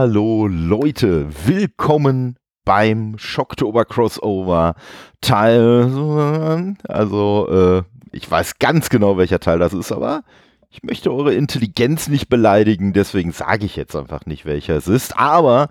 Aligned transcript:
Hallo 0.00 0.46
Leute, 0.46 1.26
willkommen 1.44 2.36
beim 2.64 3.18
Schocktober 3.18 3.84
Crossover 3.84 4.76
Teil. 5.20 6.76
Also, 6.86 7.48
äh, 7.50 7.82
ich 8.12 8.30
weiß 8.30 8.60
ganz 8.60 8.90
genau, 8.90 9.18
welcher 9.18 9.40
Teil 9.40 9.58
das 9.58 9.74
ist, 9.74 9.90
aber 9.90 10.22
ich 10.70 10.84
möchte 10.84 11.12
eure 11.12 11.34
Intelligenz 11.34 12.06
nicht 12.06 12.28
beleidigen, 12.28 12.92
deswegen 12.92 13.32
sage 13.32 13.66
ich 13.66 13.74
jetzt 13.74 13.96
einfach 13.96 14.24
nicht, 14.24 14.46
welcher 14.46 14.76
es 14.76 14.86
ist. 14.86 15.18
Aber 15.18 15.68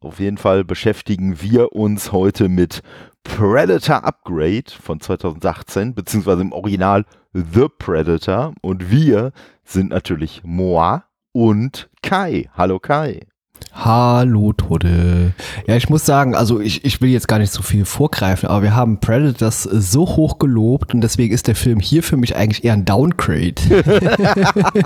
auf 0.00 0.20
jeden 0.20 0.36
Fall 0.36 0.62
beschäftigen 0.62 1.40
wir 1.40 1.72
uns 1.72 2.12
heute 2.12 2.50
mit 2.50 2.82
Predator 3.24 4.04
Upgrade 4.04 4.70
von 4.70 5.00
2018, 5.00 5.94
beziehungsweise 5.94 6.42
im 6.42 6.52
Original 6.52 7.06
The 7.32 7.68
Predator. 7.78 8.52
Und 8.60 8.90
wir 8.90 9.32
sind 9.64 9.88
natürlich 9.88 10.42
Moa 10.44 11.04
und 11.32 11.88
Kai. 12.02 12.50
Hallo 12.54 12.78
Kai. 12.78 13.29
Hallo 13.72 14.52
Tode. 14.52 15.32
Ja, 15.66 15.76
ich 15.76 15.88
muss 15.88 16.04
sagen, 16.04 16.34
also 16.34 16.60
ich, 16.60 16.84
ich 16.84 17.00
will 17.00 17.10
jetzt 17.10 17.28
gar 17.28 17.38
nicht 17.38 17.52
so 17.52 17.62
viel 17.62 17.84
vorgreifen, 17.84 18.48
aber 18.48 18.62
wir 18.62 18.74
haben 18.74 19.00
Predators 19.00 19.62
so 19.62 20.06
hoch 20.06 20.38
gelobt 20.38 20.94
und 20.94 21.00
deswegen 21.00 21.32
ist 21.32 21.48
der 21.48 21.54
Film 21.54 21.80
hier 21.80 22.02
für 22.02 22.16
mich 22.16 22.36
eigentlich 22.36 22.64
eher 22.64 22.74
ein 22.74 22.84
Downgrade. 22.84 23.54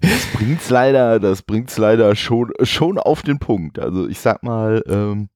das 0.00 0.26
bringt's 0.34 0.70
leider, 0.70 1.20
das 1.20 1.42
bringt's 1.42 1.78
leider 1.78 2.14
schon, 2.16 2.50
schon 2.62 2.98
auf 2.98 3.22
den 3.22 3.38
Punkt. 3.38 3.78
Also 3.78 4.08
ich 4.08 4.18
sag 4.18 4.42
mal, 4.42 4.82
ähm, 4.88 5.28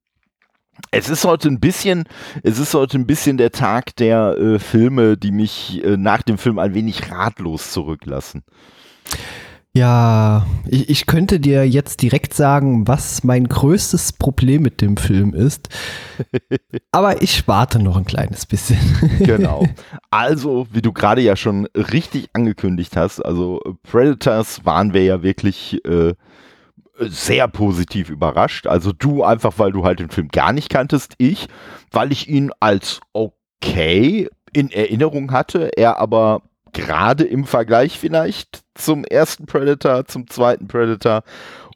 es 0.91 1.09
ist 1.09 1.25
heute 1.25 1.49
ein 1.49 1.61
bisschen, 1.61 2.05
es 2.43 2.59
ist 2.59 2.75
heute 2.75 2.99
ein 2.99 3.07
bisschen 3.07 3.37
der 3.37 3.53
Tag 3.53 3.97
der 3.97 4.37
äh, 4.39 4.59
Filme, 4.59 5.17
die 5.17 5.31
mich 5.31 5.83
äh, 5.85 5.97
nach 5.97 6.23
dem 6.23 6.39
Film 6.39 6.59
ein 6.59 6.75
wenig 6.75 7.11
ratlos 7.11 7.73
zurücklassen. 7.73 8.43
Ja, 9.75 10.47
ich, 10.69 10.91
ich 10.91 11.07
könnte 11.07 11.41
dir 11.41 11.67
jetzt 11.67 12.03
direkt 12.03 12.35
sagen, 12.35 12.87
was 12.87 13.25
mein 13.25 13.49
größtes 13.49 14.13
Problem 14.13 14.61
mit 14.61 14.83
dem 14.83 14.99
Film 14.99 15.33
ist. 15.33 15.71
Aber 16.93 17.23
ich 17.23 17.49
warte 17.49 17.79
noch 17.79 17.97
ein 17.97 18.05
kleines 18.05 18.45
bisschen. 18.45 18.79
genau. 19.21 19.67
Also, 20.11 20.67
wie 20.73 20.83
du 20.83 20.93
gerade 20.93 21.23
ja 21.23 21.37
schon 21.37 21.67
richtig 21.75 22.29
angekündigt 22.35 22.99
hast, 22.99 23.21
also 23.21 23.63
Predators 23.83 24.67
waren 24.67 24.93
wir 24.93 25.05
ja 25.05 25.23
wirklich 25.23 25.83
äh, 25.87 26.13
sehr 26.99 27.49
positiv 27.49 28.11
überrascht. 28.11 28.67
Also 28.67 28.93
du 28.93 29.25
einfach, 29.25 29.55
weil 29.57 29.73
du 29.73 29.85
halt 29.85 30.01
den 30.01 30.11
Film 30.11 30.29
gar 30.29 30.53
nicht 30.53 30.69
kanntest. 30.69 31.15
Ich, 31.17 31.49
weil 31.91 32.13
ich 32.13 32.29
ihn 32.29 32.51
als 32.61 33.01
okay 33.15 34.29
in 34.53 34.71
Erinnerung 34.71 35.33
hatte, 35.33 35.71
er 35.77 35.99
aber 35.99 36.43
gerade 36.73 37.25
im 37.25 37.45
Vergleich 37.45 37.99
vielleicht 37.99 38.63
zum 38.75 39.05
ersten 39.05 39.47
Predator, 39.47 40.07
zum 40.07 40.29
zweiten 40.29 40.69
Predator 40.69 41.23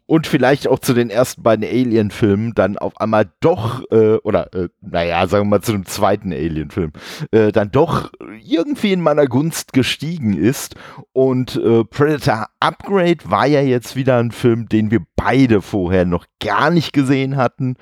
und 0.07 0.25
vielleicht 0.25 0.67
auch 0.67 0.79
zu 0.79 0.93
den 0.93 1.09
ersten 1.09 1.43
beiden 1.43 1.65
Alien-Filmen 1.65 2.53
dann 2.55 2.77
auf 2.77 2.99
einmal 2.99 3.29
doch, 3.41 3.83
äh, 3.91 4.15
oder 4.23 4.53
äh, 4.53 4.69
naja, 4.81 5.27
sagen 5.27 5.45
wir 5.45 5.57
mal 5.57 5.61
zu 5.61 5.73
dem 5.73 5.85
zweiten 5.85 6.31
Alien-Film, 6.31 6.93
äh, 7.31 7.51
dann 7.51 7.71
doch 7.71 8.09
irgendwie 8.41 8.93
in 8.93 9.01
meiner 9.01 9.27
Gunst 9.27 9.73
gestiegen 9.73 10.35
ist. 10.35 10.75
Und 11.11 11.57
äh, 11.57 11.83
Predator 11.83 12.47
Upgrade 12.61 13.19
war 13.25 13.45
ja 13.45 13.61
jetzt 13.61 13.95
wieder 13.97 14.17
ein 14.17 14.31
Film, 14.31 14.69
den 14.69 14.91
wir 14.91 15.01
beide 15.17 15.61
vorher 15.61 16.05
noch 16.05 16.25
gar 16.39 16.71
nicht 16.71 16.93
gesehen 16.93 17.35
hatten. 17.35 17.75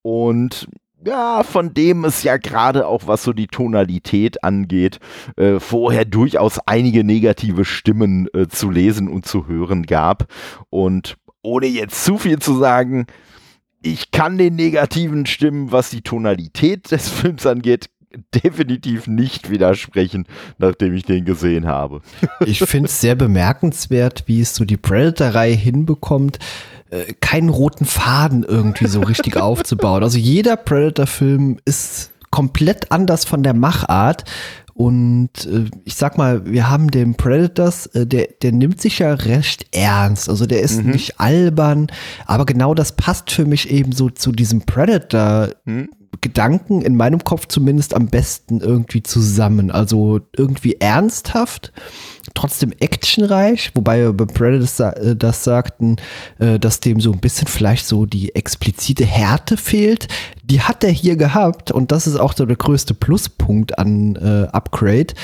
Und 0.00 0.68
ja, 1.06 1.42
von 1.44 1.72
dem 1.72 2.04
es 2.04 2.22
ja 2.22 2.36
gerade 2.36 2.86
auch 2.86 3.06
was 3.06 3.22
so 3.22 3.32
die 3.32 3.46
Tonalität 3.46 4.42
angeht, 4.42 4.98
äh, 5.36 5.60
vorher 5.60 6.04
durchaus 6.04 6.58
einige 6.66 7.04
negative 7.04 7.64
Stimmen 7.64 8.28
äh, 8.34 8.48
zu 8.48 8.70
lesen 8.70 9.08
und 9.08 9.26
zu 9.26 9.46
hören 9.46 9.84
gab. 9.84 10.26
Und 10.68 11.16
ohne 11.42 11.66
jetzt 11.66 12.04
zu 12.04 12.18
viel 12.18 12.40
zu 12.40 12.58
sagen, 12.58 13.06
ich 13.82 14.10
kann 14.10 14.36
den 14.36 14.56
negativen 14.56 15.26
Stimmen, 15.26 15.70
was 15.70 15.90
die 15.90 16.02
Tonalität 16.02 16.90
des 16.90 17.08
Films 17.20 17.46
angeht, 17.46 17.88
definitiv 18.34 19.06
nicht 19.06 19.50
widersprechen, 19.50 20.26
nachdem 20.58 20.94
ich 20.94 21.04
den 21.04 21.24
gesehen 21.24 21.66
habe. 21.66 22.00
ich 22.44 22.58
finde 22.60 22.88
es 22.88 23.00
sehr 23.00 23.14
bemerkenswert, 23.14 24.24
wie 24.26 24.40
es 24.40 24.54
so 24.54 24.64
die 24.64 24.76
Predator-Reihe 24.76 25.54
hinbekommt, 25.54 26.38
äh, 26.90 27.12
keinen 27.20 27.48
roten 27.48 27.84
Faden 27.84 28.44
irgendwie 28.44 28.86
so 28.86 29.00
richtig 29.00 29.36
aufzubauen. 29.40 30.02
Also 30.02 30.18
jeder 30.18 30.56
Predator-Film 30.56 31.58
ist 31.64 32.10
komplett 32.30 32.92
anders 32.92 33.24
von 33.24 33.42
der 33.42 33.54
Machart. 33.54 34.24
Und 34.74 35.30
äh, 35.46 35.64
ich 35.84 35.94
sag 35.94 36.18
mal, 36.18 36.44
wir 36.44 36.68
haben 36.68 36.90
den 36.90 37.14
Predators, 37.14 37.86
äh, 37.86 38.06
der, 38.06 38.28
der 38.42 38.52
nimmt 38.52 38.80
sich 38.80 38.98
ja 38.98 39.14
recht 39.14 39.74
ernst. 39.74 40.28
Also 40.28 40.44
der 40.44 40.60
ist 40.60 40.82
mhm. 40.82 40.90
nicht 40.90 41.18
albern, 41.18 41.86
aber 42.26 42.44
genau 42.44 42.74
das 42.74 42.92
passt 42.92 43.30
für 43.30 43.46
mich 43.46 43.70
eben 43.70 43.92
so 43.92 44.10
zu 44.10 44.32
diesem 44.32 44.66
Predator. 44.66 45.48
Mhm. 45.64 45.88
Gedanken 46.20 46.82
in 46.82 46.96
meinem 46.96 47.24
Kopf 47.24 47.46
zumindest 47.46 47.94
am 47.94 48.08
besten 48.08 48.60
irgendwie 48.60 49.02
zusammen. 49.02 49.70
Also 49.70 50.20
irgendwie 50.36 50.76
ernsthaft, 50.80 51.72
trotzdem 52.36 52.72
actionreich, 52.78 53.72
wobei 53.74 54.02
wir 54.02 54.12
bei 54.12 54.26
Predator 54.26 54.96
äh, 54.96 55.16
das 55.16 55.42
sagten, 55.42 55.96
äh, 56.38 56.58
dass 56.58 56.80
dem 56.80 57.00
so 57.00 57.12
ein 57.12 57.20
bisschen 57.20 57.48
vielleicht 57.48 57.86
so 57.86 58.06
die 58.06 58.34
explizite 58.34 59.04
Härte 59.04 59.56
fehlt. 59.56 60.08
Die 60.44 60.60
hat 60.60 60.84
er 60.84 60.90
hier 60.90 61.16
gehabt 61.16 61.72
und 61.72 61.90
das 61.90 62.06
ist 62.06 62.16
auch 62.16 62.34
so 62.34 62.46
der 62.46 62.56
größte 62.56 62.94
Pluspunkt 62.94 63.78
an 63.78 64.16
äh, 64.16 64.46
Upgrade 64.52 65.14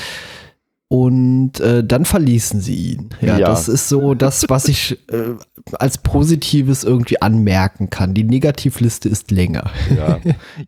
und 0.93 1.59
äh, 1.59 1.83
dann 1.83 2.05
verließen 2.05 2.61
sie 2.61 2.91
ihn. 2.91 3.09
Ja, 3.19 3.39
ja, 3.39 3.47
das 3.47 3.67
ist 3.67 3.89
so 3.89 4.13
das, 4.13 4.45
was 4.49 4.67
ich 4.67 4.99
äh, 5.09 5.33
als 5.79 5.97
Positives 5.97 6.83
irgendwie 6.83 7.19
anmerken 7.19 7.89
kann. 7.89 8.13
Die 8.13 8.23
Negativliste 8.23 9.09
ist 9.09 9.31
länger. 9.31 9.71
Ja. 9.97 10.19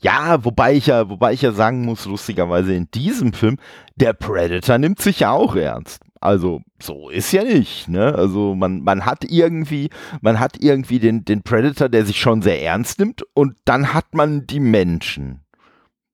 ja, 0.01 0.43
wobei 0.43 0.73
ich 0.73 0.87
ja, 0.87 1.09
wobei 1.09 1.33
ich 1.33 1.43
ja 1.43 1.51
sagen 1.51 1.85
muss, 1.85 2.05
lustigerweise 2.05 2.73
in 2.73 2.89
diesem 2.91 3.33
Film, 3.33 3.57
der 3.97 4.13
Predator 4.13 4.79
nimmt 4.79 4.99
sich 4.99 5.19
ja 5.19 5.29
auch 5.29 5.55
ernst. 5.55 6.01
Also 6.21 6.61
so 6.81 7.09
ist 7.09 7.31
ja 7.31 7.43
nicht, 7.43 7.87
ne? 7.87 8.15
Also 8.15 8.55
man, 8.55 8.81
man 8.81 9.05
hat 9.05 9.25
irgendwie, 9.25 9.89
man 10.21 10.39
hat 10.39 10.57
irgendwie 10.59 10.99
den, 10.99 11.25
den 11.25 11.43
Predator, 11.43 11.89
der 11.89 12.05
sich 12.05 12.19
schon 12.19 12.41
sehr 12.41 12.61
ernst 12.61 12.99
nimmt 12.99 13.23
und 13.33 13.55
dann 13.65 13.93
hat 13.93 14.13
man 14.13 14.47
die 14.47 14.59
Menschen. 14.59 15.41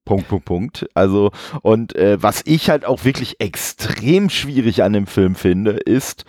Punkt, 0.04 0.28
Punkt, 0.28 0.46
Punkt. 0.46 0.90
Also, 0.96 1.32
und 1.62 1.96
äh, 1.96 2.22
was 2.22 2.42
ich 2.46 2.70
halt 2.70 2.86
auch 2.86 3.06
wirklich 3.06 3.40
extrem 3.40 4.30
schwierig 4.30 4.84
an 4.84 4.94
dem 4.94 5.08
Film 5.08 5.36
finde, 5.36 5.72
ist, 5.72 6.26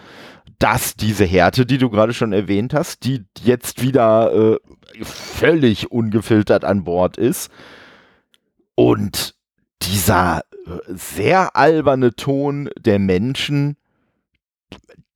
dass 0.59 0.94
diese 0.94 1.25
Härte, 1.25 1.66
die 1.66 1.78
du 1.78 1.91
gerade 1.91 2.12
schon 2.12 2.32
erwähnt 2.32 2.75
hast, 2.75 3.05
die 3.05 3.25
jetzt 3.43 3.82
wieder 3.82 4.32
äh, 4.32 4.59
völlig 5.03 5.91
ungefiltert 5.91 6.65
an 6.65 6.84
Bord 6.84 7.16
ist 7.16 7.50
und 8.77 9.34
dieser 9.82 10.43
sehr 10.87 11.56
alberne 11.56 12.15
Ton 12.15 12.71
der 12.78 12.99
Menschen, 12.99 13.77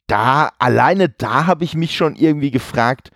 da, 0.06 0.50
alleine 0.58 1.08
da 1.08 1.46
habe 1.46 1.64
ich 1.64 1.74
mich 1.74 1.96
schon 1.96 2.14
irgendwie 2.14 2.50
gefragt, 2.50 3.10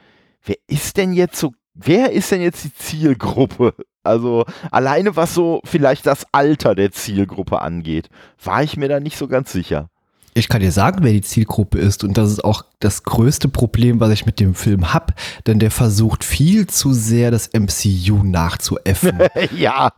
wer 0.44 0.56
ist 0.66 0.96
denn 0.96 1.12
jetzt 1.12 1.38
so, 1.38 1.52
wer 1.74 2.12
ist 2.12 2.30
denn 2.32 2.40
jetzt 2.40 2.64
die 2.64 2.74
Zielgruppe 2.74 3.74
also 4.02 4.44
alleine 4.70 5.16
was 5.16 5.34
so 5.34 5.60
vielleicht 5.64 6.06
das 6.06 6.26
Alter 6.32 6.74
der 6.74 6.90
Zielgruppe 6.90 7.60
angeht, 7.60 8.08
war 8.42 8.62
ich 8.62 8.76
mir 8.76 8.88
da 8.88 9.00
nicht 9.00 9.16
so 9.16 9.28
ganz 9.28 9.52
sicher. 9.52 9.90
Ich 10.34 10.48
kann 10.48 10.60
dir 10.60 10.70
sagen, 10.70 10.98
wer 11.02 11.12
die 11.12 11.22
Zielgruppe 11.22 11.78
ist 11.78 12.04
und 12.04 12.16
das 12.16 12.30
ist 12.30 12.44
auch 12.44 12.64
das 12.78 13.02
größte 13.02 13.48
Problem, 13.48 14.00
was 14.00 14.10
ich 14.10 14.26
mit 14.26 14.40
dem 14.40 14.54
Film 14.54 14.92
habe, 14.92 15.12
denn 15.46 15.58
der 15.58 15.70
versucht 15.70 16.24
viel 16.24 16.66
zu 16.66 16.92
sehr 16.92 17.30
das 17.30 17.50
MCU 17.52 18.22
nachzuäffen. 18.22 19.18
ja. 19.56 19.92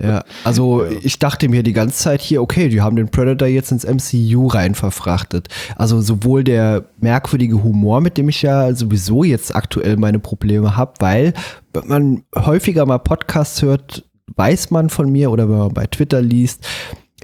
Ja, 0.00 0.24
also 0.44 0.84
ich 0.84 1.18
dachte 1.18 1.48
mir 1.48 1.62
die 1.62 1.72
ganze 1.72 1.96
Zeit 1.96 2.20
hier, 2.20 2.42
okay, 2.42 2.68
die 2.68 2.80
haben 2.80 2.96
den 2.96 3.08
Predator 3.08 3.48
jetzt 3.48 3.72
ins 3.72 3.84
MCU 3.84 4.46
rein 4.46 4.74
verfrachtet. 4.74 5.48
Also 5.76 6.00
sowohl 6.00 6.44
der 6.44 6.84
merkwürdige 7.00 7.62
Humor, 7.62 8.00
mit 8.00 8.18
dem 8.18 8.28
ich 8.28 8.42
ja 8.42 8.74
sowieso 8.74 9.24
jetzt 9.24 9.54
aktuell 9.54 9.96
meine 9.96 10.18
Probleme 10.18 10.76
habe, 10.76 10.92
weil 11.00 11.32
wenn 11.72 11.88
man 11.88 12.24
häufiger 12.36 12.84
mal 12.84 12.98
Podcasts 12.98 13.62
hört, 13.62 14.04
weiß 14.36 14.70
man 14.70 14.90
von 14.90 15.10
mir 15.10 15.30
oder 15.30 15.48
wenn 15.48 15.58
man 15.58 15.74
bei 15.74 15.86
Twitter 15.86 16.20
liest, 16.22 16.66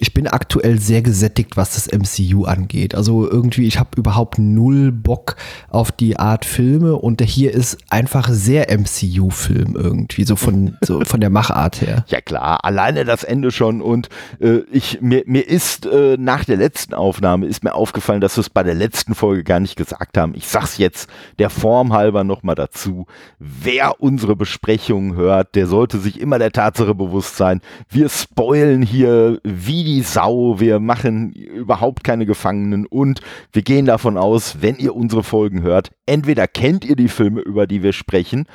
ich 0.01 0.15
bin 0.15 0.27
aktuell 0.27 0.79
sehr 0.79 1.03
gesättigt, 1.03 1.57
was 1.57 1.75
das 1.75 1.89
MCU 1.93 2.45
angeht. 2.45 2.95
Also 2.95 3.29
irgendwie, 3.29 3.67
ich 3.67 3.79
habe 3.79 3.91
überhaupt 3.97 4.39
null 4.39 4.93
Bock 4.93 5.37
auf 5.69 5.93
die 5.93 6.19
Art 6.19 6.45
Filme 6.45 6.97
und 6.97 7.21
der 7.21 7.27
hier 7.27 7.53
ist 7.53 7.79
einfach 7.91 8.29
sehr 8.29 8.67
MCU-Film 8.77 9.77
irgendwie, 9.77 10.25
so 10.25 10.37
von, 10.37 10.77
so 10.83 11.01
von 11.05 11.21
der 11.21 11.31
Machart 11.31 11.81
her. 11.81 12.05
Ja 12.09 12.21
klar, 12.21 12.65
alleine 12.65 13.05
das 13.05 13.25
Ende 13.25 13.51
schon 13.51 13.83
und 13.83 14.09
äh, 14.41 14.61
ich, 14.71 15.01
mir, 15.01 15.23
mir 15.27 15.47
ist 15.49 15.87
äh, 15.87 16.17
nach 16.19 16.45
der 16.45 16.57
letzten 16.57 16.95
Aufnahme 16.95 17.47
ist 17.47 17.65
mir 17.65 17.75
aufgefallen, 17.75 18.21
dass 18.21 18.37
wir 18.37 18.43
es 18.43 18.51
bei 18.51 18.63
der 18.63 18.75
letzten 18.75 19.15
Folge 19.15 19.45
gar 19.45 19.61
nicht 19.61 19.77
gesagt 19.77 20.17
haben. 20.17 20.35
Ich 20.35 20.47
sag's 20.47 20.79
jetzt 20.79 21.09
der 21.39 21.51
Form 21.51 21.93
halber 21.93 22.25
nochmal 22.25 22.55
dazu. 22.55 23.07
Wer 23.39 24.01
unsere 24.01 24.37
Besprechungen 24.37 25.17
hört, 25.17 25.55
der 25.55 25.67
sollte 25.67 25.99
sich 25.99 26.21
immer 26.21 26.39
der 26.39 26.53
Tatsache 26.53 26.95
bewusst 26.95 27.37
sein, 27.37 27.61
wir 27.89 28.09
spoilen 28.09 28.83
hier 28.83 29.41
wie 29.43 29.88
die 29.89 30.03
Sau. 30.03 30.61
Wir 30.61 30.81
machen 30.81 31.33
überhaupt 31.33 32.05
keine 32.05 32.27
Gefangenen 32.27 32.85
und 32.87 33.21
wir 33.53 33.63
gehen 33.63 33.87
davon 33.87 34.19
aus, 34.19 34.59
wenn 34.61 34.77
ihr 34.77 34.95
unsere 34.95 35.23
Folgen 35.23 35.63
hört, 35.63 35.93
entweder 36.05 36.47
kennt 36.47 36.85
ihr 36.85 36.95
die 36.95 37.09
Filme, 37.09 37.41
über 37.41 37.67
die 37.67 37.83
wir 37.83 37.95
sprechen 37.95 38.47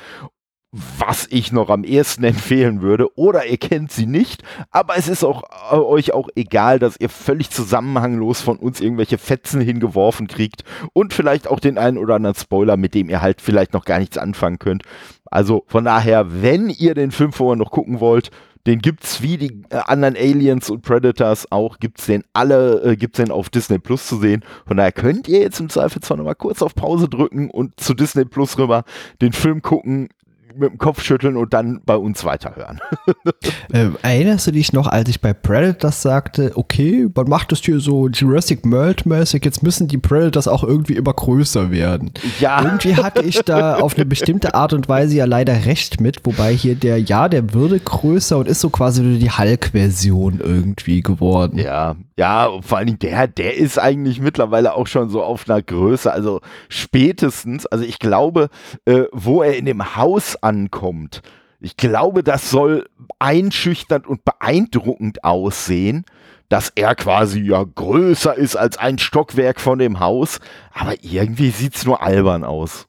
was 0.98 1.28
ich 1.30 1.52
noch 1.52 1.70
am 1.70 1.84
ehesten 1.84 2.24
empfehlen 2.24 2.82
würde, 2.82 3.16
oder 3.16 3.46
ihr 3.46 3.58
kennt 3.58 3.92
sie 3.92 4.06
nicht, 4.06 4.42
aber 4.72 4.96
es 4.96 5.06
ist 5.06 5.22
auch 5.22 5.44
äh, 5.70 5.76
euch 5.76 6.12
auch 6.12 6.28
egal, 6.34 6.80
dass 6.80 6.98
ihr 6.98 7.08
völlig 7.08 7.50
zusammenhanglos 7.50 8.40
von 8.40 8.56
uns 8.56 8.80
irgendwelche 8.80 9.16
Fetzen 9.16 9.60
hingeworfen 9.60 10.26
kriegt 10.26 10.64
und 10.92 11.14
vielleicht 11.14 11.46
auch 11.46 11.60
den 11.60 11.78
einen 11.78 11.96
oder 11.96 12.16
anderen 12.16 12.34
Spoiler, 12.34 12.76
mit 12.76 12.94
dem 12.94 13.08
ihr 13.08 13.22
halt 13.22 13.40
vielleicht 13.40 13.72
noch 13.72 13.84
gar 13.84 14.00
nichts 14.00 14.18
anfangen 14.18 14.58
könnt. 14.58 14.82
Also 15.26 15.62
von 15.68 15.84
daher, 15.84 16.42
wenn 16.42 16.70
ihr 16.70 16.94
den 16.94 17.12
Film 17.12 17.32
vorher 17.32 17.56
noch 17.56 17.70
gucken 17.70 18.00
wollt, 18.00 18.32
den 18.66 18.78
gibt's 18.80 19.22
wie 19.22 19.36
die 19.36 19.62
äh, 19.70 19.76
anderen 19.86 20.16
Aliens 20.16 20.70
und 20.70 20.82
Predators 20.82 21.50
auch, 21.52 21.78
gibt's 21.78 22.06
den 22.06 22.24
alle, 22.32 22.82
äh, 22.82 22.96
gibt's 22.96 23.18
den 23.18 23.30
auf 23.30 23.50
Disney 23.50 23.78
Plus 23.78 24.06
zu 24.06 24.18
sehen. 24.18 24.44
Von 24.66 24.76
daher 24.76 24.92
könnt 24.92 25.28
ihr 25.28 25.40
jetzt 25.40 25.60
im 25.60 25.68
Zweifelsfall 25.68 26.16
nochmal 26.16 26.34
kurz 26.34 26.62
auf 26.62 26.74
Pause 26.74 27.08
drücken 27.08 27.50
und 27.50 27.78
zu 27.78 27.94
Disney 27.94 28.24
Plus 28.24 28.58
rüber 28.58 28.84
den 29.20 29.32
Film 29.32 29.62
gucken 29.62 30.08
mit 30.56 30.70
dem 30.70 30.78
Kopf 30.78 31.02
schütteln 31.02 31.36
und 31.36 31.52
dann 31.52 31.80
bei 31.84 31.96
uns 31.96 32.24
weiterhören. 32.24 32.80
äh, 33.72 33.88
erinnerst 34.02 34.46
du 34.46 34.52
dich 34.52 34.72
noch, 34.72 34.86
als 34.86 35.08
ich 35.08 35.20
bei 35.20 35.32
Predators 35.32 36.02
sagte, 36.02 36.52
okay, 36.54 37.08
man 37.14 37.28
macht 37.28 37.52
das 37.52 37.60
hier 37.60 37.80
so 37.80 38.08
Jurassic 38.08 38.60
World-mäßig, 38.64 39.44
jetzt 39.44 39.62
müssen 39.62 39.88
die 39.88 39.98
Predators 39.98 40.48
auch 40.48 40.64
irgendwie 40.64 40.94
immer 40.94 41.12
größer 41.12 41.70
werden. 41.70 42.12
Ja. 42.40 42.62
Irgendwie 42.62 42.96
hatte 42.96 43.22
ich 43.22 43.40
da 43.40 43.76
auf 43.76 43.96
eine 43.96 44.06
bestimmte 44.06 44.54
Art 44.54 44.72
und 44.72 44.88
Weise 44.88 45.16
ja 45.16 45.24
leider 45.24 45.66
recht 45.66 46.00
mit, 46.00 46.24
wobei 46.24 46.54
hier 46.54 46.74
der, 46.74 46.98
ja, 46.98 47.28
der 47.28 47.52
würde 47.52 47.78
größer 47.78 48.38
und 48.38 48.48
ist 48.48 48.60
so 48.60 48.70
quasi 48.70 49.18
die 49.18 49.30
Hulk-Version 49.30 50.40
irgendwie 50.40 51.02
geworden. 51.02 51.58
Ja, 51.58 51.96
ja, 52.16 52.50
vor 52.60 52.78
allen 52.78 52.86
Dingen 52.86 52.98
der, 53.00 53.26
der 53.26 53.56
ist 53.56 53.78
eigentlich 53.78 54.20
mittlerweile 54.20 54.74
auch 54.74 54.86
schon 54.86 55.08
so 55.08 55.22
auf 55.22 55.48
einer 55.48 55.60
Größe, 55.60 56.12
also 56.12 56.40
spätestens, 56.68 57.66
also 57.66 57.84
ich 57.84 57.98
glaube, 57.98 58.50
äh, 58.84 59.04
wo 59.12 59.42
er 59.42 59.56
in 59.56 59.64
dem 59.64 59.96
Haus 59.96 60.36
ankommt, 60.44 61.22
ich 61.60 61.76
glaube, 61.78 62.22
das 62.22 62.50
soll 62.50 62.86
einschüchternd 63.18 64.06
und 64.06 64.24
beeindruckend 64.24 65.24
aussehen, 65.24 66.04
dass 66.50 66.70
er 66.74 66.94
quasi 66.94 67.40
ja 67.40 67.64
größer 67.64 68.34
ist 68.34 68.54
als 68.54 68.76
ein 68.76 68.98
Stockwerk 68.98 69.60
von 69.60 69.78
dem 69.78 69.98
Haus, 69.98 70.40
aber 70.72 70.94
irgendwie 71.02 71.50
sieht 71.50 71.74
es 71.74 71.86
nur 71.86 72.02
albern 72.02 72.44
aus. 72.44 72.86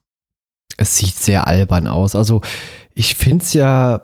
Es 0.76 0.98
sieht 0.98 1.14
sehr 1.14 1.46
albern 1.46 1.86
aus. 1.86 2.14
Also 2.14 2.42
ich 2.94 3.14
finde 3.14 3.44
es 3.44 3.54
ja 3.54 4.02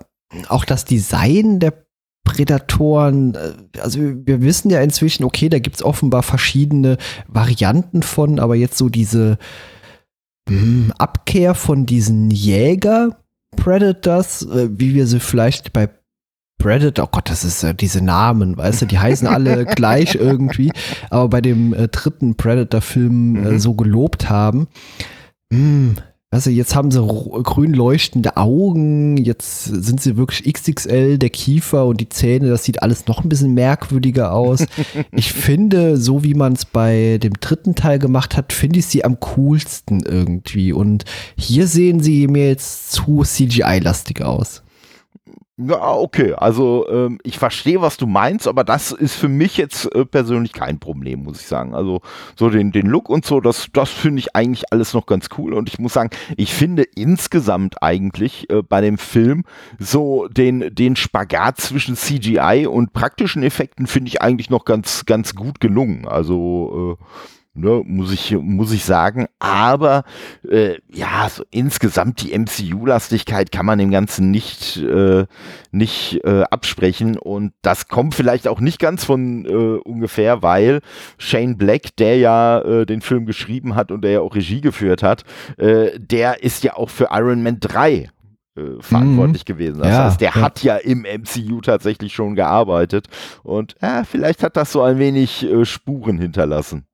auch 0.49 0.65
das 0.65 0.87
Design 0.87 1.61
der 1.61 1.85
Prädatoren, 2.25 3.35
äh, 3.35 3.53
also 3.81 3.99
wir 4.01 4.41
wissen 4.43 4.71
ja 4.71 4.81
inzwischen, 4.81 5.25
okay, 5.25 5.49
da 5.49 5.59
gibt 5.59 5.77
es 5.77 5.83
offenbar 5.83 6.23
verschiedene 6.23 6.97
Varianten 7.27 8.03
von, 8.03 8.39
aber 8.39 8.55
jetzt 8.55 8.79
so 8.79 8.89
diese 8.89 9.39
hm, 10.49 10.93
Abkehr 10.99 11.55
von 11.55 11.85
diesen 11.85 12.31
Jäger-Predators, 12.31 13.22
äh, 13.57 14.69
wie 14.71 14.95
wir 14.95 15.07
sie 15.07 15.21
vielleicht 15.21 15.73
bei 15.73 15.89
Predator, 16.59 17.07
oh 17.07 17.09
Gott, 17.11 17.29
das 17.29 17.45
ist 17.45 17.65
äh, 17.65 17.75
diese 17.75 18.03
Namen, 18.03 18.57
weißt 18.57 18.83
du, 18.83 18.87
die 18.87 18.99
heißen 18.99 19.27
alle 19.27 19.65
gleich 19.77 20.15
irgendwie, 20.15 20.71
aber 21.11 21.29
bei 21.29 21.41
dem 21.41 21.75
äh, 21.75 21.89
dritten 21.89 22.37
Predator-Film 22.37 23.37
äh, 23.37 23.51
mhm. 23.51 23.59
so 23.59 23.75
gelobt 23.75 24.31
haben. 24.31 24.69
Mh, 25.51 25.59
hm, 25.59 25.95
also 26.33 26.49
jetzt 26.49 26.75
haben 26.75 26.91
sie 26.91 27.07
grün 27.43 27.75
leuchtende 27.75 28.39
Augen, 28.39 29.19
jetzt 29.19 29.65
sind 29.65 30.01
sie 30.01 30.17
wirklich 30.17 30.51
XXL, 30.51 31.19
der 31.19 31.29
Kiefer 31.29 31.85
und 31.85 32.01
die 32.01 32.09
Zähne, 32.09 32.49
das 32.49 32.65
sieht 32.65 32.83
alles 32.83 33.07
noch 33.07 33.23
ein 33.23 33.29
bisschen 33.29 33.53
merkwürdiger 33.53 34.33
aus. 34.33 34.65
ich 35.13 35.31
finde, 35.31 35.99
so 35.99 36.25
wie 36.25 36.33
man 36.33 36.55
es 36.55 36.65
bei 36.65 37.19
dem 37.23 37.35
dritten 37.35 37.75
Teil 37.75 37.99
gemacht 37.99 38.35
hat, 38.35 38.55
finde 38.55 38.79
ich 38.79 38.87
sie 38.87 39.05
am 39.05 39.21
coolsten 39.21 40.01
irgendwie. 40.01 40.73
Und 40.73 41.05
hier 41.37 41.67
sehen 41.67 42.01
sie 42.01 42.27
mir 42.29 42.49
jetzt 42.49 42.93
zu 42.93 43.25
CGI-lastig 43.25 44.23
aus. 44.23 44.63
Ja, 45.65 45.93
okay. 45.93 46.35
Also 46.35 46.87
ähm, 46.89 47.19
ich 47.23 47.39
verstehe, 47.39 47.81
was 47.81 47.97
du 47.97 48.07
meinst, 48.07 48.49
aber 48.49 48.65
das 48.65 48.91
ist 48.91 49.15
für 49.15 49.29
mich 49.29 49.57
jetzt 49.57 49.93
äh, 49.95 50.05
persönlich 50.05 50.53
kein 50.53 50.79
Problem, 50.79 51.25
muss 51.25 51.41
ich 51.41 51.47
sagen. 51.47 51.75
Also 51.75 52.01
so 52.37 52.51
den, 52.51 52.73
den 52.73 52.87
Look 52.87 53.09
und 53.09 53.25
so, 53.25 53.41
das, 53.41 53.69
das 53.73 53.91
finde 53.91 54.21
ich 54.21 54.35
eigentlich 54.35 54.73
alles 54.73 54.95
noch 54.95 55.07
ganz 55.07 55.29
cool. 55.39 55.53
Und 55.53 55.69
ich 55.69 55.79
muss 55.79 55.93
sagen, 55.93 56.11
ich 56.37 56.53
finde 56.55 56.83
insgesamt 56.83 57.83
eigentlich 57.83 58.49
äh, 58.51 58.63
bei 58.63 58.81
dem 58.81 58.99
Film 58.99 59.45
so 59.79 60.27
den, 60.29 60.75
den 60.75 60.97
Spagat 60.97 61.61
zwischen 61.61 61.97
CGI 61.97 62.67
und 62.67 62.93
praktischen 62.93 63.43
Effekten 63.43 63.87
finde 63.87 64.09
ich 64.09 64.23
eigentlich 64.23 64.51
noch 64.51 64.65
ganz, 64.65 65.05
ganz 65.05 65.35
gut 65.35 65.61
gelungen. 65.61 66.09
Also 66.09 66.99
äh, 67.01 67.05
ne, 67.55 67.83
muss 67.85 68.13
ich, 68.13 68.37
muss 68.39 68.73
ich 68.73 68.85
sagen. 68.85 69.27
Aber 69.39 70.05
äh, 70.49 70.77
ja, 70.89 71.29
so 71.29 71.45
insgesamt 71.51 72.23
die 72.23 72.37
MCU-Lastigkeit 72.37 73.53
kann 73.53 73.67
man 73.67 73.79
dem 73.79 73.91
Ganzen 73.91 74.31
nicht, 74.31 74.79
äh, 74.79 75.27
nicht 75.71 76.21
äh, 76.25 76.43
absprechen. 76.45 77.19
Und 77.19 77.53
das 77.63 77.89
kommt 77.89 78.15
vielleicht 78.15 78.49
auch 78.49 78.61
nicht 78.61 78.79
ganz 78.79 79.05
von 79.05 79.45
äh, 79.47 79.79
ungefähr, 79.81 80.43
weil 80.43 80.81
Shane 81.19 81.57
Black, 81.57 81.97
der 81.97 82.19
ja 82.19 82.61
äh, 82.61 82.87
den 82.87 83.01
Film 83.01 83.27
geschrieben 83.27 83.75
hat 83.75 83.91
und 83.91 84.03
der 84.03 84.13
ja 84.13 84.21
auch 84.21 84.35
Regie 84.35 84.61
geführt 84.61 85.03
hat, 85.03 85.25
äh, 85.59 85.99
der 85.99 86.43
ist 86.43 86.65
ja 86.65 86.75
auch 86.77 86.91
für 86.91 87.09
Iron 87.13 87.43
Man 87.43 87.61
3 87.61 88.09
äh, 88.55 88.63
verantwortlich 88.81 89.43
mhm. 89.43 89.53
gewesen. 89.53 89.79
Das 89.79 89.89
ja, 89.89 90.05
heißt, 90.05 90.21
der 90.21 90.33
ja. 90.35 90.41
hat 90.43 90.63
ja 90.63 90.77
im 90.77 91.03
MCU 91.03 91.61
tatsächlich 91.61 92.13
schon 92.15 92.35
gearbeitet 92.35 93.09
und 93.43 93.77
äh, 93.81 94.05
vielleicht 94.05 94.43
hat 94.43 94.57
das 94.57 94.73
so 94.73 94.83
ein 94.83 94.99
wenig 94.99 95.45
äh, 95.45 95.65
Spuren 95.65 96.19
hinterlassen. 96.19 96.87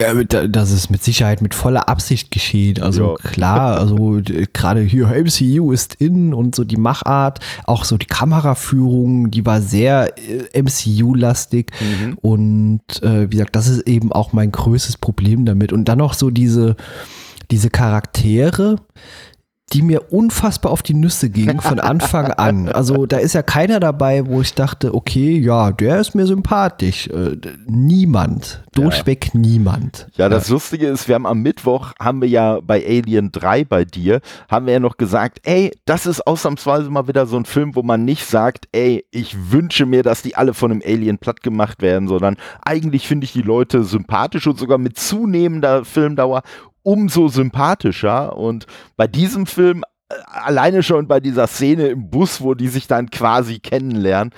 Ja, 0.00 0.12
das 0.24 0.72
ist 0.72 0.90
mit 0.90 1.04
Sicherheit 1.04 1.40
mit 1.40 1.54
voller 1.54 1.88
Absicht 1.88 2.30
geschehen. 2.30 2.82
Also 2.82 3.16
ja. 3.22 3.30
klar, 3.30 3.78
also 3.78 4.20
gerade 4.52 4.80
hier 4.80 5.08
MCU 5.08 5.72
ist 5.72 5.94
in 5.94 6.34
und 6.34 6.54
so 6.54 6.64
die 6.64 6.76
Machart, 6.76 7.40
auch 7.64 7.84
so 7.84 7.96
die 7.96 8.06
Kameraführung, 8.06 9.30
die 9.30 9.46
war 9.46 9.60
sehr 9.60 10.12
äh, 10.18 10.60
MCU-lastig. 10.60 11.70
Mhm. 11.80 12.18
Und 12.20 13.02
äh, 13.02 13.30
wie 13.30 13.36
gesagt, 13.36 13.54
das 13.54 13.68
ist 13.68 13.86
eben 13.86 14.12
auch 14.12 14.32
mein 14.32 14.50
größtes 14.50 14.96
Problem 14.96 15.44
damit. 15.44 15.72
Und 15.72 15.84
dann 15.84 15.98
noch 15.98 16.14
so 16.14 16.30
diese, 16.30 16.76
diese 17.50 17.70
Charaktere, 17.70 18.76
die 19.72 19.82
mir 19.82 20.12
unfassbar 20.12 20.70
auf 20.70 20.82
die 20.82 20.94
Nüsse 20.94 21.30
ging 21.30 21.60
von 21.60 21.80
Anfang 21.80 22.30
an. 22.36 22.68
Also 22.68 23.06
da 23.06 23.16
ist 23.16 23.34
ja 23.34 23.42
keiner 23.42 23.80
dabei, 23.80 24.26
wo 24.26 24.40
ich 24.40 24.54
dachte, 24.54 24.94
okay, 24.94 25.38
ja, 25.38 25.72
der 25.72 26.00
ist 26.00 26.14
mir 26.14 26.26
sympathisch. 26.26 27.08
Äh, 27.08 27.36
niemand. 27.66 28.62
Durchweg 28.72 29.30
ja. 29.32 29.40
niemand. 29.40 30.06
Ja, 30.16 30.28
das 30.28 30.48
ja. 30.48 30.54
Lustige 30.54 30.86
ist, 30.86 31.08
wir 31.08 31.14
haben 31.14 31.26
am 31.26 31.40
Mittwoch, 31.40 31.92
haben 32.00 32.20
wir 32.20 32.28
ja 32.28 32.60
bei 32.60 32.84
Alien 32.86 33.32
3 33.32 33.64
bei 33.64 33.84
dir, 33.84 34.20
haben 34.48 34.66
wir 34.66 34.74
ja 34.74 34.80
noch 34.80 34.96
gesagt, 34.96 35.40
ey, 35.44 35.72
das 35.86 36.06
ist 36.06 36.26
ausnahmsweise 36.26 36.90
mal 36.90 37.08
wieder 37.08 37.26
so 37.26 37.36
ein 37.36 37.44
Film, 37.44 37.74
wo 37.74 37.82
man 37.82 38.04
nicht 38.04 38.26
sagt, 38.26 38.68
ey, 38.72 39.04
ich 39.10 39.50
wünsche 39.50 39.86
mir, 39.86 40.02
dass 40.02 40.22
die 40.22 40.36
alle 40.36 40.54
von 40.54 40.70
einem 40.70 40.82
Alien 40.84 41.18
platt 41.18 41.42
gemacht 41.42 41.82
werden, 41.82 42.06
sondern 42.06 42.36
eigentlich 42.62 43.08
finde 43.08 43.24
ich 43.24 43.32
die 43.32 43.42
Leute 43.42 43.82
sympathisch 43.84 44.46
und 44.46 44.58
sogar 44.58 44.78
mit 44.78 44.98
zunehmender 44.98 45.84
Filmdauer 45.84 46.42
umso 46.84 47.26
sympathischer. 47.26 48.36
Und 48.36 48.66
bei 48.96 49.08
diesem 49.08 49.46
Film, 49.46 49.82
äh, 50.08 50.14
alleine 50.26 50.84
schon 50.84 51.08
bei 51.08 51.18
dieser 51.18 51.48
Szene 51.48 51.88
im 51.88 52.10
Bus, 52.10 52.40
wo 52.40 52.54
die 52.54 52.68
sich 52.68 52.86
dann 52.86 53.10
quasi 53.10 53.58
kennenlernen, 53.58 54.32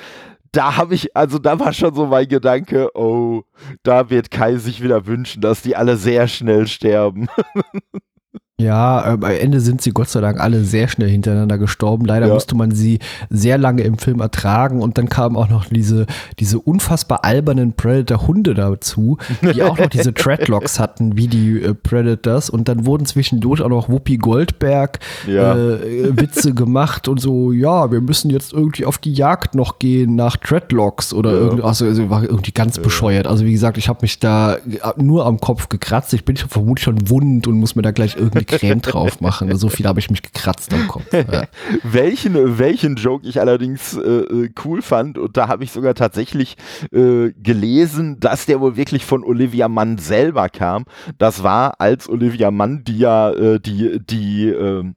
da 0.53 0.77
habe 0.77 0.95
ich, 0.95 1.15
also 1.15 1.39
da 1.39 1.59
war 1.61 1.75
schon 1.75 1.95
so 1.95 2.07
mein 2.07 2.29
Gedanke, 2.29 2.89
oh, 2.95 3.43
da 3.83 4.09
wird 4.09 4.31
Kai 4.31 4.57
sich 4.57 4.83
wieder 4.83 5.07
wünschen, 5.07 5.43
dass 5.43 5.61
die 5.61 5.77
alle 5.77 5.99
sehr 5.99 6.29
schnell 6.29 6.67
sterben. 6.67 7.29
Ja, 8.59 9.05
äh, 9.05 9.11
am 9.11 9.23
Ende 9.23 9.61
sind 9.61 9.83
sie 9.83 9.91
Gott 9.91 10.09
sei 10.09 10.23
Dank 10.23 10.41
alle 10.41 10.65
sehr 10.65 10.89
schnell 10.89 11.11
hintereinander 11.11 11.59
gestorben. 11.59 12.07
Leider 12.07 12.29
ja. 12.29 12.33
musste 12.33 12.57
man 12.57 12.71
sie 12.71 13.01
sehr 13.29 13.59
lange 13.59 13.83
im 13.83 13.99
Film 13.99 14.21
ertragen 14.21 14.81
und 14.81 14.97
dann 14.97 15.11
kamen 15.11 15.37
auch 15.37 15.51
noch 15.51 15.67
diese, 15.67 16.07
diese 16.39 16.59
unfassbar 16.59 17.23
albernen 17.23 17.75
Predator-Hunde 17.75 18.55
dazu, 18.55 19.19
die 19.43 19.63
auch 19.63 19.77
noch 19.77 19.89
diese 19.89 20.15
Treadlocks 20.15 20.81
hatten, 20.81 21.19
wie 21.19 21.29
die 21.29 21.61
äh, 21.61 21.75
Predators. 21.75 22.49
Und 22.49 22.69
dann 22.69 22.87
wurden 22.87 23.05
zwischendurch 23.05 23.61
auch 23.61 23.69
noch 23.69 23.91
Whoopi 23.91 24.17
Goldberg 24.17 25.01
ja. 25.27 25.55
äh, 25.55 26.19
Witze 26.19 26.55
gemacht 26.55 27.09
und 27.09 27.21
so, 27.21 27.53
ja, 27.53 27.93
wir 27.93 28.01
müssen 28.01 28.31
jetzt 28.31 28.55
irgendwie 28.55 28.87
auf 28.87 28.97
die 28.97 29.13
Jagd 29.13 29.55
noch 29.55 29.79
gehen 29.79 30.17
nach 30.17 30.39
Treadlocks 30.39 31.13
oder 31.13 31.33
ja. 31.33 31.37
irgendwie, 31.41 31.63
also, 31.63 31.85
also 31.85 32.09
war 32.09 32.23
irgendwie 32.23 32.53
ganz 32.53 32.79
bescheuert. 32.79 33.27
Also 33.27 33.45
wie 33.45 33.53
gesagt, 33.53 33.77
ich 33.77 33.91
habe 33.91 33.99
mich 34.01 34.19
da 34.19 34.55
äh, 34.55 34.61
nur 34.97 35.27
am 35.27 35.41
Kopf 35.41 35.69
gekratzt. 35.69 36.15
Ich 36.15 36.25
bin 36.25 36.39
vermutlich 36.39 36.85
schon 36.85 37.11
wund 37.11 37.47
und 37.47 37.61
muss 37.61 37.77
mir 37.77 37.83
da 37.83 37.91
gleich 37.91 38.17
irgendwie 38.17 38.46
Creme 38.47 38.81
drauf 38.81 39.21
machen. 39.21 39.55
So 39.57 39.69
viel 39.69 39.87
habe 39.87 40.01
ich 40.01 40.11
mich 40.11 40.23
gekratzt 40.23 40.73
am 40.73 40.89
Kopf. 40.89 41.05
Ja. 41.13 41.45
welchen, 41.83 42.59
welchen 42.59 42.97
Joke 42.97 43.27
ich 43.27 43.41
allerdings 43.41 43.97
äh, 43.97 44.01
äh, 44.01 44.51
cool 44.65 44.83
fand, 44.83 45.19
und 45.19 45.37
da 45.37 45.49
habe 45.49 45.65
ich 45.65 45.73
sogar 45.73 45.95
tatsächlich 45.95 46.57
äh, 46.93 47.33
gelesen, 47.33 48.21
dass 48.21 48.47
der 48.47 48.61
wohl 48.61 48.77
wirklich 48.77 49.05
von 49.05 49.25
Olivia 49.25 49.69
Mann 49.69 49.99
selber 49.99 50.49
kam. 50.49 50.85
Das 51.19 51.43
war 51.43 51.81
als 51.81 52.09
Olivia 52.09 52.51
Mann, 52.51 52.85
die 52.85 52.99
ja 52.99 53.31
äh, 53.31 53.61
die, 53.61 54.01
die, 54.05 54.49
ähm, 54.49 54.97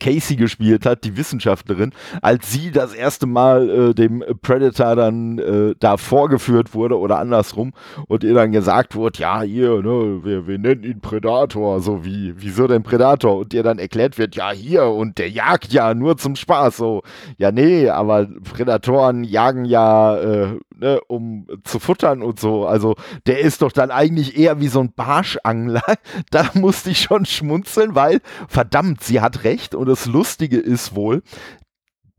Casey 0.00 0.36
gespielt 0.36 0.86
hat, 0.86 1.04
die 1.04 1.16
Wissenschaftlerin, 1.16 1.92
als 2.22 2.52
sie 2.52 2.70
das 2.70 2.94
erste 2.94 3.26
Mal 3.26 3.70
äh, 3.70 3.94
dem 3.94 4.24
Predator 4.42 4.96
dann 4.96 5.38
äh, 5.38 5.74
da 5.78 5.96
vorgeführt 5.96 6.74
wurde 6.74 6.98
oder 6.98 7.18
andersrum 7.18 7.72
und 8.06 8.24
ihr 8.24 8.34
dann 8.34 8.52
gesagt 8.52 8.94
wurde, 8.94 9.18
ja, 9.20 9.42
hier, 9.42 9.82
ne, 9.82 10.20
wir, 10.22 10.46
wir 10.46 10.58
nennen 10.58 10.84
ihn 10.84 11.00
Predator, 11.00 11.80
so 11.80 12.04
wie, 12.04 12.34
wieso 12.36 12.66
denn 12.66 12.82
Predator? 12.82 13.36
Und 13.38 13.54
ihr 13.54 13.62
dann 13.62 13.78
erklärt 13.78 14.18
wird, 14.18 14.36
ja, 14.36 14.50
hier, 14.50 14.84
und 14.86 15.18
der 15.18 15.30
jagt 15.30 15.72
ja 15.72 15.94
nur 15.94 16.16
zum 16.16 16.36
Spaß, 16.36 16.76
so, 16.76 17.02
ja, 17.36 17.52
nee, 17.52 17.88
aber 17.88 18.26
Predatoren 18.26 19.24
jagen 19.24 19.64
ja, 19.64 20.16
äh, 20.16 20.58
ne, 20.78 21.00
um 21.08 21.46
zu 21.64 21.78
futtern 21.78 22.22
und 22.22 22.40
so, 22.40 22.66
also 22.66 22.96
der 23.26 23.40
ist 23.40 23.62
doch 23.62 23.72
dann 23.72 23.90
eigentlich 23.90 24.38
eher 24.38 24.60
wie 24.60 24.68
so 24.68 24.80
ein 24.80 24.92
Barschangler, 24.92 25.82
da 26.30 26.50
musste 26.54 26.90
ich 26.90 27.00
schon 27.00 27.26
schmunzeln, 27.26 27.94
weil, 27.94 28.20
verdammt, 28.48 29.02
sie 29.02 29.20
hat 29.20 29.44
recht, 29.44 29.74
und 29.74 29.86
das 29.88 30.06
Lustige 30.06 30.58
ist 30.58 30.94
wohl, 30.94 31.22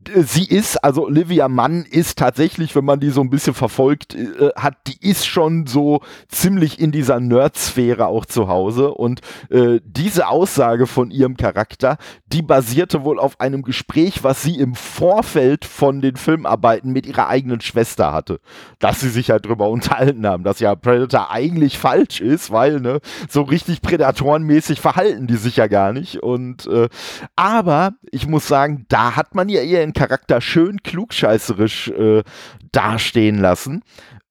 sie 0.08 0.44
ist, 0.44 0.82
also 0.82 1.04
Olivia 1.04 1.48
Mann 1.48 1.84
ist 1.84 2.18
tatsächlich, 2.18 2.74
wenn 2.74 2.84
man 2.84 3.00
die 3.00 3.10
so 3.10 3.20
ein 3.20 3.30
bisschen 3.30 3.54
verfolgt 3.54 4.14
äh, 4.14 4.50
hat, 4.56 4.76
die 4.86 4.98
ist 5.00 5.26
schon 5.26 5.66
so 5.66 6.00
ziemlich 6.28 6.80
in 6.80 6.92
dieser 6.92 7.20
Nerd-Sphäre 7.20 8.06
auch 8.06 8.26
zu 8.26 8.48
Hause. 8.48 8.92
Und 8.92 9.20
äh, 9.50 9.80
diese 9.84 10.28
Aussage 10.28 10.86
von 10.86 11.10
ihrem 11.10 11.36
Charakter, 11.36 11.96
die 12.26 12.42
basierte 12.42 13.04
wohl 13.04 13.18
auf 13.18 13.40
einem 13.40 13.62
Gespräch, 13.62 14.24
was 14.24 14.42
sie 14.42 14.58
im 14.58 14.74
Vorfeld 14.74 15.64
von 15.64 16.00
den 16.00 16.16
Filmarbeiten 16.16 16.92
mit 16.92 17.06
ihrer 17.06 17.28
eigenen 17.28 17.60
Schwester 17.60 18.12
hatte. 18.12 18.40
Dass 18.78 19.00
sie 19.00 19.10
sich 19.10 19.30
halt 19.30 19.46
drüber 19.46 19.68
unterhalten 19.68 20.26
haben, 20.26 20.44
dass 20.44 20.60
ja 20.60 20.74
Predator 20.74 21.30
eigentlich 21.30 21.78
falsch 21.78 22.20
ist, 22.20 22.50
weil, 22.50 22.80
ne, 22.80 23.00
so 23.28 23.42
richtig 23.42 23.82
prädatorenmäßig 23.82 24.80
verhalten 24.80 25.26
die 25.26 25.36
sich 25.36 25.56
ja 25.56 25.66
gar 25.66 25.92
nicht. 25.92 26.22
Und 26.22 26.66
äh, 26.66 26.88
aber 27.36 27.92
ich 28.10 28.26
muss 28.26 28.48
sagen, 28.48 28.86
da 28.88 29.16
hat 29.16 29.34
man 29.34 29.48
ja 29.48 29.60
eher 29.62 29.82
seinen 29.90 29.92
Charakter 29.92 30.40
schön 30.40 30.82
klugscheißerisch 30.82 31.88
äh, 31.88 32.22
dastehen 32.72 33.38
lassen. 33.38 33.82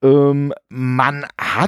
Ähm, 0.02 0.54
man 0.70 1.26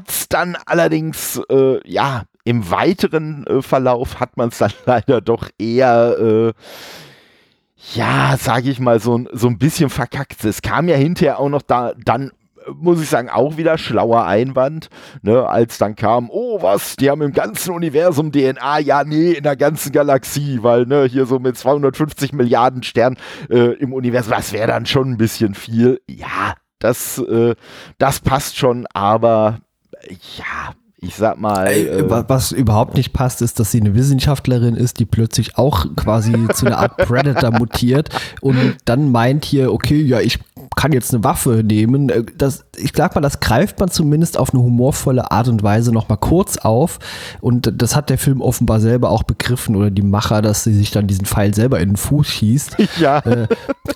es 0.08 0.30
dann 0.30 0.58
allerdings, 0.66 1.42
äh, 1.50 1.80
ja, 1.90 2.24
im 2.44 2.72
weiteren 2.72 3.46
äh, 3.46 3.62
Verlauf 3.62 4.20
hat 4.20 4.38
man 4.38 4.50
es 4.50 4.58
dann 4.58 4.72
leider 4.86 5.22
doch 5.22 5.50
eher, 5.60 6.18
äh, 6.20 6.54
ja, 7.94 8.38
sage 8.38 8.70
ich 8.70 8.80
mal, 8.80 9.00
so, 9.00 9.26
so 9.32 9.48
ein 9.48 9.58
bisschen 9.58 9.90
verkackt. 9.90 10.44
Es 10.46 10.62
kam 10.62 10.88
ja 10.88 10.96
hinterher 10.96 11.40
auch 11.40 11.50
noch 11.50 11.64
da 11.64 11.94
dann 11.98 12.32
muss 12.80 13.02
ich 13.02 13.10
sagen, 13.10 13.30
auch 13.30 13.58
wieder 13.58 13.78
schlauer 13.78 14.26
Einwand, 14.26 14.90
ne, 15.22 15.48
als 15.48 15.78
dann 15.78 15.96
kam, 15.96 16.30
oh 16.32 16.62
was, 16.62 16.96
die 16.96 17.10
haben 17.10 17.22
im 17.22 17.34
ganzen 17.34 17.72
Universum 17.72 18.32
DNA, 18.32 18.80
ja, 18.80 19.04
nee, 19.04 19.34
in 19.34 19.44
der 19.44 19.56
ganzen 19.56 19.92
Galaxie, 19.92 20.60
weil, 20.62 20.86
ne, 20.86 21.06
hier 21.06 21.26
so 21.26 21.40
mit 21.40 21.58
250 21.58 22.34
Milliarden 22.34 22.84
Sternen 22.84 23.18
äh, 23.50 23.74
im 23.74 23.94
Universum, 23.94 24.34
das 24.34 24.54
wäre 24.54 24.68
dann 24.68 24.86
schon 24.86 25.12
ein 25.12 25.18
bisschen 25.18 25.54
viel. 25.54 26.02
Ja, 26.08 26.56
das, 26.80 27.18
äh, 27.20 27.56
das 27.98 28.20
passt 28.20 28.58
schon, 28.58 28.88
aber 28.94 29.60
ja, 30.38 30.74
ich 31.04 31.16
sag 31.16 31.40
mal. 31.40 31.68
Äh, 31.68 32.04
was 32.08 32.52
überhaupt 32.52 32.96
nicht 32.96 33.12
passt, 33.12 33.42
ist, 33.42 33.60
dass 33.60 33.72
sie 33.72 33.82
eine 33.82 33.96
Wissenschaftlerin 33.96 34.76
ist, 34.76 35.00
die 35.00 35.06
plötzlich 35.06 35.58
auch 35.58 35.88
quasi 35.96 36.48
zu 36.54 36.68
einer 36.68 36.78
Art 36.78 36.98
Predator 36.98 37.52
mutiert 37.52 38.10
und 38.42 38.78
dann 38.86 39.12
meint 39.12 39.44
hier, 39.44 39.74
okay, 39.74 40.00
ja, 40.00 40.20
ich 40.20 40.40
kann 40.82 40.94
jetzt 40.94 41.14
eine 41.14 41.24
Waffe 41.24 41.64
nehmen. 41.64 42.10
Äh, 42.10 42.24
das, 42.38 42.66
ich 42.76 42.94
sag 42.96 43.14
mal, 43.14 43.22
das 43.22 43.40
greift 43.40 43.80
man 43.80 43.92
zumindest 43.92 44.36
auf 44.36 44.52
eine 44.52 44.64
humorvolle 44.64 45.30
Art 45.30 45.48
und 45.48 45.62
Weise 45.62 45.92
nochmal 45.92 46.18
kurz 46.18 46.58
auf. 46.58 46.98
Und 47.40 47.72
das 47.76 47.96
hat 47.96 48.10
der 48.10 48.18
Film 48.18 48.42
offenbar 48.42 48.80
selber 48.80 49.12
auch 49.12 49.22
begriffen 49.22 49.76
oder 49.76 49.92
die 49.92 50.02
Macher, 50.02 50.42
dass 50.42 50.64
sie 50.64 50.74
sich 50.74 50.90
dann 50.90 51.06
diesen 51.06 51.26
Pfeil 51.26 51.54
selber 51.54 51.80
in 51.80 51.90
den 51.90 51.98
Fuß 51.98 52.28
schießt. 52.28 52.78
Ja. 53.00 53.20
Äh, 53.20 53.48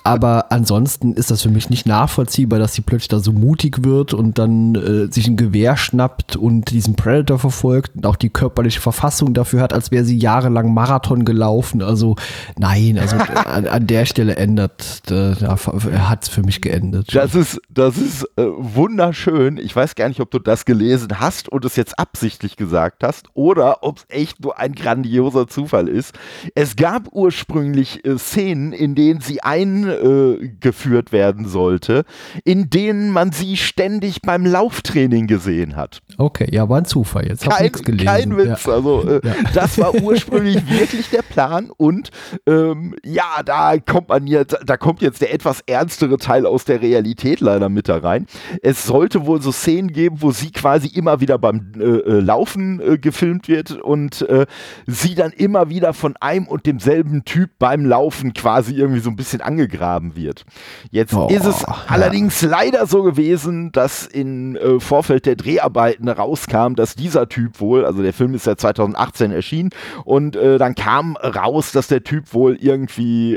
aber 0.04 0.50
ansonsten 0.50 1.12
ist 1.12 1.30
das 1.30 1.42
für 1.42 1.50
mich 1.50 1.70
nicht 1.70 1.86
nachvollziehbar, 1.86 2.58
dass 2.58 2.74
sie 2.74 2.80
plötzlich 2.80 3.08
da 3.08 3.18
so 3.18 3.32
mutig 3.32 3.84
wird 3.84 4.14
und 4.14 4.38
dann 4.38 4.74
äh, 4.74 5.12
sich 5.12 5.28
ein 5.28 5.36
Gewehr 5.36 5.76
schnappt 5.76 6.34
und 6.34 6.70
diesen 6.70 6.96
Predator 6.96 7.38
verfolgt 7.38 7.94
und 7.94 8.06
auch 8.06 8.16
die 8.16 8.30
körperliche 8.30 8.80
Verfassung 8.80 9.34
dafür 9.34 9.60
hat, 9.60 9.72
als 9.72 9.90
wäre 9.90 10.04
sie 10.04 10.16
jahrelang 10.16 10.72
Marathon 10.72 11.24
gelaufen. 11.24 11.82
Also 11.82 12.16
nein, 12.58 12.98
also 12.98 13.16
an, 13.44 13.66
an, 13.66 13.86
der 13.86 14.06
Stelle 14.06 14.36
ändert, 14.36 15.02
äh, 15.10 15.34
hat 15.34 16.22
es 16.24 16.28
für 16.28 16.42
mich 16.42 16.62
geendet. 16.76 17.14
Das 17.14 17.34
ist, 17.34 17.60
das 17.68 17.96
ist 17.96 18.24
äh, 18.36 18.44
wunderschön. 18.46 19.58
Ich 19.58 19.74
weiß 19.74 19.94
gar 19.94 20.08
nicht, 20.08 20.20
ob 20.20 20.30
du 20.30 20.38
das 20.38 20.64
gelesen 20.64 21.20
hast 21.20 21.48
und 21.48 21.64
es 21.64 21.76
jetzt 21.76 21.98
absichtlich 21.98 22.56
gesagt 22.56 23.02
hast 23.02 23.26
oder 23.34 23.82
ob 23.82 23.98
es 23.98 24.04
echt 24.08 24.42
nur 24.42 24.58
ein 24.58 24.74
grandioser 24.74 25.46
Zufall 25.48 25.88
ist. 25.88 26.14
Es 26.54 26.76
gab 26.76 27.08
ursprünglich 27.12 28.04
äh, 28.04 28.18
Szenen, 28.18 28.72
in 28.72 28.94
denen 28.94 29.20
sie 29.20 29.42
eingeführt 29.42 31.12
werden 31.12 31.46
sollte, 31.46 32.04
in 32.44 32.70
denen 32.70 33.10
man 33.10 33.32
sie 33.32 33.56
ständig 33.56 34.22
beim 34.22 34.46
Lauftraining 34.46 35.26
gesehen 35.26 35.76
hat. 35.76 36.00
Okay, 36.18 36.48
ja, 36.52 36.68
war 36.68 36.78
ein 36.78 36.84
Zufall. 36.84 37.26
Jetzt 37.28 37.48
kein, 37.48 37.72
gelesen. 37.72 38.06
kein 38.06 38.36
Witz. 38.36 38.64
Ja. 38.64 38.72
Also 38.72 39.08
äh, 39.08 39.20
ja. 39.24 39.34
das 39.54 39.78
war 39.78 39.94
ursprünglich 39.94 40.56
wirklich 40.68 41.10
der 41.10 41.22
Plan 41.22 41.70
und 41.76 42.10
ähm, 42.46 42.94
ja, 43.04 43.42
da 43.44 43.78
kommt 43.78 44.08
man 44.08 44.26
jetzt, 44.26 44.56
da 44.64 44.76
kommt 44.76 45.02
jetzt 45.02 45.20
der 45.20 45.32
etwas 45.32 45.62
ernstere 45.66 46.16
Teil 46.18 46.46
aus 46.46 46.55
der 46.64 46.82
Realität 46.82 47.40
leider 47.40 47.68
mit 47.68 47.88
da 47.88 47.98
rein. 47.98 48.26
Es 48.62 48.86
sollte 48.86 49.26
wohl 49.26 49.40
so 49.42 49.52
Szenen 49.52 49.92
geben, 49.92 50.16
wo 50.20 50.30
sie 50.30 50.50
quasi 50.50 50.88
immer 50.88 51.20
wieder 51.20 51.38
beim 51.38 51.72
äh, 51.78 51.82
äh 51.82 52.20
Laufen 52.20 52.80
äh, 52.80 52.98
gefilmt 52.98 53.48
wird 53.48 53.72
und 53.72 54.22
äh, 54.22 54.46
sie 54.86 55.14
dann 55.14 55.32
immer 55.32 55.68
wieder 55.68 55.92
von 55.92 56.16
einem 56.20 56.46
und 56.46 56.66
demselben 56.66 57.24
Typ 57.24 57.50
beim 57.58 57.84
Laufen 57.84 58.32
quasi 58.32 58.74
irgendwie 58.74 59.00
so 59.00 59.10
ein 59.10 59.16
bisschen 59.16 59.40
angegraben 59.40 60.16
wird. 60.16 60.44
Jetzt 60.90 61.14
oh, 61.14 61.28
ist 61.28 61.44
es 61.44 61.62
ja. 61.62 61.76
allerdings 61.88 62.42
leider 62.42 62.86
so 62.86 63.02
gewesen, 63.02 63.72
dass 63.72 64.06
in 64.06 64.56
äh, 64.56 64.80
Vorfeld 64.80 65.26
der 65.26 65.36
Dreharbeiten 65.36 66.08
rauskam, 66.08 66.74
dass 66.74 66.94
dieser 66.94 67.28
Typ 67.28 67.60
wohl, 67.60 67.84
also 67.84 68.02
der 68.02 68.12
Film 68.12 68.34
ist 68.34 68.46
ja 68.46 68.56
2018 68.56 69.30
erschienen 69.30 69.70
und 70.04 70.36
äh, 70.36 70.58
dann 70.58 70.74
kam 70.74 71.16
raus, 71.16 71.72
dass 71.72 71.88
der 71.88 72.04
Typ 72.04 72.32
wohl 72.32 72.56
irgendwie, 72.60 73.36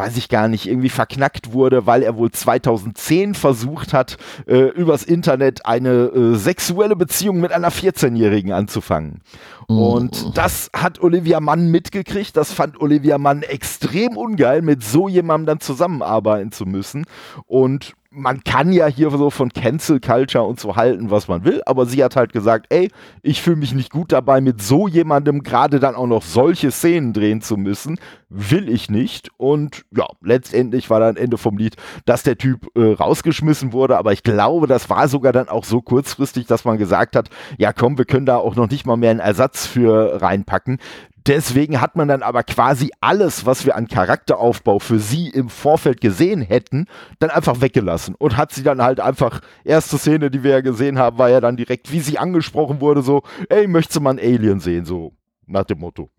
weiß 0.00 0.16
ich 0.16 0.28
gar 0.28 0.48
nicht, 0.48 0.66
irgendwie 0.66 0.88
verknackt 0.88 1.52
wurde, 1.52 1.86
weil 1.86 2.02
er 2.02 2.16
wohl 2.16 2.30
2010 2.30 3.34
versucht 3.34 3.92
hat, 3.92 4.16
äh, 4.46 4.68
übers 4.70 5.02
Internet 5.02 5.66
eine 5.66 5.90
äh, 5.90 6.34
sexuelle 6.36 6.96
Beziehung 6.96 7.40
mit 7.40 7.52
einer 7.52 7.70
14-Jährigen 7.70 8.52
anzufangen. 8.52 9.20
Und 9.66 10.26
mhm. 10.26 10.34
das 10.34 10.70
hat 10.74 11.00
Olivia 11.00 11.38
Mann 11.38 11.70
mitgekriegt. 11.70 12.36
Das 12.36 12.52
fand 12.52 12.80
Olivia 12.80 13.18
Mann 13.18 13.42
extrem 13.42 14.16
ungeil, 14.16 14.62
mit 14.62 14.82
so 14.82 15.06
jemandem 15.06 15.46
dann 15.46 15.60
zusammenarbeiten 15.60 16.50
zu 16.50 16.66
müssen. 16.66 17.04
Und 17.46 17.94
man 18.12 18.42
kann 18.42 18.72
ja 18.72 18.86
hier 18.88 19.10
so 19.10 19.30
von 19.30 19.50
Cancel 19.50 20.00
Culture 20.00 20.44
und 20.44 20.58
so 20.58 20.74
halten, 20.74 21.10
was 21.10 21.28
man 21.28 21.44
will, 21.44 21.62
aber 21.64 21.86
sie 21.86 22.02
hat 22.02 22.16
halt 22.16 22.32
gesagt, 22.32 22.66
ey, 22.70 22.90
ich 23.22 23.40
fühle 23.40 23.56
mich 23.56 23.72
nicht 23.72 23.90
gut 23.90 24.10
dabei, 24.10 24.40
mit 24.40 24.60
so 24.60 24.88
jemandem 24.88 25.44
gerade 25.44 25.78
dann 25.78 25.94
auch 25.94 26.08
noch 26.08 26.22
solche 26.22 26.72
Szenen 26.72 27.12
drehen 27.12 27.40
zu 27.40 27.56
müssen, 27.56 27.98
will 28.28 28.68
ich 28.68 28.90
nicht. 28.90 29.30
Und 29.36 29.84
ja, 29.96 30.06
letztendlich 30.22 30.90
war 30.90 30.98
dann 30.98 31.16
Ende 31.16 31.38
vom 31.38 31.56
Lied, 31.56 31.76
dass 32.04 32.24
der 32.24 32.36
Typ 32.36 32.66
äh, 32.76 32.94
rausgeschmissen 32.94 33.72
wurde, 33.72 33.96
aber 33.96 34.12
ich 34.12 34.24
glaube, 34.24 34.66
das 34.66 34.90
war 34.90 35.06
sogar 35.06 35.32
dann 35.32 35.48
auch 35.48 35.64
so 35.64 35.80
kurzfristig, 35.80 36.46
dass 36.46 36.64
man 36.64 36.78
gesagt 36.78 37.14
hat, 37.14 37.28
ja 37.58 37.72
komm, 37.72 37.96
wir 37.96 38.06
können 38.06 38.26
da 38.26 38.36
auch 38.36 38.56
noch 38.56 38.70
nicht 38.70 38.86
mal 38.86 38.96
mehr 38.96 39.12
einen 39.12 39.20
Ersatz 39.20 39.66
für 39.66 40.20
reinpacken. 40.20 40.78
Deswegen 41.26 41.80
hat 41.80 41.96
man 41.96 42.08
dann 42.08 42.22
aber 42.22 42.42
quasi 42.42 42.90
alles, 43.00 43.44
was 43.44 43.66
wir 43.66 43.76
an 43.76 43.88
Charakteraufbau 43.88 44.78
für 44.78 44.98
sie 44.98 45.28
im 45.28 45.50
Vorfeld 45.50 46.00
gesehen 46.00 46.40
hätten, 46.40 46.86
dann 47.18 47.30
einfach 47.30 47.60
weggelassen 47.60 48.14
und 48.14 48.36
hat 48.36 48.52
sie 48.52 48.62
dann 48.62 48.80
halt 48.80 49.00
einfach, 49.00 49.40
erste 49.64 49.98
Szene, 49.98 50.30
die 50.30 50.42
wir 50.42 50.52
ja 50.52 50.60
gesehen 50.60 50.98
haben, 50.98 51.18
war 51.18 51.28
ja 51.28 51.40
dann 51.40 51.56
direkt, 51.56 51.92
wie 51.92 52.00
sie 52.00 52.18
angesprochen 52.18 52.80
wurde, 52.80 53.02
so, 53.02 53.22
ey, 53.48 53.66
möchtest 53.66 53.96
du 53.96 54.00
mal 54.00 54.10
einen 54.10 54.18
Alien 54.20 54.60
sehen, 54.60 54.84
so 54.84 55.12
nach 55.46 55.64
dem 55.64 55.80
Motto. 55.80 56.10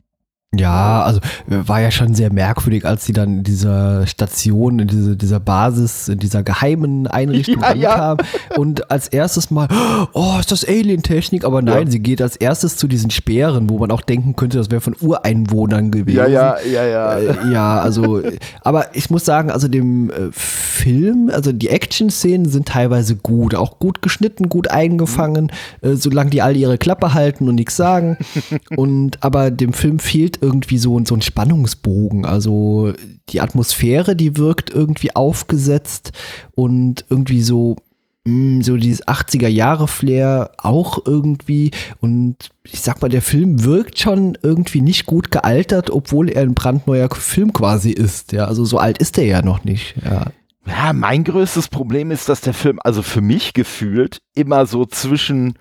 Ja, 0.54 1.04
also 1.04 1.22
war 1.48 1.80
ja 1.80 1.92
schon 1.92 2.14
sehr 2.14 2.34
merkwürdig, 2.34 2.86
als 2.86 3.06
sie 3.06 3.14
dann 3.14 3.38
in 3.38 3.44
dieser 3.44 4.06
Station, 4.06 4.80
in 4.80 4.88
diese, 4.90 5.16
dieser 5.16 5.40
Basis, 5.40 6.10
in 6.10 6.20
dieser 6.20 6.44
geheimen 6.44 7.08
Einrichtung 7.08 7.62
ja, 7.76 7.94
ankam 7.94 8.18
ja. 8.18 8.58
und 8.58 8.92
als 8.92 9.08
erstes 9.08 9.50
mal, 9.50 9.70
oh, 10.12 10.36
ist 10.42 10.52
das 10.52 10.68
Alien-Technik? 10.68 11.46
Aber 11.46 11.62
nein, 11.62 11.86
ja. 11.86 11.92
sie 11.92 12.02
geht 12.02 12.22
als 12.22 12.36
erstes 12.36 12.76
zu 12.76 12.90
diesen 12.90 13.12
Speeren, 13.12 13.70
wo 13.70 13.78
man 13.78 13.92
auch 13.92 14.02
denken 14.02 14.36
könnte, 14.36 14.58
das 14.58 14.70
wäre 14.70 14.82
von 14.82 14.94
Ureinwohnern 15.00 15.90
gewesen. 15.90 16.18
Ja, 16.18 16.28
ja, 16.28 16.58
ja, 16.70 16.86
ja. 16.86 17.18
Äh, 17.18 17.54
ja, 17.54 17.80
also, 17.80 18.22
aber 18.60 18.94
ich 18.94 19.10
muss 19.10 19.24
sagen, 19.24 19.52
also 19.52 19.70
dem 19.70 20.10
äh, 20.10 20.32
Film, 20.34 21.32
also 21.34 21.54
die 21.54 21.70
Action-Szenen 21.70 22.50
sind 22.50 22.68
teilweise 22.68 23.16
gut, 23.16 23.56
auch 23.56 23.80
gut 23.80 24.02
geschnitten, 24.02 24.50
gut 24.50 24.70
eingefangen, 24.70 25.50
mhm. 25.82 25.92
äh, 25.92 25.96
solange 25.96 26.30
die 26.30 26.42
alle 26.42 26.58
ihre 26.58 26.78
Klappe 26.78 27.14
halten 27.14 27.48
und 27.48 27.56
nichts 27.56 27.78
sagen. 27.78 28.18
und 28.76 29.18
aber 29.22 29.50
dem 29.50 29.72
Film 29.72 30.00
fehlt 30.00 30.41
irgendwie 30.42 30.78
so, 30.78 31.00
so 31.06 31.16
ein 31.16 31.22
Spannungsbogen. 31.22 32.26
Also 32.26 32.94
die 33.30 33.42
Atmosphäre, 33.42 34.16
die 34.16 34.38
wirkt 34.38 34.70
irgendwie 34.70 35.16
aufgesetzt 35.16 36.12
und 36.56 37.06
irgendwie 37.10 37.42
so, 37.42 37.78
mh, 38.26 38.64
so 38.64 38.78
dieses 38.78 39.08
80er 39.08 39.48
Jahre 39.48 39.88
Flair 39.88 40.52
auch 40.58 41.06
irgendwie 41.06 41.72
und 42.00 42.50
ich 42.64 42.82
sag 42.82 43.02
mal, 43.02 43.10
der 43.10 43.22
Film 43.22 43.64
wirkt 43.64 44.00
schon 44.00 44.38
irgendwie 44.42 44.82
nicht 44.82 45.06
gut 45.06 45.32
gealtert, 45.32 45.90
obwohl 45.90 46.30
er 46.30 46.44
ein 46.44 46.54
brandneuer 46.54 47.10
Film 47.10 47.54
quasi 47.54 47.92
ist. 47.92 48.32
Ja, 48.32 48.46
also 48.46 48.66
so 48.66 48.78
alt 48.78 48.98
ist 48.98 49.18
er 49.18 49.26
ja 49.26 49.42
noch 49.42 49.64
nicht. 49.64 49.96
Ja. 50.04 50.26
Ja, 50.68 50.94
mein 50.94 51.24
größtes 51.24 51.70
Problem 51.70 52.12
ist, 52.12 52.30
dass 52.30 52.42
der 52.42 52.54
Film, 52.54 52.80
also 52.84 53.02
für 53.02 53.22
mich 53.22 53.54
gefühlt, 53.54 54.22
immer 54.36 54.68
so 54.68 54.86
zwischen 54.86 55.56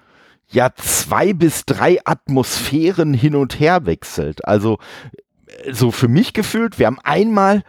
ja 0.50 0.70
zwei 0.76 1.32
bis 1.32 1.64
drei 1.64 1.98
Atmosphären 2.04 3.14
hin 3.14 3.34
und 3.34 3.58
her 3.60 3.86
wechselt. 3.86 4.44
Also 4.46 4.78
so 5.70 5.90
für 5.90 6.08
mich 6.08 6.32
gefühlt, 6.32 6.78
wir 6.78 6.86
haben 6.86 7.00
einmal, 7.02 7.62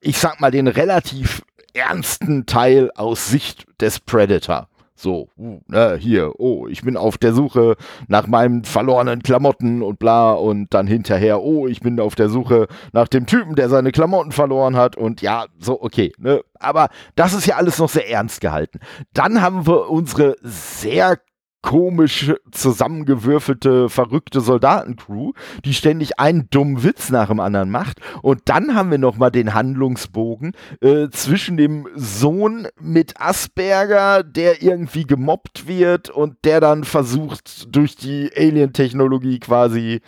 ich 0.00 0.18
sag 0.18 0.40
mal, 0.40 0.50
den 0.50 0.68
relativ 0.68 1.42
ernsten 1.74 2.46
Teil 2.46 2.90
aus 2.94 3.28
Sicht 3.28 3.66
des 3.80 4.00
Predator. 4.00 4.68
So, 4.98 5.28
ne, 5.36 5.98
hier, 6.00 6.40
oh, 6.40 6.66
ich 6.68 6.80
bin 6.80 6.96
auf 6.96 7.18
der 7.18 7.34
Suche 7.34 7.76
nach 8.08 8.26
meinen 8.26 8.64
verlorenen 8.64 9.22
Klamotten 9.22 9.82
und 9.82 9.98
bla 9.98 10.32
und 10.32 10.72
dann 10.72 10.86
hinterher, 10.86 11.42
oh, 11.42 11.66
ich 11.66 11.80
bin 11.80 12.00
auf 12.00 12.14
der 12.14 12.30
Suche 12.30 12.66
nach 12.94 13.06
dem 13.06 13.26
Typen, 13.26 13.56
der 13.56 13.68
seine 13.68 13.92
Klamotten 13.92 14.32
verloren 14.32 14.74
hat 14.74 14.96
und 14.96 15.20
ja, 15.20 15.44
so, 15.58 15.82
okay, 15.82 16.14
ne, 16.16 16.40
aber 16.58 16.88
das 17.14 17.34
ist 17.34 17.44
ja 17.44 17.56
alles 17.56 17.78
noch 17.78 17.90
sehr 17.90 18.08
ernst 18.08 18.40
gehalten. 18.40 18.80
Dann 19.12 19.42
haben 19.42 19.66
wir 19.66 19.90
unsere 19.90 20.36
sehr 20.40 21.18
komisch 21.66 22.32
zusammengewürfelte, 22.52 23.88
verrückte 23.88 24.40
Soldatencrew, 24.40 25.32
die 25.64 25.74
ständig 25.74 26.20
einen 26.20 26.48
dummen 26.48 26.84
Witz 26.84 27.10
nach 27.10 27.26
dem 27.26 27.40
anderen 27.40 27.70
macht. 27.70 27.98
Und 28.22 28.42
dann 28.44 28.76
haben 28.76 28.92
wir 28.92 28.98
nochmal 28.98 29.32
den 29.32 29.52
Handlungsbogen 29.52 30.52
äh, 30.80 31.08
zwischen 31.10 31.56
dem 31.56 31.88
Sohn 31.96 32.68
mit 32.80 33.20
Asperger, 33.20 34.22
der 34.22 34.62
irgendwie 34.62 35.02
gemobbt 35.02 35.66
wird 35.66 36.08
und 36.08 36.36
der 36.44 36.60
dann 36.60 36.84
versucht, 36.84 37.74
durch 37.74 37.96
die 37.96 38.30
Alien-Technologie 38.36 39.40
quasi 39.40 40.02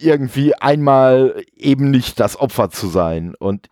irgendwie 0.00 0.54
einmal 0.54 1.42
eben 1.54 1.90
nicht 1.90 2.18
das 2.18 2.40
Opfer 2.40 2.70
zu 2.70 2.86
sein. 2.86 3.34
Und 3.38 3.68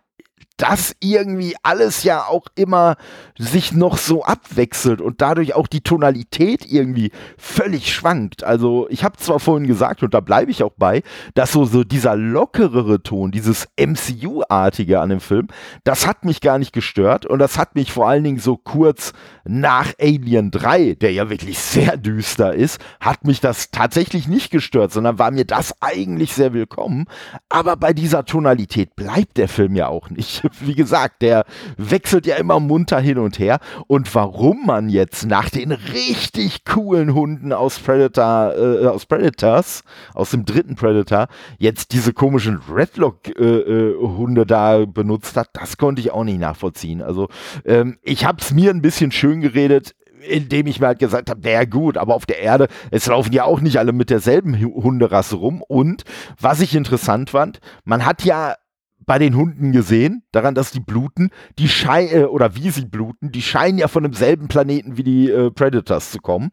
das 0.57 0.95
irgendwie 0.99 1.55
alles 1.63 2.03
ja 2.03 2.25
auch 2.25 2.45
immer 2.55 2.95
sich 3.37 3.71
noch 3.71 3.97
so 3.97 4.23
abwechselt 4.23 5.01
und 5.01 5.21
dadurch 5.21 5.55
auch 5.55 5.67
die 5.67 5.81
Tonalität 5.81 6.71
irgendwie 6.71 7.11
völlig 7.37 7.91
schwankt. 7.93 8.43
Also 8.43 8.87
ich 8.89 9.03
habe 9.03 9.17
zwar 9.17 9.39
vorhin 9.39 9.67
gesagt, 9.67 10.03
und 10.03 10.13
da 10.13 10.19
bleibe 10.19 10.51
ich 10.51 10.61
auch 10.61 10.73
bei, 10.77 11.01
dass 11.33 11.51
so, 11.51 11.65
so 11.65 11.83
dieser 11.83 12.15
lockerere 12.15 13.01
Ton, 13.01 13.31
dieses 13.31 13.67
MCU-artige 13.79 14.99
an 14.99 15.09
dem 15.09 15.19
Film, 15.19 15.47
das 15.83 16.05
hat 16.05 16.23
mich 16.23 16.39
gar 16.39 16.59
nicht 16.59 16.71
gestört 16.71 17.25
und 17.25 17.39
das 17.39 17.57
hat 17.57 17.73
mich 17.73 17.91
vor 17.91 18.07
allen 18.07 18.23
Dingen 18.23 18.39
so 18.39 18.55
kurz 18.55 19.13
nach 19.45 19.93
Alien 19.99 20.51
3, 20.51 20.93
der 20.93 21.13
ja 21.13 21.29
wirklich 21.29 21.57
sehr 21.57 21.97
düster 21.97 22.53
ist, 22.53 22.79
hat 22.99 23.25
mich 23.25 23.41
das 23.41 23.71
tatsächlich 23.71 24.27
nicht 24.27 24.51
gestört, 24.51 24.91
sondern 24.91 25.17
war 25.17 25.31
mir 25.31 25.45
das 25.45 25.73
eigentlich 25.81 26.33
sehr 26.33 26.53
willkommen. 26.53 27.05
Aber 27.49 27.75
bei 27.75 27.93
dieser 27.93 28.25
Tonalität 28.25 28.95
bleibt 28.95 29.37
der 29.37 29.49
Film 29.49 29.75
ja 29.75 29.87
auch 29.87 30.09
nicht. 30.09 30.42
wie 30.59 30.75
gesagt, 30.75 31.21
der 31.21 31.45
wechselt 31.77 32.25
ja 32.25 32.35
immer 32.35 32.59
munter 32.59 32.99
hin 32.99 33.17
und 33.17 33.39
her. 33.39 33.59
Und 33.87 34.13
warum 34.15 34.65
man 34.65 34.89
jetzt 34.89 35.25
nach 35.25 35.49
den 35.49 35.71
richtig 35.71 36.65
coolen 36.65 37.13
Hunden 37.13 37.53
aus 37.53 37.79
Predator, 37.79 38.53
äh, 38.55 38.87
aus 38.87 39.05
Predators, 39.05 39.83
aus 40.13 40.31
dem 40.31 40.45
dritten 40.45 40.75
Predator, 40.75 41.27
jetzt 41.57 41.91
diese 41.91 42.13
komischen 42.13 42.59
Redlock-Hunde 42.69 44.41
äh, 44.41 44.43
äh, 44.43 44.45
da 44.45 44.85
benutzt 44.85 45.37
hat, 45.37 45.49
das 45.53 45.77
konnte 45.77 46.01
ich 46.01 46.11
auch 46.11 46.23
nicht 46.23 46.39
nachvollziehen. 46.39 47.01
Also 47.01 47.29
ähm, 47.65 47.97
ich 48.01 48.25
habe 48.25 48.39
es 48.41 48.51
mir 48.51 48.71
ein 48.71 48.81
bisschen 48.81 49.11
schön 49.11 49.41
geredet 49.41 49.95
indem 50.23 50.67
ich 50.67 50.79
mir 50.79 50.87
halt 50.87 50.99
gesagt 50.99 51.29
habe, 51.29 51.41
naja 51.41 51.65
gut, 51.65 51.97
aber 51.97 52.15
auf 52.15 52.25
der 52.25 52.39
Erde, 52.39 52.67
es 52.91 53.05
laufen 53.07 53.33
ja 53.33 53.43
auch 53.43 53.59
nicht 53.59 53.77
alle 53.77 53.91
mit 53.91 54.09
derselben 54.09 54.57
Hunderasse 54.57 55.35
rum. 55.35 55.61
Und 55.61 56.03
was 56.39 56.61
ich 56.61 56.75
interessant 56.75 57.31
fand, 57.31 57.59
man 57.83 58.05
hat 58.05 58.23
ja 58.23 58.55
bei 59.05 59.19
den 59.19 59.35
Hunden 59.35 59.71
gesehen, 59.71 60.23
daran, 60.31 60.55
dass 60.55 60.71
die 60.71 60.79
bluten, 60.79 61.29
die 61.59 61.67
scheinen, 61.67 62.09
äh, 62.11 62.23
oder 62.25 62.55
wie 62.55 62.69
sie 62.69 62.85
bluten, 62.85 63.31
die 63.31 63.41
scheinen 63.41 63.77
ja 63.77 63.87
von 63.87 64.03
demselben 64.03 64.47
Planeten 64.47 64.97
wie 64.97 65.03
die 65.03 65.29
äh, 65.29 65.51
Predators 65.51 66.11
zu 66.11 66.19
kommen. 66.19 66.49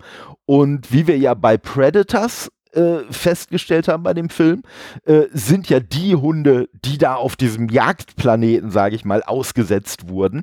Und 0.47 0.93
wie 0.93 1.07
wir 1.07 1.19
ja 1.19 1.35
bei 1.35 1.57
Predators 1.57 2.51
äh, 2.73 2.99
festgestellt 3.11 3.89
haben 3.89 4.03
bei 4.03 4.15
dem 4.15 4.31
Film, 4.31 4.63
äh, 5.05 5.25
sind 5.33 5.69
ja 5.69 5.81
die 5.81 6.15
Hunde, 6.15 6.69
die 6.85 6.99
da 6.99 7.15
auf 7.15 7.37
diesem 7.37 7.69
Jagdplaneten, 7.69 8.71
sage 8.71 8.95
ich 8.95 9.05
mal, 9.05 9.23
ausgesetzt 9.23 10.09
wurden, 10.09 10.43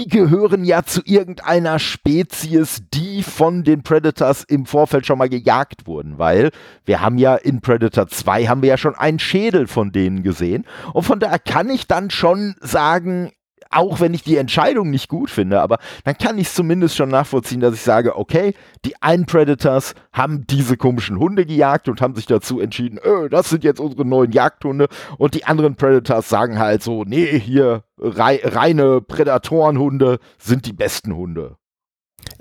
die 0.00 0.08
gehören 0.08 0.64
ja 0.64 0.82
zu 0.82 1.02
irgendeiner 1.04 1.78
Spezies, 1.78 2.82
die 2.94 3.22
von 3.22 3.64
den 3.64 3.82
Predators 3.82 4.44
im 4.44 4.64
Vorfeld 4.64 5.04
schon 5.04 5.18
mal 5.18 5.28
gejagt 5.28 5.86
wurden, 5.86 6.18
weil 6.18 6.50
wir 6.86 7.02
haben 7.02 7.18
ja 7.18 7.34
in 7.36 7.60
Predator 7.60 8.08
2 8.08 8.46
haben 8.46 8.62
wir 8.62 8.70
ja 8.70 8.78
schon 8.78 8.94
einen 8.94 9.18
Schädel 9.18 9.66
von 9.66 9.92
denen 9.92 10.22
gesehen. 10.22 10.64
Und 10.94 11.02
von 11.02 11.20
daher 11.20 11.38
kann 11.38 11.68
ich 11.68 11.86
dann 11.86 12.08
schon 12.08 12.54
sagen, 12.60 13.30
auch 13.70 14.00
wenn 14.00 14.14
ich 14.14 14.22
die 14.22 14.36
Entscheidung 14.36 14.90
nicht 14.90 15.08
gut 15.08 15.30
finde, 15.30 15.60
aber 15.60 15.78
dann 16.04 16.18
kann 16.18 16.38
ich 16.38 16.48
es 16.48 16.54
zumindest 16.54 16.96
schon 16.96 17.08
nachvollziehen, 17.08 17.60
dass 17.60 17.74
ich 17.74 17.82
sage, 17.82 18.16
okay, 18.16 18.54
die 18.84 19.00
einen 19.00 19.26
Predators 19.26 19.94
haben 20.12 20.46
diese 20.48 20.76
komischen 20.76 21.18
Hunde 21.18 21.46
gejagt 21.46 21.88
und 21.88 22.00
haben 22.00 22.16
sich 22.16 22.26
dazu 22.26 22.60
entschieden, 22.60 22.98
öh, 23.04 23.28
das 23.28 23.48
sind 23.48 23.64
jetzt 23.64 23.80
unsere 23.80 24.04
neuen 24.04 24.32
Jagdhunde 24.32 24.88
und 25.18 25.34
die 25.34 25.44
anderen 25.44 25.76
Predators 25.76 26.28
sagen 26.28 26.58
halt 26.58 26.82
so, 26.82 27.04
nee, 27.04 27.38
hier 27.38 27.84
rei 27.98 28.40
reine 28.42 29.00
Prädatorenhunde 29.00 30.18
sind 30.38 30.66
die 30.66 30.72
besten 30.72 31.14
Hunde. 31.14 31.56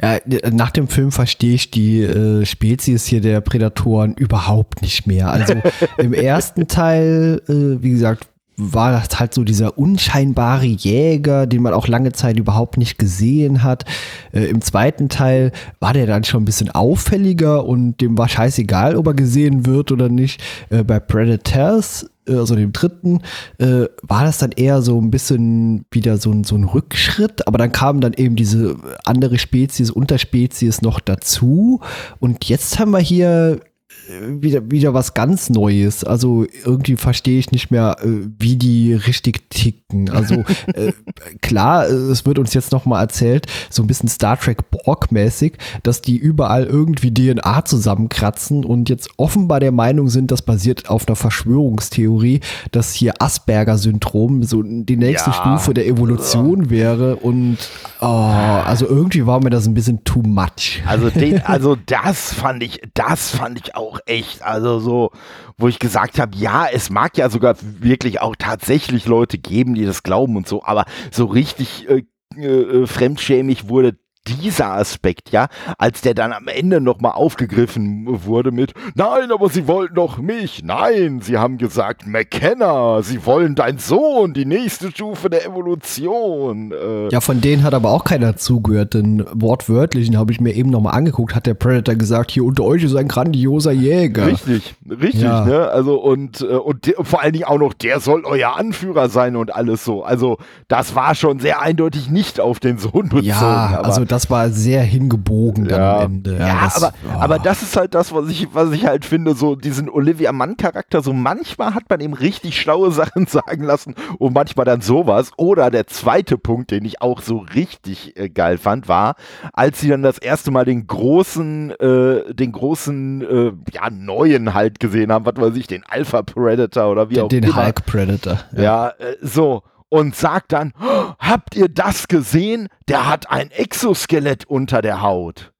Ja, 0.01 0.17
nach 0.51 0.71
dem 0.71 0.87
Film 0.87 1.11
verstehe 1.11 1.55
ich 1.55 1.71
die 1.71 2.01
äh, 2.03 2.45
Spezies 2.45 3.05
hier 3.05 3.21
der 3.21 3.41
Prädatoren 3.41 4.13
überhaupt 4.13 4.81
nicht 4.81 5.07
mehr. 5.07 5.29
Also 5.29 5.55
im 5.97 6.13
ersten 6.13 6.67
Teil, 6.67 7.41
äh, 7.47 7.83
wie 7.83 7.91
gesagt, 7.91 8.29
war 8.59 8.91
das 8.91 9.19
halt 9.19 9.33
so 9.33 9.43
dieser 9.43 9.77
unscheinbare 9.77 10.65
Jäger, 10.65 11.47
den 11.47 11.61
man 11.61 11.73
auch 11.73 11.87
lange 11.87 12.11
Zeit 12.11 12.37
überhaupt 12.37 12.77
nicht 12.77 12.97
gesehen 12.97 13.63
hat. 13.63 13.85
Äh, 14.33 14.45
Im 14.45 14.61
zweiten 14.61 15.09
Teil 15.09 15.51
war 15.79 15.93
der 15.93 16.05
dann 16.05 16.23
schon 16.23 16.43
ein 16.43 16.45
bisschen 16.45 16.69
auffälliger 16.69 17.65
und 17.65 18.01
dem 18.01 18.17
war 18.17 18.27
scheißegal, 18.27 18.95
ob 18.95 19.07
er 19.07 19.13
gesehen 19.13 19.65
wird 19.65 19.91
oder 19.91 20.09
nicht. 20.09 20.41
Äh, 20.69 20.83
bei 20.83 20.99
Predators 20.99 22.09
äh, 22.27 22.35
also 22.35 22.55
dem 22.55 22.73
dritten, 22.73 23.21
äh, 23.57 23.85
war 24.03 24.23
das 24.23 24.37
dann 24.37 24.51
eher 24.51 24.81
so 24.81 24.99
ein 24.99 25.11
bisschen 25.11 25.85
wieder 25.91 26.17
so 26.17 26.31
ein, 26.31 26.43
so 26.43 26.55
ein 26.55 26.65
Rückschritt, 26.65 27.47
aber 27.47 27.57
dann 27.57 27.71
kamen 27.71 28.01
dann 28.01 28.13
eben 28.13 28.35
diese 28.35 28.75
andere 29.05 29.37
Spezies, 29.39 29.89
Unterspezies 29.89 30.81
noch 30.81 30.99
dazu 30.99 31.79
und 32.19 32.45
jetzt 32.45 32.79
haben 32.79 32.91
wir 32.91 32.99
hier 32.99 33.61
wieder, 34.09 34.69
wieder 34.69 34.93
was 34.93 35.13
ganz 35.13 35.49
Neues. 35.49 36.03
Also 36.03 36.45
irgendwie 36.65 36.95
verstehe 36.95 37.39
ich 37.39 37.51
nicht 37.51 37.71
mehr, 37.71 37.97
äh, 38.01 38.07
wie 38.37 38.55
die 38.55 38.93
richtig 38.93 39.49
ticken. 39.49 40.09
Also 40.09 40.35
äh, 40.73 40.93
klar, 41.41 41.85
es 41.85 42.25
wird 42.25 42.39
uns 42.39 42.53
jetzt 42.53 42.71
nochmal 42.71 43.03
erzählt, 43.03 43.47
so 43.69 43.83
ein 43.83 43.87
bisschen 43.87 44.09
Star 44.09 44.39
Trek 44.39 44.69
Borg-mäßig, 44.69 45.53
dass 45.83 46.01
die 46.01 46.17
überall 46.17 46.65
irgendwie 46.65 47.13
DNA 47.13 47.65
zusammenkratzen 47.65 48.63
und 48.63 48.89
jetzt 48.89 49.09
offenbar 49.17 49.59
der 49.59 49.71
Meinung 49.71 50.09
sind, 50.09 50.31
das 50.31 50.41
basiert 50.41 50.89
auf 50.89 51.07
einer 51.07 51.15
Verschwörungstheorie, 51.15 52.41
dass 52.71 52.93
hier 52.93 53.21
Asperger-Syndrom 53.21 54.43
so 54.43 54.63
die 54.63 54.97
nächste 54.97 55.31
ja. 55.31 55.35
Stufe 55.35 55.73
der 55.73 55.87
Evolution 55.87 56.69
wäre 56.69 57.15
und 57.15 57.57
oh, 58.01 58.05
also 58.05 58.87
irgendwie 58.87 59.25
war 59.25 59.43
mir 59.43 59.49
das 59.49 59.67
ein 59.67 59.73
bisschen 59.73 60.03
too 60.03 60.21
much. 60.21 60.81
Also, 60.85 61.09
den, 61.09 61.41
also 61.45 61.77
das 61.85 62.33
fand 62.33 62.63
ich, 62.63 62.81
das 62.93 63.31
fand 63.31 63.59
ich 63.59 63.75
auch 63.75 63.78
echt, 64.05 64.41
also 64.41 64.79
so, 64.79 65.11
wo 65.57 65.67
ich 65.67 65.79
gesagt 65.79 66.19
habe, 66.19 66.35
ja, 66.35 66.67
es 66.71 66.89
mag 66.89 67.17
ja 67.17 67.29
sogar 67.29 67.55
wirklich 67.61 68.21
auch 68.21 68.35
tatsächlich 68.37 69.05
Leute 69.05 69.37
geben, 69.37 69.75
die 69.75 69.85
das 69.85 70.03
glauben 70.03 70.37
und 70.37 70.47
so, 70.47 70.63
aber 70.63 70.85
so 71.11 71.25
richtig 71.25 71.87
äh, 71.89 72.03
äh, 72.37 72.87
fremdschämig 72.87 73.69
wurde 73.69 73.98
dieser 74.27 74.73
Aspekt, 74.73 75.31
ja, 75.31 75.47
als 75.77 76.01
der 76.01 76.13
dann 76.13 76.33
am 76.33 76.47
Ende 76.47 76.81
nochmal 76.81 77.13
aufgegriffen 77.13 78.05
wurde 78.25 78.51
mit, 78.51 78.73
nein, 78.95 79.31
aber 79.31 79.49
sie 79.49 79.67
wollten 79.67 79.95
doch 79.95 80.17
mich, 80.17 80.63
nein, 80.63 81.21
sie 81.21 81.37
haben 81.37 81.57
gesagt, 81.57 82.05
McKenna, 82.05 83.01
sie 83.01 83.25
wollen 83.25 83.55
dein 83.55 83.79
Sohn, 83.79 84.33
die 84.33 84.45
nächste 84.45 84.91
Stufe 84.91 85.29
der 85.29 85.45
Evolution. 85.45 86.71
Äh. 86.71 87.09
Ja, 87.09 87.21
von 87.21 87.41
denen 87.41 87.63
hat 87.63 87.73
aber 87.73 87.91
auch 87.91 88.03
keiner 88.03 88.35
zugehört, 88.35 88.93
denn 88.93 89.25
wortwörtlich, 89.31 90.15
habe 90.15 90.31
ich 90.31 90.41
mir 90.41 90.53
eben 90.53 90.69
nochmal 90.69 90.95
angeguckt, 90.95 91.35
hat 91.35 91.45
der 91.45 91.53
Predator 91.53 91.95
gesagt, 91.95 92.31
hier 92.31 92.43
unter 92.43 92.63
euch 92.63 92.83
ist 92.83 92.95
ein 92.95 93.07
grandioser 93.07 93.71
Jäger. 93.71 94.27
Richtig, 94.27 94.75
richtig, 94.89 95.21
ja. 95.21 95.45
ne, 95.45 95.69
also 95.69 95.99
und, 95.99 96.41
äh, 96.41 96.45
und 96.45 96.85
der, 96.87 96.95
vor 97.01 97.21
allen 97.21 97.33
Dingen 97.33 97.45
auch 97.45 97.57
noch, 97.57 97.73
der 97.73 97.99
soll 97.99 98.25
euer 98.25 98.57
Anführer 98.57 99.09
sein 99.09 99.35
und 99.35 99.53
alles 99.53 99.85
so, 99.85 100.03
also 100.03 100.37
das 100.67 100.95
war 100.95 101.15
schon 101.15 101.39
sehr 101.39 101.61
eindeutig 101.61 102.09
nicht 102.09 102.39
auf 102.39 102.59
den 102.59 102.77
Sohn 102.77 103.09
bezogen. 103.09 103.25
Ja, 103.25 103.81
also 103.81 104.05
das 104.09 104.29
war 104.29 104.49
sehr 104.49 104.81
hingebogen 104.81 105.67
dann 105.67 105.79
ja. 105.79 105.97
am 105.99 106.13
Ende. 106.13 106.33
Ja, 106.33 106.47
ja 106.47 106.61
das, 106.63 106.83
aber, 106.83 106.93
oh. 107.07 107.19
aber 107.19 107.39
das 107.39 107.61
ist 107.61 107.77
halt 107.77 107.93
das, 107.93 108.13
was 108.13 108.29
ich, 108.29 108.47
was 108.53 108.71
ich 108.71 108.85
halt 108.85 109.05
finde, 109.05 109.35
so 109.35 109.55
diesen 109.55 109.89
Olivia 109.89 110.31
Mann-Charakter, 110.31 111.01
so 111.01 111.13
manchmal 111.13 111.75
hat 111.75 111.83
man 111.89 111.99
ihm 112.01 112.13
richtig 112.13 112.59
schlaue 112.59 112.91
Sachen 112.99 113.27
sagen 113.27 113.63
lassen 113.63 113.95
und 114.17 114.33
manchmal 114.33 114.65
dann 114.65 114.81
sowas. 114.81 115.31
Oder 115.37 115.69
der 115.69 115.87
zweite 115.87 116.37
Punkt, 116.37 116.71
den 116.71 116.85
ich 116.85 117.01
auch 117.01 117.21
so 117.21 117.45
richtig 117.53 118.17
äh, 118.17 118.29
geil 118.29 118.57
fand, 118.57 118.87
war, 118.87 119.15
als 119.53 119.79
sie 119.79 119.89
dann 119.89 120.01
das 120.01 120.17
erste 120.17 120.51
Mal 120.51 120.65
den 120.65 120.87
großen, 120.87 121.71
äh, 121.79 122.33
den 122.33 122.51
großen, 122.51 123.21
äh, 123.21 123.51
ja, 123.73 123.89
neuen 123.91 124.53
halt 124.53 124.79
gesehen 124.79 125.11
haben, 125.11 125.25
was 125.25 125.35
weiß 125.37 125.55
ich, 125.55 125.67
den 125.67 125.83
Alpha 125.87 126.23
Predator 126.23 126.91
oder 126.91 127.09
wie 127.09 127.15
den, 127.15 127.23
auch 127.23 127.29
den 127.29 127.43
immer. 127.43 127.53
Den 127.53 127.65
Hulk 127.65 127.85
Predator. 127.85 128.39
Ja, 128.55 128.61
ja 128.61 128.87
äh, 128.89 129.15
so 129.21 129.61
und 129.89 130.15
sagt 130.15 130.53
dann, 130.53 130.73
oh, 130.81 131.13
habt 131.19 131.55
ihr 131.55 131.67
das 131.67 132.07
gesehen? 132.07 132.69
Der 132.87 133.07
hat 133.07 133.29
ein 133.29 133.51
Exoskelett 133.51 134.45
unter 134.45 134.81
der 134.81 135.01
Haut. 135.01 135.51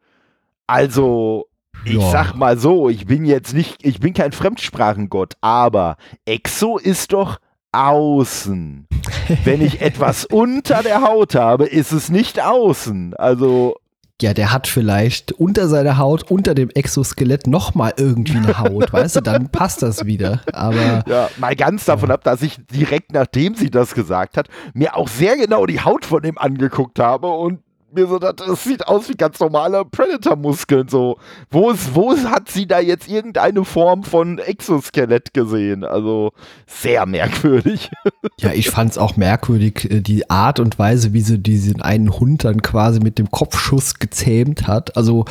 Also, 0.67 1.47
ich 1.85 1.93
ja. 1.93 2.11
sag 2.11 2.33
mal 2.35 2.57
so, 2.57 2.89
ich 2.89 3.05
bin 3.05 3.25
jetzt 3.25 3.53
nicht, 3.53 3.85
ich 3.85 3.99
bin 3.99 4.13
kein 4.13 4.31
Fremdsprachengott, 4.31 5.33
aber 5.41 5.97
Exo 6.25 6.77
ist 6.77 7.13
doch 7.13 7.39
außen. 7.71 8.87
Wenn 9.43 9.61
ich 9.61 9.81
etwas 9.81 10.25
unter 10.25 10.83
der 10.83 11.01
Haut 11.01 11.35
habe, 11.35 11.65
ist 11.65 11.91
es 11.91 12.09
nicht 12.09 12.41
außen. 12.41 13.15
Also 13.15 13.75
ja, 14.21 14.33
der 14.33 14.51
hat 14.51 14.67
vielleicht 14.67 15.31
unter 15.33 15.67
seiner 15.67 15.97
Haut, 15.97 16.29
unter 16.29 16.53
dem 16.53 16.69
Exoskelett 16.69 17.47
nochmal 17.47 17.93
irgendwie 17.97 18.37
eine 18.37 18.59
Haut, 18.59 18.91
weißt 18.93 19.17
du, 19.17 19.21
dann 19.21 19.49
passt 19.49 19.81
das 19.81 20.05
wieder. 20.05 20.41
Aber. 20.51 21.03
Ja, 21.07 21.29
mal 21.37 21.55
ganz 21.55 21.85
davon 21.85 22.09
ja. 22.09 22.15
ab, 22.15 22.23
dass 22.23 22.41
ich 22.41 22.57
direkt 22.67 23.13
nachdem 23.13 23.55
sie 23.55 23.69
das 23.69 23.95
gesagt 23.95 24.37
hat, 24.37 24.47
mir 24.73 24.95
auch 24.95 25.07
sehr 25.07 25.37
genau 25.37 25.65
die 25.65 25.81
Haut 25.81 26.05
von 26.05 26.23
ihm 26.23 26.37
angeguckt 26.37 26.99
habe 26.99 27.27
und 27.27 27.59
mir 27.93 28.07
so, 28.07 28.19
das 28.19 28.63
sieht 28.63 28.87
aus 28.87 29.09
wie 29.09 29.13
ganz 29.13 29.39
normale 29.39 29.85
Predator-Muskeln. 29.85 30.87
So, 30.87 31.17
wo, 31.49 31.71
ist, 31.71 31.95
wo 31.95 32.15
hat 32.17 32.49
sie 32.49 32.67
da 32.67 32.79
jetzt 32.79 33.07
irgendeine 33.07 33.65
Form 33.65 34.03
von 34.03 34.37
Exoskelett 34.39 35.33
gesehen? 35.33 35.83
Also 35.83 36.31
sehr 36.67 37.05
merkwürdig. 37.05 37.89
Ja, 38.41 38.53
ich 38.53 38.69
fand 38.69 38.91
es 38.91 38.97
auch 38.97 39.17
merkwürdig, 39.17 39.91
äh, 39.91 39.99
die 40.01 40.29
Art 40.29 40.61
und 40.61 40.79
Weise, 40.79 41.11
wie 41.11 41.19
sie 41.19 41.39
diesen 41.39 41.81
einen 41.81 42.09
Hund 42.09 42.45
dann 42.45 42.61
quasi 42.61 43.01
mit 43.01 43.17
dem 43.17 43.31
Kopfschuss 43.31 43.95
gezähmt 43.95 44.65
hat. 44.65 44.95
Also 44.95 45.25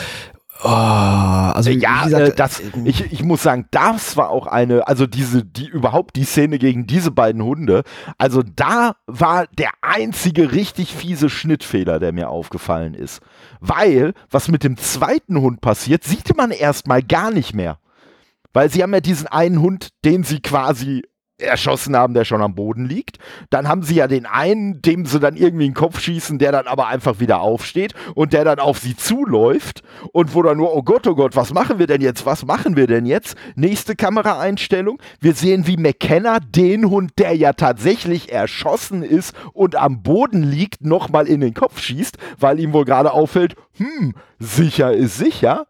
Oh, 0.61 0.69
also 0.69 1.71
ja, 1.71 2.05
gesagt, 2.05 2.29
äh, 2.29 2.35
das, 2.35 2.63
ich, 2.85 3.13
ich 3.13 3.23
muss 3.23 3.45
sagen, 3.45 3.67
das 3.71 4.17
war 4.17 4.31
auch 4.31 4.49
eine, 4.49 4.89
also 4.89 5.07
diese, 5.07 5.45
die 5.45 5.69
überhaupt 5.69 6.17
die 6.17 6.25
Szene 6.25 6.59
gegen 6.59 6.87
diese 6.87 7.13
beiden 7.13 7.45
Hunde, 7.45 7.85
also 8.19 8.43
da 8.43 8.97
war 9.07 9.47
der 9.57 9.71
einzige 9.83 10.51
richtig 10.51 10.93
fiese 10.93 11.31
Schnittfehler, 11.31 12.01
der 12.01 12.13
mir 12.13 12.29
aufgefallen 12.29 12.95
ist. 12.95 13.21
Weil, 13.61 14.15
was 14.31 14.49
mit 14.49 14.65
dem 14.65 14.77
zweiten 14.77 15.41
Hund 15.41 15.61
passiert, 15.61 16.03
sieht 16.03 16.37
man 16.37 16.51
erstmal 16.51 17.03
gar 17.05 17.31
nicht 17.31 17.55
mehr. 17.55 17.79
Weil 18.53 18.71
sie 18.71 18.83
haben 18.83 18.95
ja 18.95 19.01
diesen 19.01 19.29
einen 19.29 19.61
Hund, 19.61 19.91
den 20.05 20.25
sie 20.25 20.41
quasi 20.41 21.05
erschossen 21.39 21.97
haben, 21.97 22.15
der 22.15 22.25
schon 22.25 22.43
am 22.43 22.55
Boden 22.55 22.87
liegt. 22.87 23.19
Dann 23.51 23.69
haben 23.69 23.83
sie 23.83 23.95
ja 23.95 24.09
den 24.09 24.27
einen, 24.27 24.83
dem 24.83 25.07
sie 25.07 25.21
dann 25.21 25.37
irgendwie 25.37 25.67
in 25.67 25.73
den 25.73 25.77
Kopf 25.77 26.01
schießen, 26.01 26.39
der 26.39 26.53
dann 26.53 26.67
aber 26.67 26.89
einfach 26.89 27.21
wieder 27.21 27.41
aufsteht 27.41 27.95
und 28.15 28.33
der 28.33 28.45
dann 28.45 28.59
auf 28.59 28.79
sie 28.79 28.97
zuläuft 28.97 29.83
und 30.13 30.35
wo 30.35 30.43
dann 30.43 30.57
nur, 30.57 30.75
oh 30.75 30.83
Gott, 30.83 31.07
oh 31.07 31.15
Gott, 31.15 31.37
was 31.37 31.53
machen 31.53 31.79
wir 31.79 31.87
denn 31.87 32.01
jetzt? 32.01 32.27
Was 32.27 32.45
machen 32.45 32.77
wir 32.77 32.87
denn 32.87 33.07
jetzt? 33.07 33.37
Nächste 33.55 33.95
Kameraeinstellung. 33.95 35.01
Wir 35.21 35.35
sehen, 35.35 35.67
wie 35.67 35.77
McKenna 35.77 36.41
den 36.41 36.91
Hund, 36.91 37.13
der 37.19 37.35
ja 37.35 37.53
tatsächlich 37.53 38.33
erschossen 38.33 39.03
ist 39.03 39.35
und 39.53 39.77
am 39.77 40.03
Boden 40.03 40.43
liegt, 40.43 40.85
nochmal 40.85 41.29
in 41.29 41.41
den 41.41 41.55
Kopf 41.55 41.81
schießt, 41.81 42.19
weil 42.39 42.59
ihm 42.59 42.73
wohl 42.73 42.85
gerade 42.85 43.13
auffällt, 43.13 43.55
hm, 43.77 44.15
sicher 44.39 44.93
ist 44.93 45.17
sicher. 45.17 45.67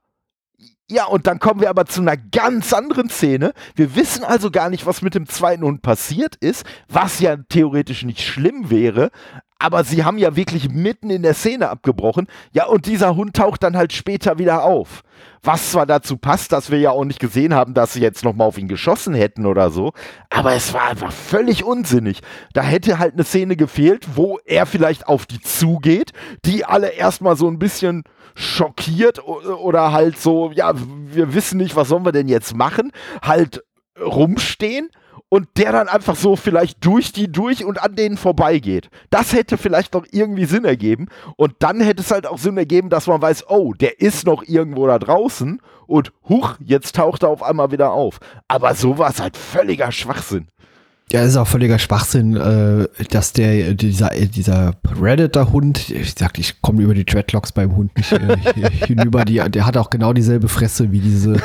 Ja, 0.90 1.04
und 1.04 1.26
dann 1.26 1.38
kommen 1.38 1.60
wir 1.60 1.68
aber 1.68 1.84
zu 1.84 2.00
einer 2.00 2.16
ganz 2.16 2.72
anderen 2.72 3.10
Szene. 3.10 3.52
Wir 3.74 3.94
wissen 3.94 4.24
also 4.24 4.50
gar 4.50 4.70
nicht, 4.70 4.86
was 4.86 5.02
mit 5.02 5.14
dem 5.14 5.26
zweiten 5.26 5.62
Hund 5.62 5.82
passiert 5.82 6.36
ist, 6.36 6.64
was 6.88 7.20
ja 7.20 7.36
theoretisch 7.36 8.04
nicht 8.04 8.22
schlimm 8.22 8.70
wäre. 8.70 9.10
Aber 9.58 9.82
sie 9.82 10.04
haben 10.04 10.18
ja 10.18 10.36
wirklich 10.36 10.70
mitten 10.70 11.10
in 11.10 11.22
der 11.22 11.34
Szene 11.34 11.68
abgebrochen. 11.68 12.28
Ja, 12.52 12.66
und 12.66 12.86
dieser 12.86 13.16
Hund 13.16 13.34
taucht 13.34 13.62
dann 13.64 13.76
halt 13.76 13.92
später 13.92 14.38
wieder 14.38 14.62
auf. 14.62 15.02
Was 15.42 15.72
zwar 15.72 15.84
dazu 15.84 16.16
passt, 16.16 16.52
dass 16.52 16.70
wir 16.70 16.78
ja 16.78 16.90
auch 16.90 17.04
nicht 17.04 17.18
gesehen 17.18 17.54
haben, 17.54 17.74
dass 17.74 17.92
sie 17.92 18.00
jetzt 18.00 18.24
nochmal 18.24 18.46
auf 18.46 18.58
ihn 18.58 18.68
geschossen 18.68 19.14
hätten 19.14 19.46
oder 19.46 19.70
so. 19.70 19.92
Aber 20.30 20.54
es 20.54 20.74
war 20.74 20.88
einfach 20.88 21.12
völlig 21.12 21.64
unsinnig. 21.64 22.20
Da 22.52 22.62
hätte 22.62 23.00
halt 23.00 23.14
eine 23.14 23.24
Szene 23.24 23.56
gefehlt, 23.56 24.06
wo 24.14 24.38
er 24.44 24.66
vielleicht 24.66 25.08
auf 25.08 25.26
die 25.26 25.40
zugeht, 25.40 26.12
die 26.44 26.64
alle 26.64 26.90
erstmal 26.90 27.36
so 27.36 27.48
ein 27.48 27.58
bisschen 27.58 28.04
schockiert 28.36 29.26
oder 29.26 29.90
halt 29.90 30.18
so, 30.20 30.52
ja, 30.52 30.72
wir 30.76 31.34
wissen 31.34 31.58
nicht, 31.58 31.74
was 31.74 31.88
sollen 31.88 32.04
wir 32.04 32.12
denn 32.12 32.28
jetzt 32.28 32.54
machen, 32.54 32.92
halt 33.22 33.64
rumstehen 34.00 34.90
und 35.28 35.48
der 35.56 35.72
dann 35.72 35.88
einfach 35.88 36.16
so 36.16 36.36
vielleicht 36.36 36.84
durch 36.84 37.12
die 37.12 37.30
durch 37.30 37.64
und 37.64 37.82
an 37.82 37.96
denen 37.96 38.16
vorbeigeht. 38.16 38.90
Das 39.10 39.32
hätte 39.32 39.58
vielleicht 39.58 39.94
noch 39.94 40.06
irgendwie 40.10 40.46
Sinn 40.46 40.64
ergeben 40.64 41.08
und 41.36 41.54
dann 41.58 41.80
hätte 41.80 42.02
es 42.02 42.10
halt 42.10 42.26
auch 42.26 42.38
Sinn 42.38 42.56
ergeben, 42.56 42.90
dass 42.90 43.06
man 43.06 43.20
weiß, 43.20 43.48
oh, 43.48 43.72
der 43.74 44.00
ist 44.00 44.26
noch 44.26 44.42
irgendwo 44.42 44.86
da 44.86 44.98
draußen 44.98 45.60
und 45.86 46.12
huch, 46.28 46.56
jetzt 46.60 46.96
taucht 46.96 47.22
er 47.22 47.30
auf 47.30 47.42
einmal 47.42 47.70
wieder 47.70 47.92
auf. 47.92 48.20
Aber 48.46 48.74
so 48.74 48.98
war 48.98 49.10
es 49.10 49.20
halt 49.20 49.36
völliger 49.36 49.92
Schwachsinn. 49.92 50.48
Ja, 51.10 51.22
ist 51.22 51.38
auch 51.38 51.48
völliger 51.48 51.78
Schwachsinn, 51.78 52.36
äh, 52.36 52.86
dass 53.10 53.32
der 53.32 53.72
dieser 53.72 54.10
dieser 54.10 54.72
Predator-Hund, 54.82 55.88
ich 55.88 56.14
sag, 56.18 56.38
ich 56.38 56.60
komme 56.60 56.82
über 56.82 56.92
die 56.92 57.06
Dreadlocks 57.06 57.52
beim 57.52 57.74
Hund 57.74 57.96
nicht 57.96 58.12
äh, 58.12 58.36
hinüber, 58.86 59.24
die, 59.24 59.36
der 59.36 59.64
hat 59.64 59.78
auch 59.78 59.88
genau 59.88 60.12
dieselbe 60.12 60.48
Fresse 60.48 60.92
wie 60.92 61.00
diese 61.00 61.40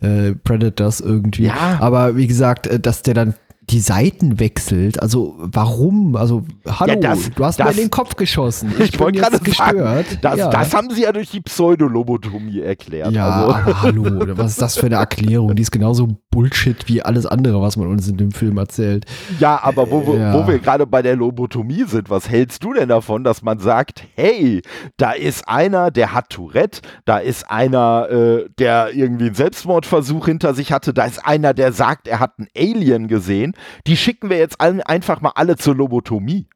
äh, 0.00 0.32
Predators 0.32 1.00
irgendwie. 1.00 1.44
Ja. 1.44 1.78
Aber 1.80 2.16
wie 2.16 2.26
gesagt, 2.26 2.66
äh, 2.66 2.80
dass 2.80 3.02
der 3.02 3.14
dann 3.14 3.34
die 3.70 3.80
Seiten 3.80 4.40
wechselt. 4.40 5.00
Also 5.00 5.34
warum? 5.38 6.16
Also 6.16 6.44
hallo, 6.66 6.94
ja, 6.94 6.98
das, 6.98 7.30
du 7.30 7.44
hast 7.44 7.60
das, 7.60 7.66
mir 7.66 7.72
in 7.72 7.88
den 7.88 7.90
Kopf 7.90 8.16
geschossen. 8.16 8.72
Ich, 8.80 8.94
ich 8.94 9.00
wollte 9.00 9.20
gerade 9.20 9.38
gestört. 9.38 9.76
Sagen, 9.76 10.18
das, 10.22 10.38
ja. 10.38 10.48
das, 10.48 10.74
haben 10.74 10.90
sie 10.90 11.02
ja 11.02 11.12
durch 11.12 11.30
die 11.30 11.40
Pseudolobotomie 11.40 12.60
erklärt. 12.60 13.12
Ja, 13.12 13.28
also. 13.28 13.54
aber 13.54 13.82
hallo, 13.82 14.36
was 14.36 14.52
ist 14.52 14.62
das 14.62 14.78
für 14.78 14.86
eine 14.86 14.96
Erklärung? 14.96 15.54
Die 15.54 15.62
ist 15.62 15.70
genauso 15.70 16.08
Bullshit 16.30 16.88
wie 16.88 17.02
alles 17.02 17.26
andere, 17.26 17.60
was 17.60 17.76
man 17.76 17.88
uns 17.88 18.08
in 18.08 18.16
dem 18.16 18.30
Film 18.30 18.56
erzählt. 18.56 19.04
Ja, 19.38 19.60
aber 19.62 19.90
wo, 19.90 20.14
ja. 20.14 20.32
wo 20.32 20.46
wir 20.48 20.58
gerade 20.58 20.86
bei 20.86 21.02
der 21.02 21.16
Lobotomie 21.16 21.84
sind, 21.86 22.08
was 22.08 22.28
hältst 22.28 22.64
du 22.64 22.72
denn 22.72 22.88
davon, 22.88 23.22
dass 23.22 23.42
man 23.42 23.58
sagt, 23.58 24.02
hey, 24.14 24.62
da 24.96 25.12
ist 25.12 25.46
einer, 25.46 25.90
der 25.90 26.14
hat 26.14 26.30
Tourette, 26.30 26.80
da 27.04 27.18
ist 27.18 27.50
einer, 27.50 28.08
äh, 28.10 28.48
der 28.58 28.94
irgendwie 28.94 29.26
einen 29.26 29.34
Selbstmordversuch 29.34 30.26
hinter 30.26 30.54
sich 30.54 30.72
hatte, 30.72 30.94
da 30.94 31.04
ist 31.04 31.24
einer, 31.26 31.52
der 31.52 31.72
sagt, 31.72 32.08
er 32.08 32.20
hat 32.20 32.32
einen 32.38 32.48
Alien 32.56 33.08
gesehen 33.08 33.54
die 33.86 33.96
schicken 33.96 34.30
wir 34.30 34.38
jetzt 34.38 34.60
allen 34.60 34.80
einfach 34.80 35.20
mal 35.20 35.32
alle 35.34 35.56
zur 35.56 35.74
Lobotomie. 35.74 36.46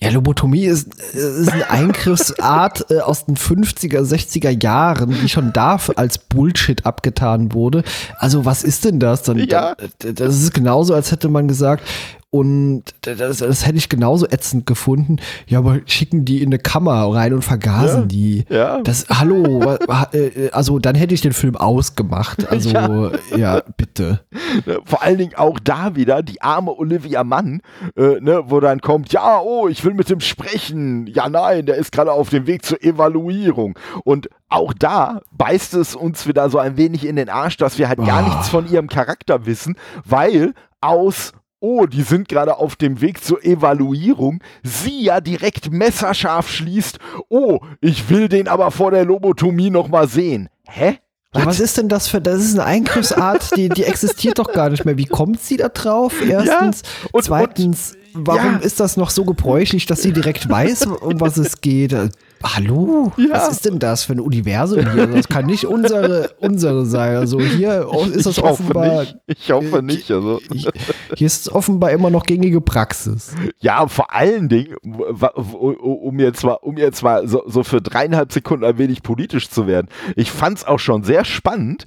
Ja, 0.00 0.10
Lobotomie 0.10 0.64
ist, 0.64 0.94
ist 0.94 1.52
eine 1.52 1.70
Eingriffsart 1.70 2.90
äh, 2.90 2.98
aus 2.98 3.26
den 3.26 3.36
50er, 3.36 4.00
60er 4.00 4.62
Jahren, 4.62 5.16
die 5.22 5.28
schon 5.28 5.52
da 5.52 5.78
als 5.94 6.18
Bullshit 6.18 6.84
abgetan 6.84 7.52
wurde. 7.52 7.84
Also 8.18 8.44
was 8.44 8.64
ist 8.64 8.84
denn 8.84 8.98
das? 8.98 9.22
Dann, 9.22 9.38
ja. 9.38 9.76
Das 10.00 10.42
ist 10.42 10.52
genauso, 10.52 10.94
als 10.94 11.12
hätte 11.12 11.28
man 11.28 11.46
gesagt, 11.46 11.84
und 12.30 12.84
das, 13.00 13.38
das 13.38 13.66
hätte 13.66 13.78
ich 13.78 13.88
genauso 13.88 14.26
ätzend 14.26 14.66
gefunden. 14.66 15.16
Ja, 15.46 15.60
aber 15.60 15.80
schicken 15.86 16.26
die 16.26 16.42
in 16.42 16.48
eine 16.48 16.58
Kammer 16.58 17.14
rein 17.14 17.32
und 17.32 17.42
vergasen 17.42 18.02
ja, 18.02 18.06
die. 18.06 18.44
Ja. 18.50 18.80
Das, 18.82 19.06
hallo, 19.08 19.78
äh, 20.12 20.50
also 20.50 20.78
dann 20.78 20.94
hätte 20.94 21.14
ich 21.14 21.22
den 21.22 21.32
Film 21.32 21.56
ausgemacht. 21.56 22.46
Also, 22.58 22.70
ja, 22.70 23.10
ja 23.36 23.62
bitte. 23.76 24.20
Vor 24.84 25.02
allen 25.02 25.18
Dingen 25.18 25.34
auch 25.36 25.58
da 25.58 25.94
wieder 25.96 26.22
die 26.22 26.40
arme 26.40 26.72
Olivia 26.72 27.22
Mann, 27.22 27.60
äh, 27.94 28.20
ne, 28.20 28.44
wo 28.46 28.58
dann 28.58 28.80
kommt, 28.80 29.12
ja, 29.12 29.40
oh, 29.40 29.68
ich 29.68 29.84
will 29.84 29.92
mit 29.92 30.08
dem 30.08 30.20
sprechen. 30.20 31.06
Ja, 31.06 31.28
nein, 31.28 31.66
der 31.66 31.76
ist 31.76 31.92
gerade 31.92 32.10
auf 32.10 32.30
dem 32.30 32.46
Weg 32.46 32.64
zur 32.64 32.82
Evaluierung. 32.82 33.78
Und 34.02 34.30
auch 34.48 34.72
da 34.72 35.20
beißt 35.32 35.74
es 35.74 35.94
uns 35.94 36.26
wieder 36.26 36.48
so 36.48 36.58
ein 36.58 36.78
wenig 36.78 37.06
in 37.06 37.16
den 37.16 37.28
Arsch, 37.28 37.58
dass 37.58 37.78
wir 37.78 37.88
halt 37.88 37.98
oh. 37.98 38.06
gar 38.06 38.22
nichts 38.22 38.48
von 38.48 38.68
ihrem 38.70 38.88
Charakter 38.88 39.44
wissen, 39.44 39.76
weil 40.04 40.54
aus 40.80 41.34
oh, 41.60 41.86
die 41.86 42.02
sind 42.02 42.28
gerade 42.28 42.56
auf 42.56 42.76
dem 42.76 43.00
Weg 43.00 43.22
zur 43.22 43.44
Evaluierung, 43.44 44.42
sie 44.62 45.02
ja 45.02 45.20
direkt 45.20 45.70
messerscharf 45.70 46.50
schließt, 46.50 46.98
oh, 47.28 47.60
ich 47.80 48.10
will 48.10 48.28
den 48.28 48.48
aber 48.48 48.70
vor 48.70 48.90
der 48.90 49.04
Lobotomie 49.04 49.70
nochmal 49.70 50.08
sehen. 50.08 50.48
Hä? 50.66 50.98
Ja, 51.34 51.44
was 51.44 51.60
ist 51.60 51.76
denn 51.76 51.88
das 51.90 52.08
für, 52.08 52.22
das 52.22 52.42
ist 52.42 52.54
eine 52.54 52.64
Eingriffsart, 52.64 53.54
die, 53.54 53.68
die 53.68 53.84
existiert 53.84 54.38
doch 54.38 54.50
gar 54.50 54.70
nicht 54.70 54.86
mehr. 54.86 54.96
Wie 54.96 55.04
kommt 55.04 55.42
sie 55.42 55.58
da 55.58 55.68
drauf? 55.68 56.14
Erstens. 56.26 56.82
Ja, 56.82 57.08
und, 57.12 57.24
Zweitens, 57.24 57.96
und, 58.14 58.26
warum 58.26 58.54
ja. 58.54 58.58
ist 58.58 58.80
das 58.80 58.96
noch 58.96 59.10
so 59.10 59.24
gebräuchlich, 59.24 59.84
dass 59.84 60.00
sie 60.00 60.12
direkt 60.12 60.48
weiß, 60.48 60.86
um 60.86 61.20
was 61.20 61.36
es 61.36 61.60
geht? 61.60 61.94
Hallo? 62.42 63.12
Ja. 63.16 63.30
Was 63.30 63.50
ist 63.50 63.64
denn 63.64 63.78
das 63.78 64.04
für 64.04 64.12
ein 64.12 64.20
Universum 64.20 64.90
hier? 64.92 65.06
Das 65.06 65.28
kann 65.28 65.46
nicht 65.46 65.64
unsere, 65.66 66.30
unsere 66.38 66.86
sein. 66.86 67.16
Also 67.16 67.40
hier 67.40 67.88
ist 68.12 68.26
das 68.26 68.38
ich 68.38 68.42
hoffe 68.42 68.62
offenbar. 68.62 69.00
nicht. 69.00 69.16
Ich 69.26 69.50
hoffe 69.50 69.82
nicht. 69.82 70.10
Also. 70.10 70.40
Hier 71.14 71.26
ist 71.26 71.48
offenbar 71.50 71.90
immer 71.92 72.10
noch 72.10 72.24
gängige 72.24 72.60
Praxis. 72.60 73.34
Ja, 73.60 73.86
vor 73.88 74.14
allen 74.14 74.48
Dingen, 74.48 74.76
um 74.76 76.18
jetzt 76.20 76.44
mal, 76.44 76.54
um 76.54 76.76
jetzt 76.76 77.02
mal 77.02 77.26
so, 77.28 77.42
so 77.46 77.62
für 77.64 77.80
dreieinhalb 77.80 78.32
Sekunden 78.32 78.64
ein 78.64 78.78
wenig 78.78 79.02
politisch 79.02 79.50
zu 79.50 79.66
werden. 79.66 79.88
Ich 80.16 80.30
fand 80.30 80.58
es 80.58 80.64
auch 80.64 80.78
schon 80.78 81.04
sehr 81.04 81.24
spannend, 81.24 81.86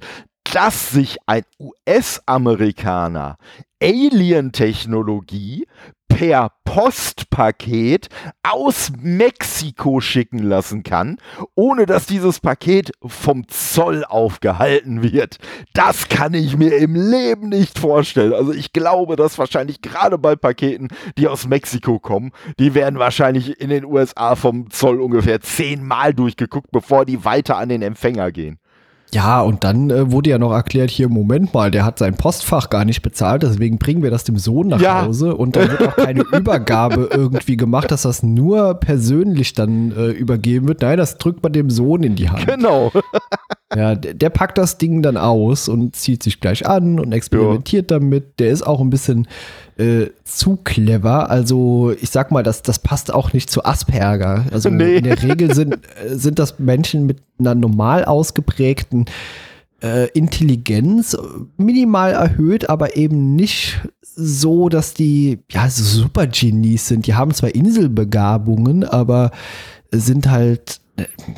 dass 0.52 0.90
sich 0.90 1.16
ein 1.26 1.42
US-Amerikaner 1.60 3.36
Alien-Technologie 3.82 5.66
per 6.14 6.52
Postpaket 6.64 8.08
aus 8.42 8.92
Mexiko 9.00 10.00
schicken 10.00 10.38
lassen 10.38 10.82
kann, 10.82 11.18
ohne 11.54 11.86
dass 11.86 12.06
dieses 12.06 12.40
Paket 12.40 12.92
vom 13.04 13.48
Zoll 13.48 14.04
aufgehalten 14.04 15.02
wird. 15.02 15.38
Das 15.74 16.08
kann 16.08 16.34
ich 16.34 16.56
mir 16.56 16.76
im 16.76 16.94
Leben 16.94 17.48
nicht 17.48 17.78
vorstellen. 17.78 18.32
Also 18.32 18.52
ich 18.52 18.72
glaube, 18.72 19.16
dass 19.16 19.38
wahrscheinlich 19.38 19.80
gerade 19.80 20.18
bei 20.18 20.36
Paketen, 20.36 20.88
die 21.18 21.28
aus 21.28 21.46
Mexiko 21.46 21.98
kommen, 21.98 22.32
die 22.58 22.74
werden 22.74 22.98
wahrscheinlich 22.98 23.60
in 23.60 23.70
den 23.70 23.84
USA 23.84 24.36
vom 24.36 24.70
Zoll 24.70 25.00
ungefähr 25.00 25.40
zehnmal 25.40 26.14
durchgeguckt, 26.14 26.70
bevor 26.70 27.04
die 27.04 27.24
weiter 27.24 27.56
an 27.56 27.68
den 27.68 27.82
Empfänger 27.82 28.32
gehen. 28.32 28.58
Ja, 29.14 29.42
und 29.42 29.62
dann 29.62 29.90
äh, 29.90 30.10
wurde 30.10 30.30
ja 30.30 30.38
noch 30.38 30.52
erklärt, 30.52 30.90
hier, 30.90 31.08
Moment 31.10 31.52
mal, 31.52 31.70
der 31.70 31.84
hat 31.84 31.98
sein 31.98 32.14
Postfach 32.16 32.70
gar 32.70 32.86
nicht 32.86 33.02
bezahlt, 33.02 33.42
deswegen 33.42 33.76
bringen 33.78 34.02
wir 34.02 34.10
das 34.10 34.24
dem 34.24 34.38
Sohn 34.38 34.68
nach 34.68 34.80
Ja. 34.80 35.04
Hause 35.04 35.34
und 35.36 35.54
dann 35.54 35.70
wird 35.70 35.86
auch 35.86 35.96
keine 35.96 36.22
Übergabe 36.32 37.10
irgendwie 37.12 37.58
gemacht, 37.58 37.90
dass 37.90 38.02
das 38.02 38.22
nur 38.22 38.74
persönlich 38.74 39.52
dann 39.52 39.92
äh, 39.92 40.08
übergeben 40.10 40.66
wird. 40.66 40.80
Nein, 40.80 40.96
das 40.96 41.18
drückt 41.18 41.42
man 41.42 41.52
dem 41.52 41.68
Sohn 41.68 42.02
in 42.02 42.14
die 42.16 42.30
Hand. 42.30 42.46
Genau. 42.46 42.90
Ja, 43.74 43.94
der, 43.94 44.12
der 44.12 44.28
packt 44.28 44.58
das 44.58 44.76
Ding 44.76 45.00
dann 45.00 45.16
aus 45.16 45.66
und 45.66 45.96
zieht 45.96 46.22
sich 46.22 46.40
gleich 46.42 46.66
an 46.66 47.00
und 47.00 47.10
experimentiert 47.12 47.90
damit. 47.90 48.38
Der 48.38 48.50
ist 48.50 48.60
auch 48.60 48.82
ein 48.82 48.90
bisschen 48.90 49.26
äh, 49.78 50.08
zu 50.24 50.56
clever. 50.56 51.30
Also 51.30 51.92
ich 52.00 52.10
sag 52.10 52.30
mal, 52.30 52.42
das, 52.42 52.62
das 52.62 52.78
passt 52.78 53.12
auch 53.12 53.32
nicht 53.32 53.50
zu 53.50 53.64
Asperger. 53.64 54.44
Also 54.52 54.68
Nee. 54.68 54.96
in 54.96 55.04
der 55.04 55.22
Regel 55.22 55.54
sind, 55.54 55.74
äh, 55.74 56.14
sind 56.16 56.38
das 56.38 56.58
Menschen 56.58 57.06
mit 57.06 57.18
einer 57.38 57.54
normal 57.54 58.04
ausgeprägten 58.04 59.06
äh, 59.82 60.08
Intelligenz, 60.10 61.16
minimal 61.56 62.12
erhöht, 62.12 62.68
aber 62.68 62.96
eben 62.96 63.34
nicht 63.34 63.80
so, 64.14 64.68
dass 64.68 64.94
die 64.94 65.40
ja 65.50 65.68
so 65.68 65.82
super 65.82 66.26
Genies 66.26 66.86
sind. 66.88 67.06
Die 67.06 67.14
haben 67.14 67.32
zwar 67.32 67.54
Inselbegabungen, 67.54 68.84
aber 68.84 69.30
sind 69.90 70.30
halt 70.30 70.81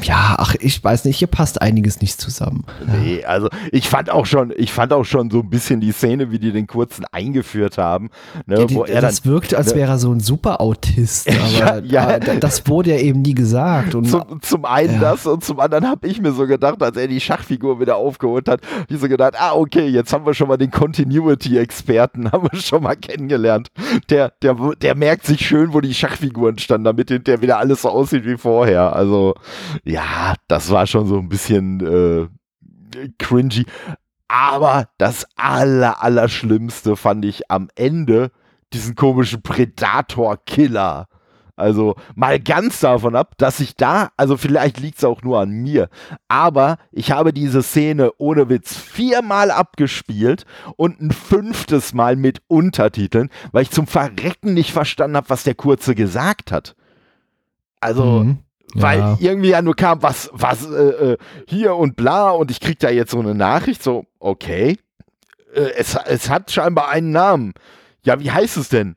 ja, 0.02 0.36
ach, 0.38 0.54
ich 0.60 0.82
weiß 0.82 1.04
nicht, 1.04 1.16
hier 1.18 1.28
passt 1.28 1.60
einiges 1.62 2.00
nicht 2.00 2.20
zusammen. 2.20 2.64
Nee, 3.02 3.24
also 3.24 3.48
ich 3.72 3.88
fand 3.88 4.10
auch 4.10 4.26
schon, 4.26 4.52
ich 4.56 4.72
fand 4.72 4.92
auch 4.92 5.04
schon 5.04 5.30
so 5.30 5.40
ein 5.40 5.50
bisschen 5.50 5.80
die 5.80 5.92
Szene, 5.92 6.30
wie 6.30 6.38
die 6.38 6.52
den 6.52 6.66
kurzen 6.66 7.04
eingeführt 7.12 7.78
haben, 7.78 8.10
ne, 8.46 8.60
Ja, 8.60 8.64
die, 8.66 8.74
wo 8.74 8.84
er 8.84 8.94
dann 9.00 9.02
das 9.02 9.24
wirkt, 9.24 9.54
als 9.54 9.70
ne? 9.70 9.80
wäre 9.80 9.92
er 9.92 9.98
so 9.98 10.12
ein 10.12 10.20
Super-Autist, 10.20 11.28
Ja, 11.58 11.66
aber 11.76 11.84
ja. 11.84 12.10
äh, 12.12 12.20
da- 12.20 12.34
das 12.36 12.66
wurde 12.68 12.90
ja 12.90 12.98
eben 12.98 13.22
nie 13.22 13.34
gesagt. 13.34 13.94
Und 13.94 14.06
zum, 14.08 14.40
zum 14.42 14.64
einen 14.64 14.94
Ja. 14.94 15.12
das 15.12 15.26
und 15.26 15.44
zum 15.44 15.60
anderen 15.60 15.88
habe 15.88 16.06
ich 16.06 16.20
mir 16.20 16.32
so 16.32 16.46
gedacht, 16.46 16.82
als 16.82 16.96
er 16.96 17.08
die 17.08 17.20
Schachfigur 17.20 17.80
wieder 17.80 17.96
aufgeholt 17.96 18.48
hat, 18.48 18.60
ich 18.88 18.98
so 18.98 19.08
gedacht, 19.08 19.34
ah, 19.38 19.52
okay, 19.54 19.86
jetzt 19.86 20.12
haben 20.12 20.26
wir 20.26 20.34
schon 20.34 20.48
mal 20.48 20.56
den 20.56 20.70
Continuity-Experten, 20.70 22.30
haben 22.32 22.48
wir 22.50 22.58
schon 22.60 22.82
mal 22.82 22.96
kennengelernt. 22.96 23.68
Der, 24.10 24.32
der, 24.42 24.56
der 24.80 24.94
merkt 24.94 25.26
sich 25.26 25.46
schön, 25.46 25.72
wo 25.72 25.80
die 25.80 25.94
Schachfiguren 25.94 26.58
standen, 26.58 26.84
damit 26.84 27.08
hinterher 27.10 27.42
wieder 27.42 27.58
alles 27.58 27.82
so 27.82 27.88
aussieht 27.90 28.24
wie 28.24 28.36
vorher. 28.36 28.94
Also, 28.94 29.34
ja, 29.84 30.34
das 30.48 30.70
war 30.70 30.86
schon 30.86 31.06
so 31.06 31.18
ein 31.18 31.28
bisschen 31.28 31.80
äh, 31.80 33.08
cringy. 33.18 33.66
Aber 34.28 34.88
das 34.98 35.26
aller, 35.36 36.02
Allerschlimmste 36.02 36.96
fand 36.96 37.24
ich 37.24 37.50
am 37.50 37.68
Ende 37.76 38.30
diesen 38.72 38.94
komischen 38.94 39.42
Predator-Killer. 39.42 41.06
Also 41.56 41.94
mal 42.16 42.40
ganz 42.40 42.80
davon 42.80 43.14
ab, 43.14 43.34
dass 43.38 43.60
ich 43.60 43.76
da, 43.76 44.10
also 44.16 44.36
vielleicht 44.36 44.80
liegt 44.80 44.98
es 44.98 45.04
auch 45.04 45.22
nur 45.22 45.38
an 45.38 45.50
mir, 45.50 45.88
aber 46.26 46.78
ich 46.90 47.12
habe 47.12 47.32
diese 47.32 47.62
Szene 47.62 48.10
ohne 48.18 48.48
Witz 48.48 48.76
viermal 48.76 49.52
abgespielt 49.52 50.46
und 50.76 51.00
ein 51.00 51.12
fünftes 51.12 51.94
Mal 51.94 52.16
mit 52.16 52.42
Untertiteln, 52.48 53.30
weil 53.52 53.62
ich 53.62 53.70
zum 53.70 53.86
Verrecken 53.86 54.52
nicht 54.52 54.72
verstanden 54.72 55.16
habe, 55.16 55.30
was 55.30 55.44
der 55.44 55.54
Kurze 55.54 55.94
gesagt 55.94 56.50
hat. 56.50 56.74
Also, 57.78 58.04
Mhm. 58.04 58.38
Weil 58.74 58.98
Ja. 58.98 59.18
irgendwie 59.20 59.50
ja 59.50 59.62
nur 59.62 59.76
kam, 59.76 60.02
was, 60.02 60.30
was, 60.32 60.64
äh, 60.66 61.12
äh, 61.12 61.16
hier 61.46 61.74
und 61.76 61.96
bla 61.96 62.30
und 62.30 62.50
ich 62.50 62.60
krieg 62.60 62.78
da 62.78 62.90
jetzt 62.90 63.10
so 63.10 63.20
eine 63.20 63.34
Nachricht, 63.34 63.82
so, 63.82 64.04
okay, 64.18 64.76
äh, 65.54 65.60
es, 65.76 65.96
es 66.06 66.28
hat 66.30 66.50
scheinbar 66.50 66.88
einen 66.88 67.12
Namen. 67.12 67.52
Ja, 68.02 68.20
wie 68.20 68.30
heißt 68.30 68.56
es 68.56 68.68
denn? 68.68 68.96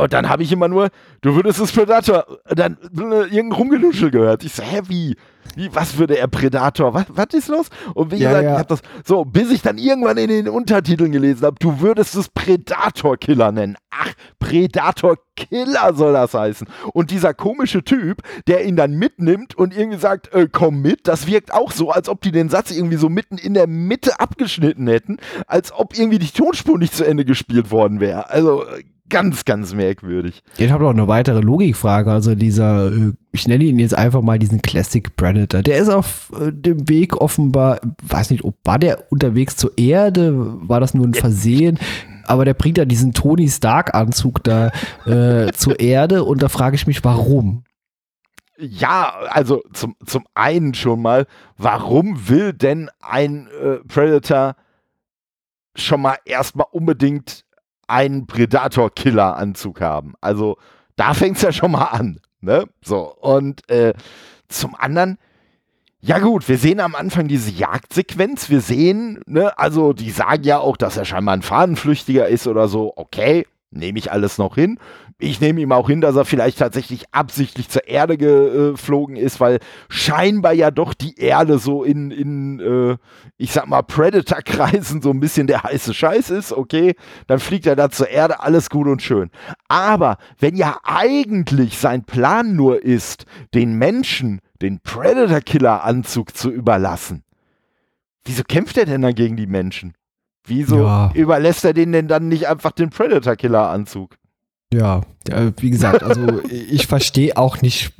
Und 0.00 0.12
dann 0.12 0.28
habe 0.28 0.42
ich 0.42 0.52
immer 0.52 0.68
nur, 0.68 0.88
du 1.20 1.34
würdest 1.34 1.60
es 1.60 1.72
Predator, 1.72 2.24
dann 2.48 2.76
irgendein 2.92 3.52
Rumgenuschel 3.52 4.10
gehört. 4.10 4.44
Ich 4.44 4.52
so, 4.54 4.62
hä, 4.62 4.80
wie? 4.88 5.16
Wie, 5.56 5.74
was 5.74 5.98
würde 5.98 6.16
er 6.16 6.28
Predator? 6.28 6.94
Was, 6.94 7.06
was 7.08 7.26
ist 7.32 7.48
los? 7.48 7.70
Und 7.94 8.12
wie 8.12 8.16
Ja, 8.18 8.28
gesagt, 8.30 8.44
ja. 8.44 8.52
ich 8.52 8.58
habe 8.58 8.68
das 8.68 8.82
so, 9.04 9.24
bis 9.24 9.50
ich 9.50 9.62
dann 9.62 9.78
irgendwann 9.78 10.16
in 10.16 10.28
den 10.28 10.48
Untertiteln 10.48 11.10
gelesen 11.10 11.44
habe, 11.44 11.56
du 11.58 11.80
würdest 11.80 12.14
es 12.14 12.28
Predator-Killer 12.28 13.50
nennen. 13.50 13.76
Ach, 13.90 14.12
Predator-Killer 14.38 15.94
soll 15.94 16.12
das 16.12 16.34
heißen. 16.34 16.68
Und 16.92 17.10
dieser 17.10 17.34
komische 17.34 17.82
Typ, 17.82 18.22
der 18.46 18.64
ihn 18.64 18.76
dann 18.76 18.92
mitnimmt 18.92 19.54
und 19.56 19.76
irgendwie 19.76 19.98
sagt, 19.98 20.32
äh, 20.34 20.48
komm 20.50 20.82
mit, 20.82 21.08
das 21.08 21.26
wirkt 21.26 21.52
auch 21.52 21.72
so, 21.72 21.90
als 21.90 22.08
ob 22.08 22.20
die 22.20 22.32
den 22.32 22.48
Satz 22.48 22.70
irgendwie 22.70 22.96
so 22.96 23.08
mitten 23.08 23.36
in 23.38 23.54
der 23.54 23.66
Mitte 23.66 24.20
abgeschnitten 24.20 24.86
hätten, 24.86 25.16
als 25.46 25.72
ob 25.72 25.98
irgendwie 25.98 26.18
die 26.18 26.30
Tonspur 26.30 26.78
nicht 26.78 26.94
zu 26.94 27.04
Ende 27.04 27.24
gespielt 27.24 27.70
worden 27.70 27.98
wäre. 28.00 28.30
Also 28.30 28.64
äh, 28.66 28.84
ganz, 29.10 29.44
ganz 29.44 29.74
merkwürdig. 29.74 30.42
Ich 30.56 30.70
habe 30.70 30.84
noch 30.84 30.90
eine 30.90 31.08
weitere 31.08 31.40
Logikfrage. 31.40 32.10
Also 32.10 32.34
dieser, 32.34 32.90
äh, 32.90 33.12
ich 33.32 33.46
nenne 33.46 33.64
ihn 33.64 33.78
jetzt 33.78 33.94
einfach 33.94 34.22
mal 34.22 34.38
diesen 34.38 34.62
Classic 34.62 35.14
Predator. 35.16 35.62
Der 35.62 35.78
ist 35.78 35.90
auf 35.90 36.32
äh, 36.40 36.50
dem 36.52 36.88
Weg 36.88 37.16
offenbar, 37.20 37.80
weiß 38.02 38.30
nicht, 38.30 38.44
ob 38.44 38.56
war 38.64 38.78
der 38.78 39.12
unterwegs 39.12 39.56
zur 39.56 39.76
Erde, 39.76 40.32
war 40.34 40.80
das 40.80 40.94
nur 40.94 41.06
ein 41.06 41.14
Versehen? 41.14 41.78
Aber 42.24 42.44
der 42.44 42.54
bringt 42.54 42.78
ja 42.78 42.84
diesen 42.84 43.12
Tony 43.12 43.48
Stark 43.48 43.94
Anzug 43.94 44.42
da 44.44 44.70
äh, 45.04 45.52
zur 45.54 45.80
Erde 45.80 46.24
und 46.24 46.42
da 46.42 46.48
frage 46.48 46.76
ich 46.76 46.86
mich, 46.86 47.04
warum? 47.04 47.64
Ja, 48.56 49.14
also 49.30 49.62
zum, 49.72 49.96
zum 50.04 50.24
einen 50.34 50.74
schon 50.74 51.02
mal, 51.02 51.26
warum 51.56 52.28
will 52.28 52.52
denn 52.52 52.90
ein 53.00 53.48
äh, 53.48 53.76
Predator 53.88 54.54
schon 55.74 56.02
mal 56.02 56.16
erstmal 56.24 56.66
unbedingt 56.70 57.44
einen 57.90 58.26
Predator-Killer-Anzug 58.26 59.80
haben? 59.80 60.14
Also 60.20 60.56
da 60.96 61.14
fängt 61.14 61.36
es 61.36 61.42
ja 61.42 61.52
schon 61.52 61.72
mal 61.72 61.84
an. 61.84 62.20
Ne? 62.40 62.64
So, 62.82 63.14
und 63.14 63.68
äh, 63.68 63.92
zum 64.48 64.74
anderen, 64.74 65.18
ja 66.00 66.18
gut, 66.18 66.48
wir 66.48 66.56
sehen 66.56 66.80
am 66.80 66.94
Anfang 66.94 67.28
diese 67.28 67.50
Jagdsequenz, 67.50 68.48
wir 68.48 68.62
sehen, 68.62 69.20
ne, 69.26 69.58
also 69.58 69.92
die 69.92 70.10
sagen 70.10 70.44
ja 70.44 70.58
auch, 70.58 70.78
dass 70.78 70.96
er 70.96 71.04
scheinbar 71.04 71.34
ein 71.34 71.42
Fahnenflüchtiger 71.42 72.26
ist 72.26 72.46
oder 72.46 72.68
so, 72.68 72.94
okay, 72.96 73.46
nehme 73.70 73.98
ich 73.98 74.10
alles 74.10 74.38
noch 74.38 74.54
hin. 74.54 74.78
Ich 75.22 75.40
nehme 75.40 75.60
ihm 75.60 75.70
auch 75.70 75.88
hin, 75.88 76.00
dass 76.00 76.16
er 76.16 76.24
vielleicht 76.24 76.58
tatsächlich 76.58 77.04
absichtlich 77.12 77.68
zur 77.68 77.86
Erde 77.86 78.16
geflogen 78.16 79.16
ist, 79.16 79.38
weil 79.38 79.58
scheinbar 79.90 80.54
ja 80.54 80.70
doch 80.70 80.94
die 80.94 81.18
Erde 81.18 81.58
so 81.58 81.84
in, 81.84 82.10
in 82.10 82.60
äh, 82.60 82.96
ich 83.36 83.52
sag 83.52 83.66
mal, 83.68 83.82
Predator-Kreisen 83.82 85.02
so 85.02 85.10
ein 85.10 85.20
bisschen 85.20 85.46
der 85.46 85.62
heiße 85.62 85.92
Scheiß 85.92 86.30
ist, 86.30 86.52
okay, 86.52 86.94
dann 87.26 87.38
fliegt 87.38 87.66
er 87.66 87.76
da 87.76 87.90
zur 87.90 88.08
Erde, 88.08 88.40
alles 88.40 88.70
gut 88.70 88.86
und 88.88 89.02
schön. 89.02 89.30
Aber 89.68 90.16
wenn 90.38 90.56
ja 90.56 90.78
eigentlich 90.84 91.78
sein 91.78 92.04
Plan 92.04 92.56
nur 92.56 92.82
ist, 92.82 93.26
den 93.54 93.74
Menschen 93.74 94.40
den 94.62 94.80
Predator-Killer-Anzug 94.80 96.34
zu 96.36 96.50
überlassen, 96.50 97.24
wieso 98.24 98.42
kämpft 98.42 98.78
er 98.78 98.86
denn 98.86 99.02
dann 99.02 99.14
gegen 99.14 99.36
die 99.36 99.46
Menschen? 99.46 99.94
Wieso 100.46 100.78
Ja. 100.78 101.10
überlässt 101.14 101.64
er 101.64 101.74
denen 101.74 101.92
denn 101.92 102.08
dann 102.08 102.28
nicht 102.28 102.48
einfach 102.48 102.72
den 102.72 102.88
Predator-Killer-Anzug? 102.88 104.16
Ja, 104.72 105.02
ja, 105.28 105.52
wie 105.58 105.70
gesagt, 105.70 106.02
also 106.02 106.42
ich 106.50 106.86
verstehe 106.86 107.36
auch 107.36 107.60
nicht, 107.60 107.92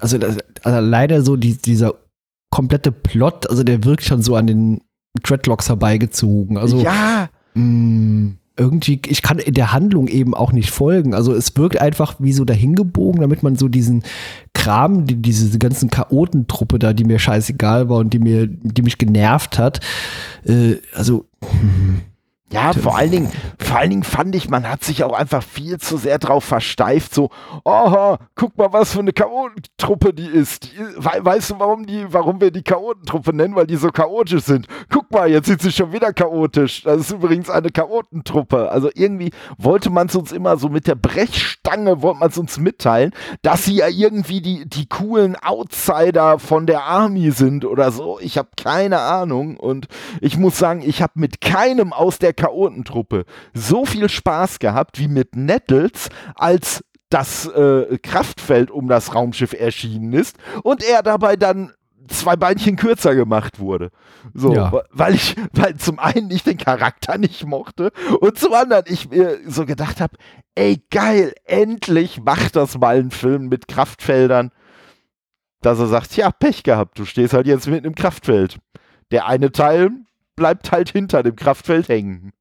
also, 0.00 0.18
das, 0.18 0.38
also 0.62 0.80
leider 0.80 1.22
so 1.22 1.36
die, 1.36 1.56
dieser 1.56 1.94
komplette 2.50 2.92
Plot, 2.92 3.48
also 3.48 3.62
der 3.62 3.84
wirkt 3.84 4.04
schon 4.04 4.22
so 4.22 4.34
an 4.36 4.46
den 4.46 4.80
Dreadlocks 5.22 5.68
herbeigezogen. 5.68 6.58
Also 6.58 6.80
ja, 6.80 7.28
mh, 7.54 8.32
irgendwie, 8.56 9.00
ich 9.06 9.22
kann 9.22 9.40
der 9.46 9.72
Handlung 9.72 10.06
eben 10.08 10.34
auch 10.34 10.52
nicht 10.52 10.70
folgen. 10.70 11.14
Also 11.14 11.32
es 11.32 11.56
wirkt 11.56 11.80
einfach 11.80 12.16
wie 12.18 12.32
so 12.32 12.44
dahingebogen, 12.44 13.20
damit 13.20 13.42
man 13.42 13.56
so 13.56 13.68
diesen 13.68 14.02
Kram, 14.52 15.06
die, 15.06 15.16
diese 15.16 15.58
ganzen 15.58 15.90
Chaotentruppe 15.90 16.78
da, 16.78 16.92
die 16.92 17.04
mir 17.04 17.18
scheißegal 17.18 17.88
war 17.88 17.98
und 17.98 18.12
die 18.12 18.18
mir, 18.18 18.46
die 18.46 18.82
mich 18.82 18.98
genervt 18.98 19.58
hat, 19.58 19.80
äh, 20.44 20.74
also 20.94 21.26
hm, 21.42 22.02
Ja, 22.52 22.72
vor 22.72 22.98
allen 22.98 23.12
Dingen, 23.12 23.32
vor 23.60 23.78
allen 23.78 23.90
Dingen 23.90 24.02
fand 24.02 24.34
ich, 24.34 24.50
man 24.50 24.68
hat 24.68 24.82
sich 24.82 25.04
auch 25.04 25.12
einfach 25.12 25.40
viel 25.40 25.78
zu 25.78 25.96
sehr 25.96 26.18
drauf 26.18 26.42
versteift, 26.42 27.14
so, 27.14 27.30
aha, 27.64 28.18
guck 28.34 28.58
mal, 28.58 28.72
was 28.72 28.92
für 28.92 28.98
eine 28.98 29.12
Chaotentruppe 29.12 30.12
die 30.12 30.26
ist. 30.26 30.64
Die, 30.64 30.76
we 30.78 31.10
weißt 31.24 31.50
du, 31.50 31.58
warum 31.60 31.86
die, 31.86 32.12
warum 32.12 32.40
wir 32.40 32.50
die 32.50 32.64
Chaotentruppe 32.64 33.32
nennen? 33.32 33.54
Weil 33.54 33.68
die 33.68 33.76
so 33.76 33.90
chaotisch 33.90 34.42
sind. 34.42 34.66
Guck 34.88 35.12
mal, 35.12 35.30
jetzt 35.30 35.46
sind 35.46 35.62
sie 35.62 35.70
schon 35.70 35.92
wieder 35.92 36.12
chaotisch. 36.12 36.82
Das 36.82 37.02
ist 37.02 37.12
übrigens 37.12 37.48
eine 37.50 37.70
Chaotentruppe. 37.70 38.68
Also 38.68 38.90
irgendwie 38.94 39.30
wollte 39.56 39.90
man 39.90 40.08
es 40.08 40.16
uns 40.16 40.32
immer 40.32 40.56
so 40.56 40.68
mit 40.68 40.88
der 40.88 40.96
Brechstange, 40.96 42.02
wollte 42.02 42.18
man 42.18 42.30
es 42.30 42.38
uns 42.38 42.58
mitteilen, 42.58 43.12
dass 43.42 43.64
sie 43.64 43.76
ja 43.76 43.86
irgendwie 43.86 44.40
die, 44.40 44.68
die 44.68 44.88
coolen 44.88 45.36
Outsider 45.36 46.40
von 46.40 46.66
der 46.66 46.82
Army 46.82 47.30
sind 47.30 47.64
oder 47.64 47.92
so. 47.92 48.18
Ich 48.20 48.38
habe 48.38 48.48
keine 48.56 48.98
Ahnung 48.98 49.56
und 49.56 49.86
ich 50.20 50.36
muss 50.36 50.58
sagen, 50.58 50.82
ich 50.84 51.00
habe 51.00 51.12
mit 51.14 51.40
keinem 51.40 51.92
aus 51.92 52.18
der 52.18 52.32
Chaotentruppe 52.40 53.26
so 53.52 53.84
viel 53.84 54.08
Spaß 54.08 54.60
gehabt 54.60 54.98
wie 54.98 55.08
mit 55.08 55.36
Nettles, 55.36 56.08
als 56.34 56.82
das 57.10 57.46
äh, 57.46 57.98
Kraftfeld 57.98 58.70
um 58.70 58.88
das 58.88 59.14
Raumschiff 59.14 59.52
erschienen 59.52 60.14
ist 60.14 60.36
und 60.62 60.82
er 60.82 61.02
dabei 61.02 61.36
dann 61.36 61.74
zwei 62.08 62.36
Beinchen 62.36 62.76
kürzer 62.76 63.14
gemacht 63.14 63.58
wurde. 63.58 63.90
So, 64.32 64.54
ja. 64.54 64.72
weil 64.90 65.14
ich, 65.14 65.36
weil 65.52 65.76
zum 65.76 65.98
einen 65.98 66.30
ich 66.30 66.42
den 66.42 66.56
Charakter 66.56 67.18
nicht 67.18 67.44
mochte 67.44 67.92
und 68.20 68.38
zum 68.38 68.54
anderen 68.54 68.84
ich 68.86 69.10
mir 69.10 69.38
so 69.46 69.66
gedacht 69.66 70.00
habe, 70.00 70.16
ey 70.54 70.82
geil, 70.90 71.34
endlich 71.44 72.22
macht 72.22 72.56
das 72.56 72.78
mal 72.78 72.98
ein 72.98 73.10
Film 73.10 73.48
mit 73.48 73.68
Kraftfeldern, 73.68 74.50
dass 75.60 75.78
er 75.78 75.88
sagt, 75.88 76.16
ja, 76.16 76.30
Pech 76.30 76.62
gehabt, 76.62 76.98
du 76.98 77.04
stehst 77.04 77.34
halt 77.34 77.46
jetzt 77.46 77.66
mitten 77.66 77.86
im 77.86 77.94
Kraftfeld. 77.94 78.58
Der 79.10 79.26
eine 79.26 79.52
Teil 79.52 79.90
bleibt 80.40 80.72
halt 80.72 80.88
hinter 80.88 81.22
dem 81.22 81.36
Kraftfeld 81.36 81.88
hängen. 81.90 82.32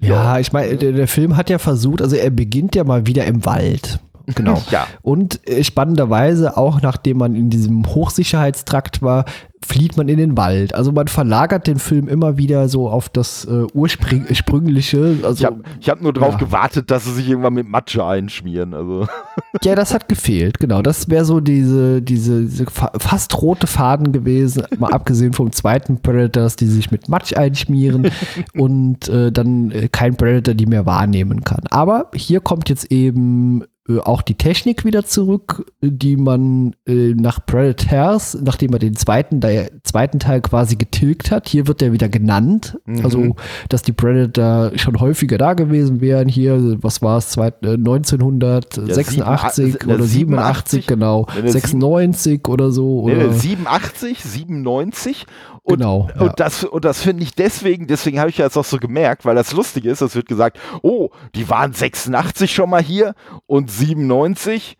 Ja, 0.00 0.40
ich 0.40 0.52
meine, 0.52 0.76
der, 0.76 0.92
der, 0.92 1.08
Film 1.08 1.36
hat 1.36 1.48
ja 1.48 1.58
versucht, 1.58 2.02
also 2.02 2.16
er 2.16 2.30
beginnt 2.30 2.74
ja 2.74 2.82
mal 2.82 3.06
wieder 3.06 3.24
im 3.24 3.46
Wald. 3.46 4.00
Genau. 4.34 4.62
ja. 4.70 4.86
Und 5.02 5.46
äh, 5.48 5.62
spannenderweise, 5.64 6.56
auch 6.56 6.82
nachdem 6.82 7.18
man 7.18 7.34
in 7.34 7.50
diesem 7.50 7.86
Hochsicherheitstrakt 7.86 9.02
war, 9.02 9.24
flieht 9.66 9.96
man 9.96 10.08
in 10.08 10.18
den 10.18 10.36
Wald. 10.36 10.74
Also 10.74 10.92
man 10.92 11.08
verlagert 11.08 11.66
den 11.66 11.78
Film 11.78 12.08
immer 12.08 12.38
wieder 12.38 12.68
so 12.68 12.88
auf 12.88 13.08
das 13.08 13.44
äh, 13.44 13.64
ursprüngliche. 13.74 15.18
Also, 15.22 15.32
ich 15.40 15.44
habe 15.44 15.62
hab 15.86 16.02
nur 16.02 16.12
darauf 16.12 16.34
ja. 16.34 16.38
gewartet, 16.38 16.90
dass 16.90 17.04
sie 17.04 17.12
sich 17.12 17.28
irgendwann 17.28 17.54
mit 17.54 17.68
Matsche 17.68 18.04
einschmieren. 18.04 18.74
Also. 18.74 19.06
Ja, 19.64 19.74
das 19.74 19.94
hat 19.94 20.08
gefehlt, 20.08 20.58
genau. 20.58 20.82
Das 20.82 21.08
wäre 21.08 21.24
so 21.24 21.40
diese, 21.40 22.02
diese, 22.02 22.44
diese, 22.44 22.66
fast 22.68 23.40
rote 23.40 23.66
Faden 23.66 24.12
gewesen, 24.12 24.64
mal 24.78 24.92
abgesehen 24.92 25.32
vom 25.32 25.50
zweiten 25.50 26.02
Predators, 26.02 26.56
die 26.56 26.66
sich 26.66 26.90
mit 26.90 27.08
Matsch 27.08 27.34
einschmieren 27.34 28.10
und 28.54 29.08
äh, 29.08 29.32
dann 29.32 29.70
äh, 29.70 29.88
kein 29.88 30.16
Predator 30.16 30.54
die 30.54 30.66
mehr 30.66 30.84
wahrnehmen 30.84 31.42
kann. 31.42 31.64
Aber 31.70 32.10
hier 32.14 32.40
kommt 32.40 32.68
jetzt 32.68 32.92
eben 32.92 33.62
äh, 33.62 33.66
auch 34.02 34.22
die 34.22 34.34
Technik 34.34 34.84
wieder 34.84 35.04
zurück, 35.04 35.64
die 35.80 36.16
man 36.16 36.74
äh, 36.86 37.14
nach 37.14 37.44
Predators, 37.44 38.36
nachdem 38.40 38.72
er 38.72 38.80
den 38.80 38.96
zweiten, 38.96 39.40
der 39.40 39.70
zweiten 39.82 40.18
Teil 40.18 40.40
quasi 40.40 40.76
getilgt 40.76 41.30
hat, 41.30 41.48
hier 41.48 41.68
wird 41.68 41.82
er 41.82 41.92
wieder 41.92 42.08
genannt. 42.08 42.78
Mhm. 42.84 43.04
Also, 43.04 43.36
dass 43.68 43.82
die 43.82 43.92
Predator 43.92 44.76
schon 44.76 44.98
häufiger 45.00 45.38
da 45.38 45.54
gewesen 45.54 46.00
wären. 46.00 46.28
Hier, 46.28 46.82
was 46.82 47.00
war 47.02 47.18
es, 47.18 47.38
1986 47.38 49.16
ja, 49.18 49.50
sieben, 49.50 49.90
oder 49.90 50.04
87, 50.04 50.86
87 50.86 50.86
genau. 50.86 51.26
96 51.44 52.48
oder 52.48 52.70
so. 52.70 53.02
Oder? 53.02 53.32
87, 53.32 54.22
97 54.22 55.26
und, 55.66 55.78
genau. 55.78 56.08
Ja. 56.14 56.22
Und 56.22 56.38
das, 56.38 56.62
und 56.62 56.84
das 56.84 57.02
finde 57.02 57.24
ich 57.24 57.34
deswegen, 57.34 57.88
deswegen 57.88 58.20
habe 58.20 58.30
ich 58.30 58.38
ja 58.38 58.44
jetzt 58.44 58.56
auch 58.56 58.64
so 58.64 58.78
gemerkt, 58.78 59.24
weil 59.24 59.34
das 59.34 59.52
lustig 59.52 59.84
ist, 59.84 60.00
es 60.00 60.14
wird 60.14 60.28
gesagt, 60.28 60.60
oh, 60.82 61.10
die 61.34 61.50
waren 61.50 61.72
86 61.72 62.54
schon 62.54 62.70
mal 62.70 62.80
hier 62.80 63.14
und 63.46 63.68
97 63.78 64.76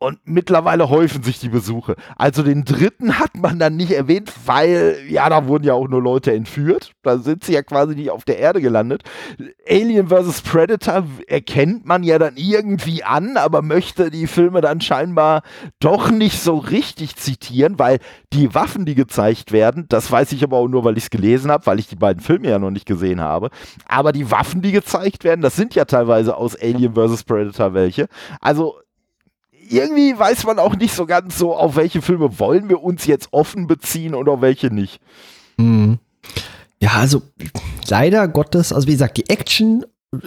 und 0.00 0.20
mittlerweile 0.24 0.90
häufen 0.90 1.24
sich 1.24 1.40
die 1.40 1.48
Besuche. 1.48 1.96
Also 2.16 2.44
den 2.44 2.64
dritten 2.64 3.18
hat 3.18 3.36
man 3.36 3.58
dann 3.58 3.76
nicht 3.76 3.90
erwähnt, 3.90 4.32
weil, 4.46 4.96
ja, 5.08 5.28
da 5.28 5.48
wurden 5.48 5.64
ja 5.64 5.74
auch 5.74 5.88
nur 5.88 6.00
Leute 6.00 6.32
entführt. 6.32 6.92
Da 7.02 7.18
sind 7.18 7.42
sie 7.42 7.54
ja 7.54 7.62
quasi 7.62 7.96
nicht 7.96 8.10
auf 8.10 8.24
der 8.24 8.38
Erde 8.38 8.60
gelandet. 8.60 9.02
Alien 9.68 10.08
vs. 10.08 10.42
Predator 10.42 11.04
erkennt 11.26 11.84
man 11.84 12.04
ja 12.04 12.20
dann 12.20 12.36
irgendwie 12.36 13.02
an, 13.02 13.36
aber 13.36 13.60
möchte 13.60 14.10
die 14.10 14.28
Filme 14.28 14.60
dann 14.60 14.80
scheinbar 14.80 15.42
doch 15.80 16.10
nicht 16.10 16.40
so 16.40 16.58
richtig 16.58 17.16
zitieren, 17.16 17.78
weil 17.78 17.98
die 18.32 18.54
Waffen, 18.54 18.86
die 18.86 18.94
gezeigt 18.94 19.50
werden, 19.50 19.86
das 19.88 20.12
weiß 20.12 20.30
ich 20.30 20.44
aber 20.44 20.58
auch 20.58 20.68
nur, 20.68 20.84
weil 20.84 20.96
ich 20.96 21.04
es 21.04 21.10
gelesen 21.10 21.50
habe, 21.50 21.66
weil 21.66 21.80
ich 21.80 21.88
die 21.88 21.96
beiden 21.96 22.22
Filme 22.22 22.48
ja 22.48 22.60
noch 22.60 22.70
nicht 22.70 22.86
gesehen 22.86 23.20
habe. 23.20 23.50
Aber 23.88 24.12
die 24.12 24.30
Waffen, 24.30 24.62
die 24.62 24.70
gezeigt 24.70 25.24
werden, 25.24 25.40
das 25.40 25.56
sind 25.56 25.74
ja 25.74 25.86
teilweise 25.86 26.36
aus 26.36 26.54
Alien 26.54 26.94
vs. 26.94 27.24
Predator 27.24 27.74
welche. 27.74 28.06
Also 28.40 28.76
irgendwie 29.70 30.18
weiß 30.18 30.44
man 30.44 30.58
auch 30.58 30.76
nicht 30.76 30.94
so 30.94 31.06
ganz 31.06 31.38
so, 31.38 31.54
auf 31.54 31.76
welche 31.76 32.02
Filme 32.02 32.38
wollen 32.38 32.68
wir 32.68 32.82
uns 32.82 33.06
jetzt 33.06 33.28
offen 33.32 33.66
beziehen 33.66 34.14
und 34.14 34.28
auf 34.28 34.40
welche 34.40 34.68
nicht. 34.68 35.00
Mhm. 35.56 35.98
Ja, 36.80 36.90
also 36.92 37.22
leider 37.88 38.28
Gottes, 38.28 38.72
also 38.72 38.86
wie 38.86 38.92
gesagt, 38.92 39.16
die 39.16 39.28
Action 39.28 39.84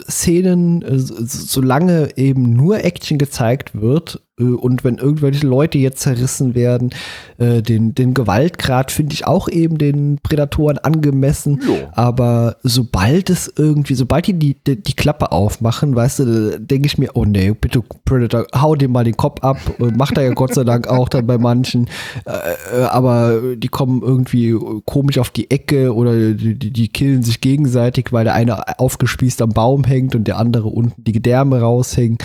Szenen, 0.09 0.83
äh, 0.83 0.99
solange 0.99 2.15
eben 2.15 2.53
nur 2.53 2.83
Action 2.83 3.17
gezeigt 3.17 3.81
wird, 3.81 4.21
und 4.41 4.83
wenn 4.83 4.97
irgendwelche 4.97 5.45
Leute 5.47 5.77
jetzt 5.77 6.01
zerrissen 6.01 6.55
werden, 6.55 6.91
äh, 7.37 7.61
den, 7.61 7.95
den 7.95 8.13
Gewaltgrad 8.13 8.91
finde 8.91 9.13
ich 9.13 9.25
auch 9.27 9.47
eben 9.47 9.77
den 9.77 10.19
Prädatoren 10.21 10.77
angemessen. 10.77 11.59
Jo. 11.65 11.75
Aber 11.93 12.57
sobald 12.63 13.29
es 13.29 13.51
irgendwie, 13.55 13.95
sobald 13.95 14.27
die, 14.27 14.33
die 14.33 14.55
die 14.55 14.95
Klappe 14.95 15.31
aufmachen, 15.31 15.95
weißt 15.95 16.19
du, 16.19 16.59
denke 16.59 16.85
ich 16.87 16.97
mir, 16.97 17.11
oh 17.13 17.25
nee, 17.25 17.51
bitte 17.51 17.81
Predator, 18.05 18.45
hau 18.53 18.75
dem 18.75 18.91
mal 18.91 19.03
den 19.03 19.17
Kopf 19.17 19.41
ab. 19.41 19.57
Macht 19.77 20.17
er 20.17 20.23
ja 20.23 20.33
Gott 20.33 20.53
sei 20.53 20.63
Dank 20.63 20.87
auch 20.87 21.09
dann 21.09 21.27
bei 21.27 21.37
manchen. 21.37 21.89
Äh, 22.25 22.83
aber 22.83 23.55
die 23.55 23.67
kommen 23.67 24.01
irgendwie 24.01 24.55
komisch 24.85 25.17
auf 25.17 25.29
die 25.29 25.49
Ecke 25.51 25.93
oder 25.93 26.33
die, 26.33 26.55
die 26.55 26.87
killen 26.87 27.23
sich 27.23 27.41
gegenseitig, 27.41 28.11
weil 28.11 28.23
der 28.23 28.33
eine 28.33 28.79
aufgespießt 28.79 29.41
am 29.41 29.49
Baum 29.49 29.83
hängt 29.83 30.15
und 30.15 30.27
der 30.27 30.37
andere 30.37 30.67
unten 30.69 31.03
die 31.03 31.11
Gedärme 31.11 31.59
raushängen. 31.59 32.17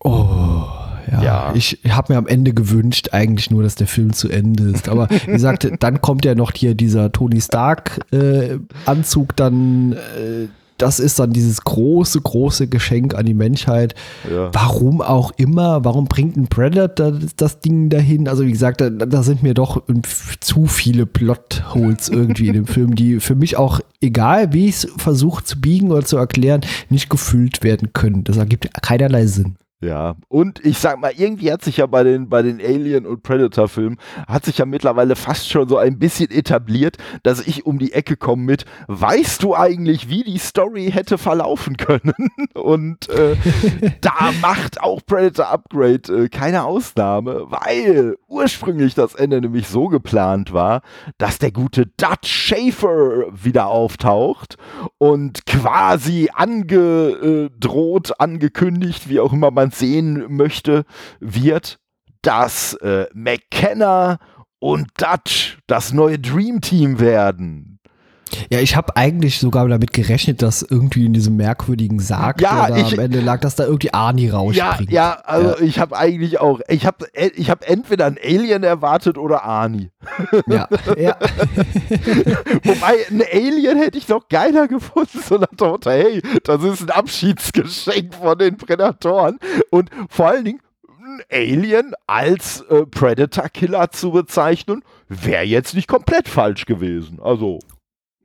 Oh. 0.00 0.77
Ja, 1.10 1.22
ja. 1.22 1.52
ich 1.54 1.80
habe 1.88 2.12
mir 2.12 2.18
am 2.18 2.26
Ende 2.26 2.52
gewünscht, 2.52 3.10
eigentlich 3.12 3.50
nur, 3.50 3.62
dass 3.62 3.74
der 3.74 3.86
Film 3.86 4.12
zu 4.12 4.28
Ende 4.28 4.64
ist. 4.70 4.88
Aber 4.88 5.08
wie 5.26 5.32
gesagt, 5.32 5.68
dann 5.80 6.00
kommt 6.00 6.24
ja 6.24 6.34
noch 6.34 6.52
hier 6.54 6.74
dieser 6.74 7.12
Tony 7.12 7.40
Stark-Anzug, 7.40 9.30
äh, 9.30 9.34
dann 9.36 9.92
äh, 9.92 10.48
das 10.78 11.00
ist 11.00 11.18
dann 11.18 11.32
dieses 11.32 11.62
große, 11.62 12.20
große 12.20 12.68
Geschenk 12.68 13.14
an 13.14 13.26
die 13.26 13.34
Menschheit. 13.34 13.94
Ja. 14.30 14.50
Warum 14.52 15.02
auch 15.02 15.32
immer, 15.36 15.84
warum 15.84 16.06
bringt 16.06 16.36
ein 16.36 16.46
Predator 16.46 17.18
das, 17.36 17.60
Ding 17.60 17.90
dahin? 17.90 18.28
Also 18.28 18.46
wie 18.46 18.52
gesagt, 18.52 18.80
da, 18.80 18.88
da, 18.88 19.22
sind 19.24 19.42
mir 19.42 19.54
doch 19.54 19.82
zu 20.38 20.66
viele 20.66 21.04
Plotholes 21.04 22.08
irgendwie 22.08 22.46
in 22.46 22.54
dem 22.54 22.66
Film, 22.68 22.94
die 22.94 23.18
für 23.18 23.34
mich 23.34 23.56
auch, 23.56 23.80
egal 24.00 24.52
wie 24.52 24.68
ich 24.68 24.76
es 24.76 24.88
versuche 24.96 25.42
zu 25.42 25.60
biegen 25.60 25.90
oder 25.90 26.04
zu 26.04 26.16
erklären, 26.16 26.60
nicht 26.88 27.10
gefüllt 27.10 27.64
werden 27.64 27.92
können. 27.92 28.22
Das 28.22 28.36
ergibt 28.36 28.68
keinerlei 28.80 29.26
Sinn. 29.26 29.56
Ja, 29.80 30.16
und 30.26 30.64
ich 30.66 30.78
sag 30.78 30.98
mal, 30.98 31.12
irgendwie 31.16 31.52
hat 31.52 31.62
sich 31.62 31.76
ja 31.76 31.86
bei 31.86 32.02
den, 32.02 32.28
bei 32.28 32.42
den 32.42 32.60
Alien- 32.60 33.06
und 33.06 33.22
Predator-Filmen, 33.22 33.96
hat 34.26 34.44
sich 34.44 34.58
ja 34.58 34.66
mittlerweile 34.66 35.14
fast 35.14 35.48
schon 35.48 35.68
so 35.68 35.78
ein 35.78 36.00
bisschen 36.00 36.32
etabliert, 36.32 36.96
dass 37.22 37.46
ich 37.46 37.64
um 37.64 37.78
die 37.78 37.92
Ecke 37.92 38.16
komme 38.16 38.42
mit, 38.42 38.64
weißt 38.88 39.40
du 39.40 39.54
eigentlich, 39.54 40.08
wie 40.08 40.24
die 40.24 40.38
Story 40.38 40.90
hätte 40.92 41.16
verlaufen 41.16 41.76
können? 41.76 42.12
Und 42.54 43.08
äh, 43.10 43.36
da 44.00 44.32
macht 44.42 44.82
auch 44.82 45.00
Predator 45.06 45.46
Upgrade 45.46 46.24
äh, 46.24 46.28
keine 46.28 46.64
Ausnahme, 46.64 47.44
weil 47.48 48.16
ursprünglich 48.26 48.96
das 48.96 49.14
Ende 49.14 49.40
nämlich 49.40 49.68
so 49.68 49.86
geplant 49.86 50.52
war, 50.52 50.82
dass 51.18 51.38
der 51.38 51.52
gute 51.52 51.86
Dutch 51.86 52.26
Schaefer 52.28 53.26
wieder 53.30 53.68
auftaucht 53.68 54.56
und 54.98 55.46
quasi 55.46 56.30
angedroht, 56.34 58.20
angekündigt, 58.20 59.08
wie 59.08 59.20
auch 59.20 59.32
immer 59.32 59.52
man 59.52 59.67
sehen 59.70 60.34
möchte, 60.34 60.84
wird, 61.20 61.78
dass 62.22 62.74
äh, 62.74 63.06
McKenna 63.14 64.18
und 64.58 64.88
Dutch 64.96 65.58
das 65.66 65.92
neue 65.92 66.18
Dream 66.18 66.60
Team 66.60 67.00
werden. 67.00 67.77
Ja, 68.50 68.60
ich 68.60 68.76
habe 68.76 68.96
eigentlich 68.96 69.38
sogar 69.38 69.68
damit 69.68 69.92
gerechnet, 69.92 70.42
dass 70.42 70.62
irgendwie 70.62 71.06
in 71.06 71.12
diesem 71.12 71.36
merkwürdigen 71.36 72.00
Sarg, 72.00 72.40
ja, 72.40 72.66
der 72.66 72.76
da 72.76 72.82
ich, 72.82 72.92
am 72.92 72.98
Ende 72.98 73.20
lag, 73.20 73.40
dass 73.40 73.54
da 73.54 73.64
irgendwie 73.64 73.92
Arnie 73.92 74.28
rausspringt. 74.28 74.90
Ja, 74.90 75.10
ja, 75.10 75.22
also 75.24 75.50
ja. 75.50 75.60
ich 75.60 75.78
habe 75.78 75.96
eigentlich 75.96 76.40
auch, 76.40 76.60
ich 76.68 76.86
habe 76.86 77.06
ich 77.14 77.50
hab 77.50 77.68
entweder 77.68 78.06
ein 78.06 78.18
Alien 78.22 78.62
erwartet 78.64 79.18
oder 79.18 79.44
Arnie. 79.44 79.90
Ja, 80.46 80.68
ja. 80.96 81.16
Wobei, 82.64 82.96
ein 83.10 83.22
Alien 83.32 83.78
hätte 83.78 83.98
ich 83.98 84.08
noch 84.08 84.28
geiler 84.28 84.68
gefunden, 84.68 85.20
so 85.26 85.36
nach 85.36 85.48
Motto, 85.78 85.90
hey, 85.90 86.22
das 86.44 86.62
ist 86.62 86.82
ein 86.82 86.90
Abschiedsgeschenk 86.90 88.14
von 88.14 88.38
den 88.38 88.56
Prädatoren 88.56 89.38
und 89.70 89.90
vor 90.08 90.28
allen 90.28 90.44
Dingen, 90.44 90.60
ein 90.98 91.22
Alien 91.30 91.94
als 92.06 92.60
äh, 92.62 92.84
Predator-Killer 92.84 93.90
zu 93.90 94.10
bezeichnen, 94.10 94.82
wäre 95.08 95.44
jetzt 95.44 95.74
nicht 95.74 95.88
komplett 95.88 96.28
falsch 96.28 96.66
gewesen. 96.66 97.18
Also. 97.22 97.60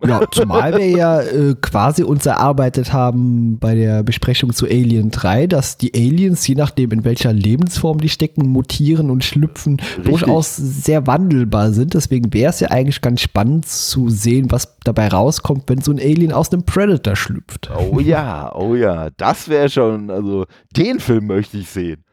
Ja, 0.06 0.22
zumal 0.32 0.78
wir 0.78 0.90
ja 0.90 1.22
äh, 1.22 1.56
quasi 1.62 2.04
uns 2.04 2.26
erarbeitet 2.26 2.94
haben 2.94 3.58
bei 3.60 3.76
der 3.76 4.04
Besprechung 4.04 4.54
zu 4.54 4.66
Alien 4.66 5.12
3, 5.12 5.48
dass 5.48 5.78
die 5.78 5.94
Aliens, 5.94 6.46
je 6.48 6.56
nachdem 6.56 6.92
in 6.92 7.04
welcher 7.04 7.34
Lebensform 7.34 8.00
die 8.00 8.10
stecken, 8.10 8.48
mutieren 8.48 9.10
und 9.10 9.24
schlüpfen, 9.24 9.78
Richtig. 9.80 10.04
durchaus 10.04 10.56
sehr 10.56 11.08
wandelbar 11.08 11.72
sind. 11.72 11.94
Deswegen 11.94 12.34
wäre 12.34 12.50
es 12.50 12.60
ja 12.60 12.70
eigentlich 12.70 13.02
ganz 13.02 13.22
spannend 13.22 13.68
zu 13.68 14.10
sehen, 14.10 14.52
was 14.52 14.78
dabei 14.84 15.08
rauskommt, 15.08 15.64
wenn 15.68 15.82
so 15.82 15.92
ein 15.92 16.00
Alien 16.00 16.32
aus 16.32 16.52
einem 16.52 16.64
Predator 16.64 17.16
schlüpft. 17.16 17.72
Oh 17.78 18.00
ja, 18.00 18.54
oh 18.56 18.76
ja, 18.76 19.10
das 19.18 19.48
wäre 19.48 19.70
schon, 19.70 20.10
also 20.10 20.46
den 20.76 21.00
Film 21.00 21.28
möchte 21.28 21.58
ich 21.58 21.70
sehen. 21.70 22.04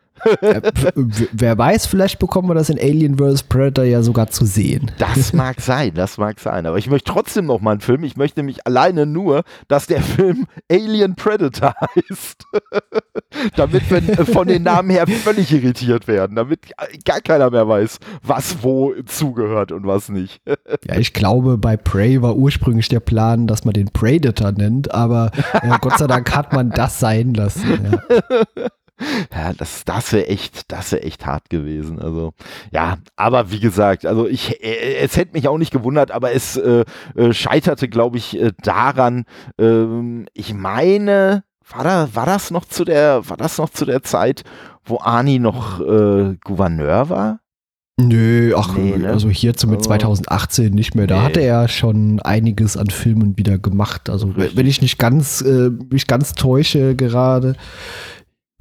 Wer 1.32 1.58
weiß, 1.58 1.86
vielleicht 1.86 2.18
bekommen 2.18 2.48
wir 2.48 2.54
das 2.54 2.70
in 2.70 2.78
Alien 2.78 3.18
vs. 3.18 3.44
Predator 3.44 3.84
ja 3.84 4.02
sogar 4.02 4.28
zu 4.28 4.44
sehen. 4.44 4.90
Das 4.98 5.32
mag 5.32 5.60
sein, 5.60 5.94
das 5.94 6.18
mag 6.18 6.40
sein. 6.40 6.66
Aber 6.66 6.78
ich 6.78 6.88
möchte 6.88 7.10
trotzdem 7.12 7.46
noch 7.46 7.60
mal 7.60 7.72
einen 7.72 7.80
Film. 7.80 8.04
Ich 8.04 8.16
möchte 8.16 8.40
nämlich 8.40 8.66
alleine 8.66 9.06
nur, 9.06 9.42
dass 9.68 9.86
der 9.86 10.02
Film 10.02 10.46
Alien 10.70 11.14
Predator 11.14 11.74
heißt. 11.96 12.44
damit 13.56 13.90
wir 13.90 14.26
von 14.26 14.48
den 14.48 14.62
Namen 14.62 14.90
her 14.90 15.06
völlig 15.06 15.52
irritiert 15.52 16.08
werden. 16.08 16.36
Damit 16.36 16.72
gar 17.04 17.20
keiner 17.20 17.50
mehr 17.50 17.68
weiß, 17.68 17.98
was 18.22 18.62
wo 18.62 18.94
zugehört 19.06 19.72
und 19.72 19.86
was 19.86 20.08
nicht. 20.08 20.40
ja, 20.46 20.96
ich 20.96 21.12
glaube, 21.12 21.58
bei 21.58 21.76
Prey 21.76 22.22
war 22.22 22.36
ursprünglich 22.36 22.88
der 22.88 23.00
Plan, 23.00 23.46
dass 23.46 23.64
man 23.64 23.74
den 23.74 23.88
Predator 23.88 24.52
nennt. 24.52 24.92
Aber 24.92 25.30
äh, 25.54 25.78
Gott 25.80 25.98
sei 25.98 26.06
Dank 26.06 26.34
hat 26.34 26.52
man 26.52 26.70
das 26.70 26.98
sein 27.00 27.34
lassen. 27.34 28.00
Ja. 28.56 28.68
Ja, 29.32 29.52
das, 29.52 29.84
das 29.84 30.12
wäre 30.12 30.26
echt, 30.26 30.70
das 30.70 30.92
wäre 30.92 31.02
echt 31.02 31.26
hart 31.26 31.50
gewesen. 31.50 31.98
Also, 31.98 32.32
ja, 32.70 32.98
aber 33.16 33.50
wie 33.50 33.60
gesagt, 33.60 34.06
also 34.06 34.26
ich, 34.26 34.62
äh, 34.62 34.96
es 34.96 35.16
hätte 35.16 35.32
mich 35.32 35.48
auch 35.48 35.58
nicht 35.58 35.72
gewundert, 35.72 36.10
aber 36.10 36.32
es 36.32 36.56
äh, 36.56 36.84
äh, 37.14 37.32
scheiterte, 37.32 37.88
glaube 37.88 38.18
ich, 38.18 38.40
äh, 38.40 38.52
daran, 38.62 39.24
ähm, 39.58 40.26
ich 40.34 40.54
meine, 40.54 41.44
war, 41.68 41.84
da, 41.84 42.08
war 42.14 42.26
das 42.26 42.50
noch 42.50 42.64
zu 42.64 42.84
der, 42.84 43.28
war 43.28 43.36
das 43.36 43.58
noch 43.58 43.70
zu 43.70 43.84
der 43.84 44.02
Zeit, 44.02 44.42
wo 44.84 44.96
Ani 44.98 45.38
noch 45.38 45.78
Gouverneur 45.78 47.10
war? 47.10 47.40
Nö, 48.00 48.54
ach, 48.56 48.76
nee, 48.76 48.96
ne? 48.96 49.08
also 49.08 49.28
hier 49.28 49.54
zu 49.54 49.68
mit 49.68 49.82
2018 49.82 50.72
nicht 50.72 50.94
mehr. 50.94 51.06
Da 51.06 51.18
nee. 51.18 51.24
hatte 51.24 51.40
er 51.40 51.68
schon 51.68 52.20
einiges 52.20 52.76
an 52.76 52.88
Filmen 52.88 53.36
wieder 53.36 53.58
gemacht. 53.58 54.08
Also 54.08 54.28
Richtig. 54.28 54.56
wenn 54.56 54.66
ich 54.66 54.80
nicht 54.80 54.98
ganz, 54.98 55.42
äh, 55.42 55.70
mich 55.90 56.06
ganz 56.06 56.32
täusche 56.32 56.94
gerade, 56.94 57.54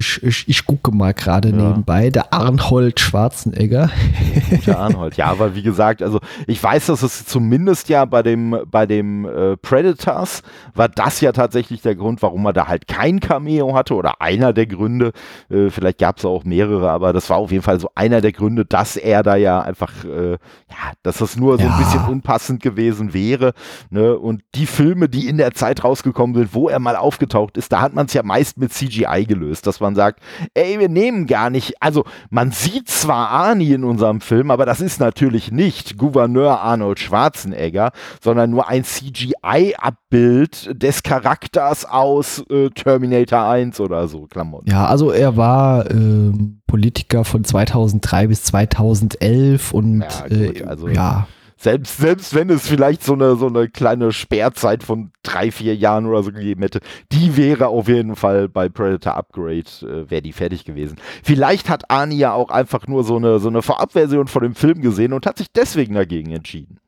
ich, 0.00 0.22
ich, 0.22 0.48
ich 0.48 0.66
gucke 0.66 0.92
mal 0.92 1.12
gerade 1.12 1.50
ja. 1.50 1.56
nebenbei, 1.56 2.08
der 2.08 2.32
Arnhold 2.32 3.00
Schwarzenegger. 3.00 3.90
Der 4.66 4.78
Arnhold, 4.78 5.16
ja, 5.16 5.26
aber 5.26 5.54
wie 5.54 5.62
gesagt, 5.62 6.02
also 6.02 6.20
ich 6.46 6.62
weiß, 6.62 6.86
dass 6.86 7.02
es 7.02 7.26
zumindest 7.26 7.88
ja 7.88 8.04
bei 8.04 8.22
dem, 8.22 8.56
bei 8.70 8.86
dem 8.86 9.24
äh, 9.26 9.56
Predators 9.56 10.42
war 10.74 10.88
das 10.88 11.20
ja 11.20 11.32
tatsächlich 11.32 11.82
der 11.82 11.94
Grund, 11.94 12.22
warum 12.22 12.44
er 12.46 12.52
da 12.52 12.66
halt 12.66 12.88
kein 12.88 13.20
Cameo 13.20 13.74
hatte 13.74 13.94
oder 13.94 14.20
einer 14.20 14.52
der 14.52 14.66
Gründe. 14.66 15.12
Äh, 15.50 15.70
vielleicht 15.70 15.98
gab 15.98 16.18
es 16.18 16.24
auch 16.24 16.44
mehrere, 16.44 16.90
aber 16.90 17.12
das 17.12 17.28
war 17.30 17.36
auf 17.36 17.52
jeden 17.52 17.62
Fall 17.62 17.78
so 17.78 17.90
einer 17.94 18.20
der 18.20 18.32
Gründe, 18.32 18.64
dass 18.64 18.96
er 18.96 19.22
da 19.22 19.36
ja 19.36 19.60
einfach, 19.60 20.04
äh, 20.04 20.32
ja, 20.32 20.92
dass 21.02 21.18
das 21.18 21.36
nur 21.36 21.58
so 21.58 21.64
ja. 21.64 21.74
ein 21.74 21.84
bisschen 21.84 22.04
unpassend 22.06 22.62
gewesen 22.62 23.12
wäre. 23.12 23.52
Ne? 23.90 24.16
Und 24.18 24.42
die 24.54 24.66
Filme, 24.66 25.08
die 25.08 25.28
in 25.28 25.36
der 25.36 25.52
Zeit 25.52 25.84
rausgekommen 25.84 26.36
sind, 26.36 26.54
wo 26.54 26.68
er 26.68 26.78
mal 26.78 26.96
aufgetaucht 26.96 27.56
ist, 27.56 27.72
da 27.72 27.82
hat 27.82 27.94
man 27.94 28.06
es 28.06 28.14
ja 28.14 28.22
meist 28.22 28.58
mit 28.58 28.72
CGI 28.72 29.26
gelöst. 29.26 29.66
Das 29.66 29.80
war 29.80 29.89
man 29.90 29.96
sagt, 29.96 30.20
ey, 30.54 30.78
wir 30.78 30.88
nehmen 30.88 31.26
gar 31.26 31.50
nicht, 31.50 31.74
also 31.80 32.04
man 32.30 32.52
sieht 32.52 32.88
zwar 32.88 33.28
Arnie 33.30 33.72
in 33.72 33.84
unserem 33.84 34.20
Film, 34.20 34.50
aber 34.50 34.64
das 34.64 34.80
ist 34.80 35.00
natürlich 35.00 35.50
nicht 35.50 35.98
Gouverneur 35.98 36.60
Arnold 36.60 37.00
Schwarzenegger, 37.00 37.90
sondern 38.22 38.50
nur 38.50 38.68
ein 38.68 38.84
CGI-Abbild 38.84 40.80
des 40.80 41.02
Charakters 41.02 41.84
aus 41.84 42.44
äh, 42.50 42.70
Terminator 42.70 43.42
1 43.48 43.80
oder 43.80 44.06
so, 44.06 44.26
Klamotten. 44.26 44.70
Ja, 44.70 44.86
also 44.86 45.10
er 45.10 45.36
war 45.36 45.90
äh, 45.90 46.32
Politiker 46.68 47.24
von 47.24 47.42
2003 47.42 48.28
bis 48.28 48.44
2011 48.44 49.72
und 49.72 50.02
ja, 50.02 50.46
gut, 50.46 50.62
also, 50.62 50.86
äh, 50.86 50.94
ja 50.94 51.26
selbst, 51.60 51.98
selbst 51.98 52.34
wenn 52.34 52.48
es 52.48 52.66
vielleicht 52.66 53.04
so 53.04 53.12
eine, 53.12 53.36
so 53.36 53.46
eine 53.46 53.68
kleine 53.68 54.12
Sperrzeit 54.12 54.82
von 54.82 55.10
drei, 55.22 55.50
vier 55.50 55.76
Jahren 55.76 56.06
oder 56.06 56.22
so 56.22 56.32
gegeben 56.32 56.62
hätte, 56.62 56.80
die 57.12 57.36
wäre 57.36 57.68
auf 57.68 57.86
jeden 57.86 58.16
Fall 58.16 58.48
bei 58.48 58.70
Predator 58.70 59.14
Upgrade, 59.14 59.64
äh, 59.82 60.10
wäre 60.10 60.22
die 60.22 60.32
fertig 60.32 60.64
gewesen. 60.64 60.96
Vielleicht 61.22 61.68
hat 61.68 61.90
Arnie 61.90 62.16
ja 62.16 62.32
auch 62.32 62.48
einfach 62.48 62.86
nur 62.86 63.04
so 63.04 63.16
eine, 63.16 63.40
so 63.40 63.48
eine 63.48 63.60
Vorabversion 63.60 64.26
von 64.26 64.42
dem 64.42 64.54
Film 64.54 64.80
gesehen 64.80 65.12
und 65.12 65.26
hat 65.26 65.36
sich 65.36 65.48
deswegen 65.54 65.94
dagegen 65.94 66.32
entschieden. 66.32 66.80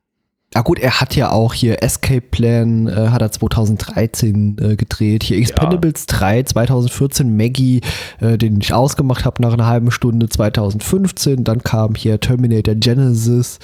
Ah 0.55 0.61
gut, 0.61 0.77
er 0.77 1.01
hat 1.01 1.15
ja 1.15 1.31
auch 1.31 1.53
hier 1.53 1.81
Escape 1.81 2.21
Plan, 2.21 2.87
äh, 2.87 3.09
hat 3.09 3.23
er 3.23 3.31
2013 3.31 4.57
äh, 4.59 4.75
gedreht. 4.75 5.23
Hier 5.23 5.37
Expendables 5.37 6.05
ja. 6.11 6.17
3, 6.17 6.43
2014 6.43 7.35
Maggie, 7.35 7.81
äh, 8.19 8.37
den 8.37 8.61
ich 8.61 8.71
ausgemacht 8.71 9.25
habe 9.25 9.41
nach 9.41 9.53
einer 9.53 9.65
halben 9.65 9.89
Stunde 9.89 10.29
2015. 10.29 11.43
Dann 11.43 11.63
kam 11.63 11.95
hier 11.95 12.19
Terminator 12.19 12.75
Genesis. 12.75 13.57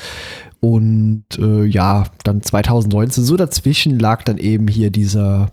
Und 0.61 1.25
äh, 1.37 1.63
ja, 1.65 2.05
dann 2.23 2.41
2019, 2.41 3.23
so 3.23 3.37
dazwischen 3.37 3.97
lag 3.97 4.23
dann 4.23 4.37
eben 4.37 4.67
hier 4.67 4.89
dieser 4.89 5.51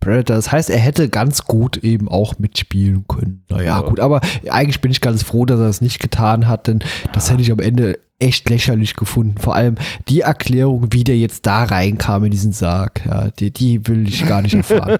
Predator. 0.00 0.36
Das 0.36 0.50
heißt, 0.50 0.70
er 0.70 0.78
hätte 0.78 1.08
ganz 1.08 1.44
gut 1.44 1.76
eben 1.78 2.08
auch 2.08 2.38
mitspielen 2.38 3.04
können. 3.06 3.44
Naja, 3.48 3.80
ja. 3.80 3.80
gut, 3.80 4.00
aber 4.00 4.20
eigentlich 4.48 4.80
bin 4.80 4.90
ich 4.90 5.00
ganz 5.00 5.22
froh, 5.22 5.44
dass 5.44 5.60
er 5.60 5.66
das 5.66 5.80
nicht 5.80 6.00
getan 6.00 6.48
hat, 6.48 6.66
denn 6.66 6.80
ja. 6.80 7.12
das 7.12 7.30
hätte 7.30 7.42
ich 7.42 7.52
am 7.52 7.58
Ende 7.58 7.98
echt 8.18 8.48
lächerlich 8.50 8.96
gefunden. 8.96 9.38
Vor 9.38 9.54
allem 9.54 9.76
die 10.08 10.20
Erklärung, 10.20 10.92
wie 10.92 11.04
der 11.04 11.16
jetzt 11.16 11.46
da 11.46 11.64
reinkam 11.64 12.24
in 12.24 12.30
diesen 12.30 12.52
Sarg. 12.52 13.04
Ja, 13.06 13.30
die, 13.30 13.50
die 13.50 13.86
will 13.88 14.06
ich 14.06 14.26
gar 14.26 14.42
nicht 14.42 14.54
erfahren. 14.54 14.98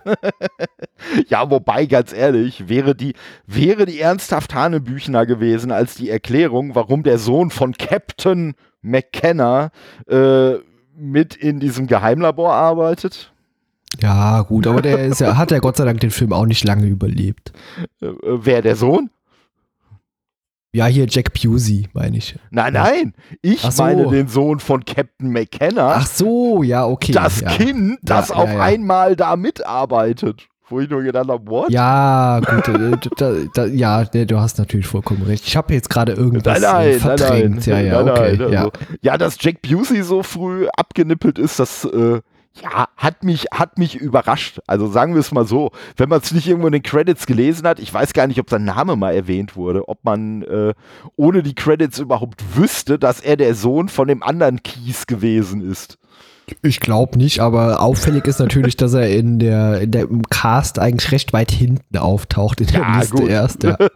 ja, 1.28 1.50
wobei, 1.50 1.86
ganz 1.86 2.12
ehrlich, 2.12 2.68
wäre 2.68 2.94
die, 2.94 3.14
wäre 3.46 3.84
die 3.84 4.00
ernsthaft 4.00 4.54
Hanebüchner 4.54 5.26
gewesen 5.26 5.70
als 5.70 5.94
die 5.94 6.08
Erklärung, 6.08 6.74
warum 6.74 7.02
der 7.02 7.18
Sohn 7.18 7.50
von 7.50 7.74
Captain 7.74 8.54
McKenna 8.82 9.70
äh, 10.08 10.54
mit 10.96 11.36
in 11.36 11.60
diesem 11.60 11.86
Geheimlabor 11.86 12.52
arbeitet. 12.52 13.32
Ja, 14.00 14.42
gut, 14.42 14.66
aber 14.66 14.82
der 14.82 15.06
ist 15.06 15.20
ja, 15.20 15.36
hat 15.36 15.50
ja 15.50 15.58
Gott 15.58 15.76
sei 15.76 15.84
Dank 15.84 16.00
den 16.00 16.10
Film 16.10 16.32
auch 16.32 16.46
nicht 16.46 16.64
lange 16.64 16.86
überlebt. 16.86 17.52
Äh, 18.00 18.06
äh 18.06 18.38
wer, 18.42 18.62
der 18.62 18.76
Sohn? 18.76 19.10
Ja, 20.72 20.86
hier 20.86 21.06
Jack 21.08 21.32
Pusey, 21.32 21.88
meine 21.94 22.16
ich. 22.16 22.38
Nein, 22.50 22.74
nein, 22.74 23.14
ich 23.42 23.60
so. 23.60 23.82
meine 23.82 24.06
den 24.06 24.28
Sohn 24.28 24.60
von 24.60 24.84
Captain 24.84 25.32
McKenna. 25.32 25.94
Ach 25.96 26.06
so, 26.06 26.62
ja, 26.62 26.86
okay. 26.86 27.10
Das 27.10 27.40
ja. 27.40 27.50
Kind, 27.50 27.98
das 28.02 28.28
ja, 28.28 28.36
auf 28.36 28.48
ja, 28.48 28.60
einmal 28.60 29.16
da 29.16 29.34
mitarbeitet. 29.34 30.49
Wo 30.70 30.78
ich 30.78 30.88
nur 30.88 31.02
gedacht 31.02 31.28
habe, 31.28 31.50
what? 31.50 31.70
Ja, 31.70 32.40
gut, 32.40 32.68
äh, 32.68 32.96
da, 33.16 33.32
da, 33.54 33.66
ja, 33.66 34.04
du 34.04 34.38
hast 34.38 34.58
natürlich 34.58 34.86
vollkommen 34.86 35.24
recht. 35.24 35.44
Ich 35.46 35.56
habe 35.56 35.74
jetzt 35.74 35.90
gerade 35.90 36.12
irgendwas 36.12 36.60
nein, 36.60 36.90
nein, 36.90 37.00
verdrängt. 37.00 37.66
Nein, 37.66 37.86
ja, 37.86 37.92
ja, 37.92 38.00
okay. 38.00 38.36
Nein, 38.38 38.54
also, 38.54 38.72
ja. 39.02 39.18
dass 39.18 39.36
Jack 39.40 39.62
Busey 39.62 40.02
so 40.02 40.22
früh 40.22 40.68
abgenippelt 40.68 41.40
ist, 41.40 41.58
das 41.58 41.84
äh, 41.86 42.20
ja, 42.62 42.88
hat 42.96 43.22
mich, 43.22 43.46
hat 43.52 43.78
mich 43.78 43.96
überrascht. 43.96 44.60
Also 44.66 44.88
sagen 44.88 45.14
wir 45.14 45.20
es 45.20 45.32
mal 45.32 45.46
so, 45.46 45.70
wenn 45.96 46.08
man 46.08 46.20
es 46.20 46.32
nicht 46.32 46.46
irgendwo 46.46 46.66
in 46.66 46.72
den 46.72 46.82
Credits 46.82 47.26
gelesen 47.26 47.66
hat, 47.66 47.78
ich 47.80 47.92
weiß 47.92 48.12
gar 48.12 48.26
nicht, 48.26 48.40
ob 48.40 48.50
sein 48.50 48.64
Name 48.64 48.96
mal 48.96 49.14
erwähnt 49.14 49.56
wurde, 49.56 49.88
ob 49.88 50.04
man 50.04 50.42
äh, 50.42 50.74
ohne 51.16 51.42
die 51.42 51.54
Credits 51.54 51.98
überhaupt 51.98 52.56
wüsste, 52.56 52.98
dass 52.98 53.20
er 53.20 53.36
der 53.36 53.54
Sohn 53.54 53.88
von 53.88 54.08
dem 54.08 54.22
anderen 54.22 54.62
Kies 54.62 55.06
gewesen 55.06 55.68
ist. 55.68 55.98
Ich 56.62 56.80
glaube 56.80 57.18
nicht, 57.18 57.40
aber 57.40 57.80
auffällig 57.80 58.26
ist 58.26 58.40
natürlich, 58.40 58.76
dass 58.76 58.94
er 58.94 59.10
in 59.10 59.38
der, 59.38 59.80
in 59.80 59.90
der 59.90 60.02
im 60.02 60.22
Cast 60.28 60.78
eigentlich 60.78 61.12
recht 61.12 61.32
weit 61.32 61.50
hinten 61.50 61.96
auftaucht 61.96 62.60
in 62.60 62.68
der 62.68 62.80
ja, 62.80 62.98
Liste 62.98 63.16
gut. 63.16 63.28
erst. 63.28 63.62
Ja. 63.62 63.76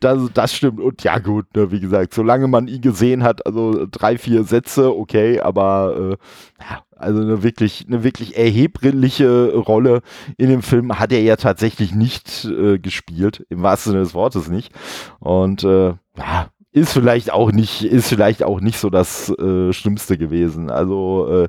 Das, 0.00 0.18
das 0.34 0.54
stimmt. 0.54 0.78
Und 0.78 1.02
ja, 1.04 1.18
gut, 1.18 1.46
ne, 1.56 1.70
wie 1.70 1.80
gesagt, 1.80 2.12
solange 2.12 2.48
man 2.48 2.68
ihn 2.68 2.82
gesehen 2.82 3.22
hat, 3.22 3.46
also 3.46 3.86
drei, 3.90 4.18
vier 4.18 4.44
Sätze, 4.44 4.94
okay, 4.94 5.40
aber 5.40 5.96
äh, 5.96 6.16
ja, 6.62 6.82
also 6.96 7.22
eine 7.22 7.42
wirklich, 7.42 7.86
eine 7.88 8.04
wirklich 8.04 8.36
erhebliche 8.36 9.54
Rolle 9.54 10.02
in 10.36 10.50
dem 10.50 10.62
Film 10.62 10.98
hat 10.98 11.12
er 11.12 11.22
ja 11.22 11.36
tatsächlich 11.36 11.94
nicht 11.94 12.44
äh, 12.44 12.78
gespielt, 12.78 13.46
im 13.48 13.62
wahrsten 13.62 13.92
Sinne 13.92 14.04
des 14.04 14.14
Wortes 14.14 14.48
nicht. 14.48 14.72
Und 15.18 15.64
äh, 15.64 15.94
ja, 16.16 16.48
ist 16.74 16.92
vielleicht 16.92 17.32
auch 17.32 17.52
nicht, 17.52 17.84
ist 17.84 18.08
vielleicht 18.08 18.42
auch 18.42 18.60
nicht 18.60 18.78
so 18.78 18.90
das 18.90 19.30
äh, 19.30 19.72
Schlimmste 19.72 20.18
gewesen. 20.18 20.70
Also 20.70 21.44
äh, 21.44 21.48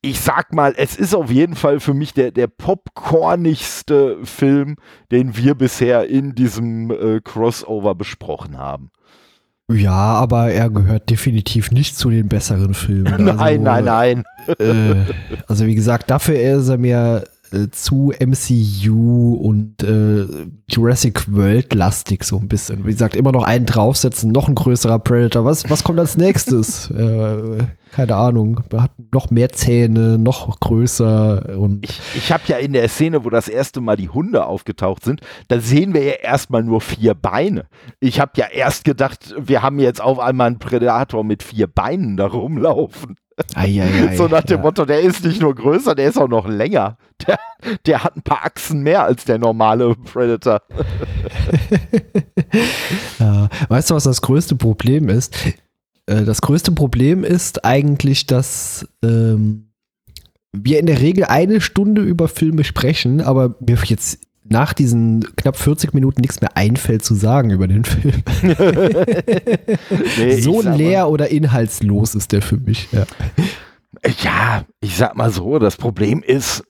ich 0.00 0.20
sag 0.20 0.54
mal, 0.54 0.74
es 0.76 0.96
ist 0.96 1.14
auf 1.14 1.30
jeden 1.30 1.54
Fall 1.54 1.80
für 1.80 1.92
mich 1.92 2.14
der, 2.14 2.30
der 2.30 2.46
popcornigste 2.46 4.18
Film, 4.24 4.76
den 5.10 5.36
wir 5.36 5.54
bisher 5.54 6.08
in 6.08 6.34
diesem 6.34 6.90
äh, 6.90 7.20
Crossover 7.22 7.94
besprochen 7.94 8.58
haben. 8.58 8.90
Ja, 9.70 10.14
aber 10.14 10.50
er 10.50 10.70
gehört 10.70 11.10
definitiv 11.10 11.70
nicht 11.70 11.98
zu 11.98 12.08
den 12.08 12.28
besseren 12.28 12.72
Filmen. 12.72 13.04
nein, 13.24 13.38
also, 13.38 13.62
nein, 13.62 13.84
nein. 13.84 14.24
Äh, 14.58 15.04
also 15.46 15.66
wie 15.66 15.74
gesagt, 15.74 16.10
dafür 16.10 16.40
ist 16.40 16.68
er 16.68 16.78
mir 16.78 17.24
äh, 17.52 17.70
zu 17.70 18.12
MCU 18.18 19.34
und 19.34 19.82
äh, 19.82 20.26
Jurassic 20.68 21.32
World 21.32 21.74
lastig 21.74 22.24
so 22.24 22.38
ein 22.38 22.48
bisschen. 22.48 22.86
Wie 22.86 22.92
gesagt, 22.92 23.16
immer 23.16 23.32
noch 23.32 23.44
einen 23.44 23.66
draufsetzen, 23.66 24.30
noch 24.30 24.48
ein 24.48 24.54
größerer 24.54 24.98
Predator. 24.98 25.44
Was, 25.44 25.68
was 25.70 25.84
kommt 25.84 25.98
als 25.98 26.16
nächstes? 26.16 26.90
äh, 26.90 27.58
keine 27.92 28.16
Ahnung. 28.16 28.60
Hat 28.74 28.92
noch 29.12 29.30
mehr 29.30 29.50
Zähne, 29.50 30.18
noch 30.18 30.60
größer 30.60 31.58
und. 31.58 31.84
Ich, 31.84 32.00
ich 32.16 32.32
habe 32.32 32.42
ja 32.46 32.58
in 32.58 32.72
der 32.72 32.88
Szene, 32.88 33.24
wo 33.24 33.30
das 33.30 33.48
erste 33.48 33.80
Mal 33.80 33.96
die 33.96 34.08
Hunde 34.08 34.46
aufgetaucht 34.46 35.04
sind, 35.04 35.20
da 35.48 35.60
sehen 35.60 35.94
wir 35.94 36.02
ja 36.02 36.12
erstmal 36.12 36.62
nur 36.62 36.80
vier 36.80 37.14
Beine. 37.14 37.66
Ich 38.00 38.20
habe 38.20 38.32
ja 38.36 38.46
erst 38.46 38.84
gedacht, 38.84 39.34
wir 39.38 39.62
haben 39.62 39.78
jetzt 39.78 40.00
auf 40.00 40.18
einmal 40.18 40.48
einen 40.48 40.58
Predator 40.58 41.24
mit 41.24 41.42
vier 41.42 41.66
Beinen 41.66 42.16
da 42.16 42.26
rumlaufen. 42.26 43.16
Ei, 43.54 43.80
ei, 43.82 44.08
ei, 44.10 44.16
so 44.16 44.26
nach 44.28 44.42
dem 44.42 44.58
ja. 44.58 44.62
Motto, 44.62 44.84
der 44.84 45.00
ist 45.00 45.24
nicht 45.24 45.40
nur 45.40 45.54
größer, 45.54 45.94
der 45.94 46.08
ist 46.08 46.18
auch 46.18 46.28
noch 46.28 46.48
länger. 46.48 46.96
Der, 47.26 47.38
der 47.86 48.04
hat 48.04 48.16
ein 48.16 48.22
paar 48.22 48.44
Achsen 48.44 48.82
mehr 48.82 49.02
als 49.04 49.24
der 49.24 49.38
normale 49.38 49.94
Predator. 49.94 50.62
Ja. 53.18 53.48
Weißt 53.68 53.90
du, 53.90 53.94
was 53.94 54.04
das 54.04 54.22
größte 54.22 54.56
Problem 54.56 55.08
ist? 55.08 55.36
Äh, 56.06 56.24
Das 56.24 56.40
größte 56.40 56.72
Problem 56.72 57.24
ist 57.24 57.64
eigentlich, 57.64 58.26
dass 58.26 58.86
ähm, 59.04 59.70
wir 60.52 60.78
in 60.80 60.86
der 60.86 61.00
Regel 61.00 61.24
eine 61.24 61.60
Stunde 61.60 62.02
über 62.02 62.28
Filme 62.28 62.64
sprechen, 62.64 63.20
aber 63.20 63.56
mir 63.60 63.78
jetzt 63.84 64.20
nach 64.50 64.72
diesen 64.72 65.24
knapp 65.36 65.56
40 65.56 65.92
Minuten 65.94 66.20
nichts 66.20 66.40
mehr 66.40 66.56
einfällt 66.56 67.04
zu 67.04 67.14
sagen 67.14 67.50
über 67.50 67.68
den 67.68 67.84
Film. 67.84 68.22
Nee, 70.18 70.40
so 70.40 70.62
sag 70.62 70.72
mal- 70.72 70.76
leer 70.78 71.08
oder 71.08 71.28
inhaltslos 71.30 72.14
ist 72.14 72.32
der 72.32 72.42
für 72.42 72.56
mich. 72.56 72.88
Ja. 72.92 73.04
Ja, 74.22 74.64
ich 74.80 74.96
sag 74.96 75.16
mal 75.16 75.30
so, 75.30 75.58
das 75.58 75.76
Problem 75.76 76.22
ist, 76.22 76.62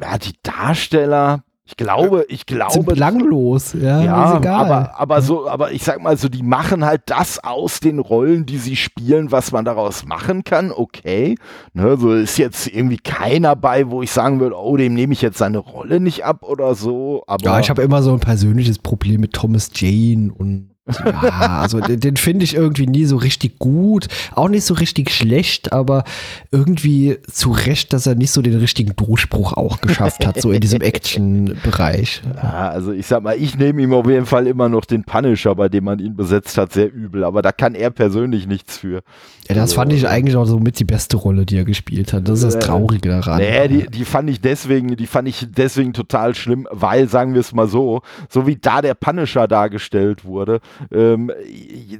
ja, 0.00 0.18
die 0.18 0.32
Darsteller, 0.42 1.42
ich 1.68 1.76
glaube, 1.76 2.24
ich 2.28 2.44
Sind 2.48 2.58
glaube, 2.58 2.82
belanglos, 2.84 3.72
ja, 3.72 4.00
ja, 4.00 4.32
ist 4.32 4.38
egal. 4.38 4.54
aber, 4.54 5.00
aber 5.00 5.20
so, 5.20 5.48
aber 5.48 5.72
ich 5.72 5.82
sag 5.82 6.00
mal 6.00 6.16
so, 6.16 6.28
die 6.28 6.44
machen 6.44 6.84
halt 6.84 7.02
das 7.06 7.42
aus 7.42 7.80
den 7.80 7.98
Rollen, 7.98 8.46
die 8.46 8.58
sie 8.58 8.76
spielen, 8.76 9.32
was 9.32 9.50
man 9.50 9.64
daraus 9.64 10.04
machen 10.06 10.44
kann, 10.44 10.70
okay. 10.70 11.34
Ne, 11.74 11.96
so 11.96 12.12
ist 12.12 12.38
jetzt 12.38 12.68
irgendwie 12.68 12.98
keiner 12.98 13.56
bei, 13.56 13.90
wo 13.90 14.00
ich 14.00 14.12
sagen 14.12 14.38
würde, 14.38 14.56
oh, 14.56 14.76
dem 14.76 14.94
nehme 14.94 15.12
ich 15.12 15.22
jetzt 15.22 15.38
seine 15.38 15.58
Rolle 15.58 15.98
nicht 15.98 16.24
ab 16.24 16.44
oder 16.44 16.76
so. 16.76 17.24
Aber 17.26 17.44
ja, 17.44 17.58
ich 17.58 17.68
habe 17.68 17.82
immer 17.82 18.00
so 18.00 18.12
ein 18.12 18.20
persönliches 18.20 18.78
Problem 18.78 19.20
mit 19.20 19.32
Thomas 19.32 19.70
Jane 19.74 20.32
und 20.32 20.75
ja, 21.04 21.60
also 21.62 21.80
den, 21.80 21.98
den 22.00 22.16
finde 22.16 22.44
ich 22.44 22.54
irgendwie 22.54 22.86
nie 22.86 23.04
so 23.06 23.16
richtig 23.16 23.58
gut, 23.58 24.06
auch 24.34 24.48
nicht 24.48 24.64
so 24.64 24.74
richtig 24.74 25.10
schlecht, 25.10 25.72
aber 25.72 26.04
irgendwie 26.52 27.18
zu 27.30 27.50
Recht, 27.50 27.92
dass 27.92 28.06
er 28.06 28.14
nicht 28.14 28.30
so 28.30 28.42
den 28.42 28.56
richtigen 28.56 28.94
Durchbruch 28.94 29.52
auch 29.54 29.80
geschafft 29.80 30.24
hat, 30.26 30.40
so 30.40 30.52
in 30.52 30.60
diesem 30.60 30.80
Action-Bereich. 30.82 32.22
Ja, 32.36 32.68
also 32.68 32.92
ich 32.92 33.06
sag 33.06 33.22
mal, 33.22 33.36
ich 33.36 33.56
nehme 33.56 33.82
ihm 33.82 33.92
auf 33.92 34.06
jeden 34.08 34.26
Fall 34.26 34.46
immer 34.46 34.68
noch 34.68 34.84
den 34.84 35.04
Punisher, 35.04 35.54
bei 35.54 35.68
dem 35.68 35.84
man 35.84 35.98
ihn 35.98 36.14
besetzt 36.16 36.56
hat, 36.58 36.72
sehr 36.72 36.92
übel, 36.92 37.24
aber 37.24 37.42
da 37.42 37.52
kann 37.52 37.74
er 37.74 37.90
persönlich 37.90 38.46
nichts 38.46 38.78
für. 38.78 39.02
Ja, 39.48 39.54
das 39.54 39.74
fand 39.74 39.92
ich 39.92 40.08
eigentlich 40.08 40.36
auch 40.36 40.44
so 40.44 40.58
mit 40.58 40.78
die 40.78 40.84
beste 40.84 41.16
Rolle, 41.16 41.46
die 41.46 41.56
er 41.56 41.64
gespielt 41.64 42.12
hat. 42.12 42.28
Das 42.28 42.42
ist 42.42 42.44
das 42.44 42.54
Äh, 42.56 42.60
Traurige 42.66 43.08
daran. 43.10 43.38
Nee, 43.38 43.68
die, 43.68 43.86
die 43.86 44.04
fand 44.04 44.28
ich 44.28 44.40
deswegen, 44.40 44.96
die 44.96 45.06
fand 45.06 45.28
ich 45.28 45.46
deswegen 45.50 45.92
total 45.92 46.34
schlimm, 46.34 46.66
weil, 46.70 47.08
sagen 47.08 47.34
wir 47.34 47.40
es 47.40 47.52
mal 47.52 47.68
so, 47.68 48.02
so 48.28 48.46
wie 48.46 48.56
da 48.56 48.82
der 48.82 48.94
Punisher 48.94 49.46
dargestellt 49.46 50.24
wurde, 50.24 50.60
ähm, 50.92 51.30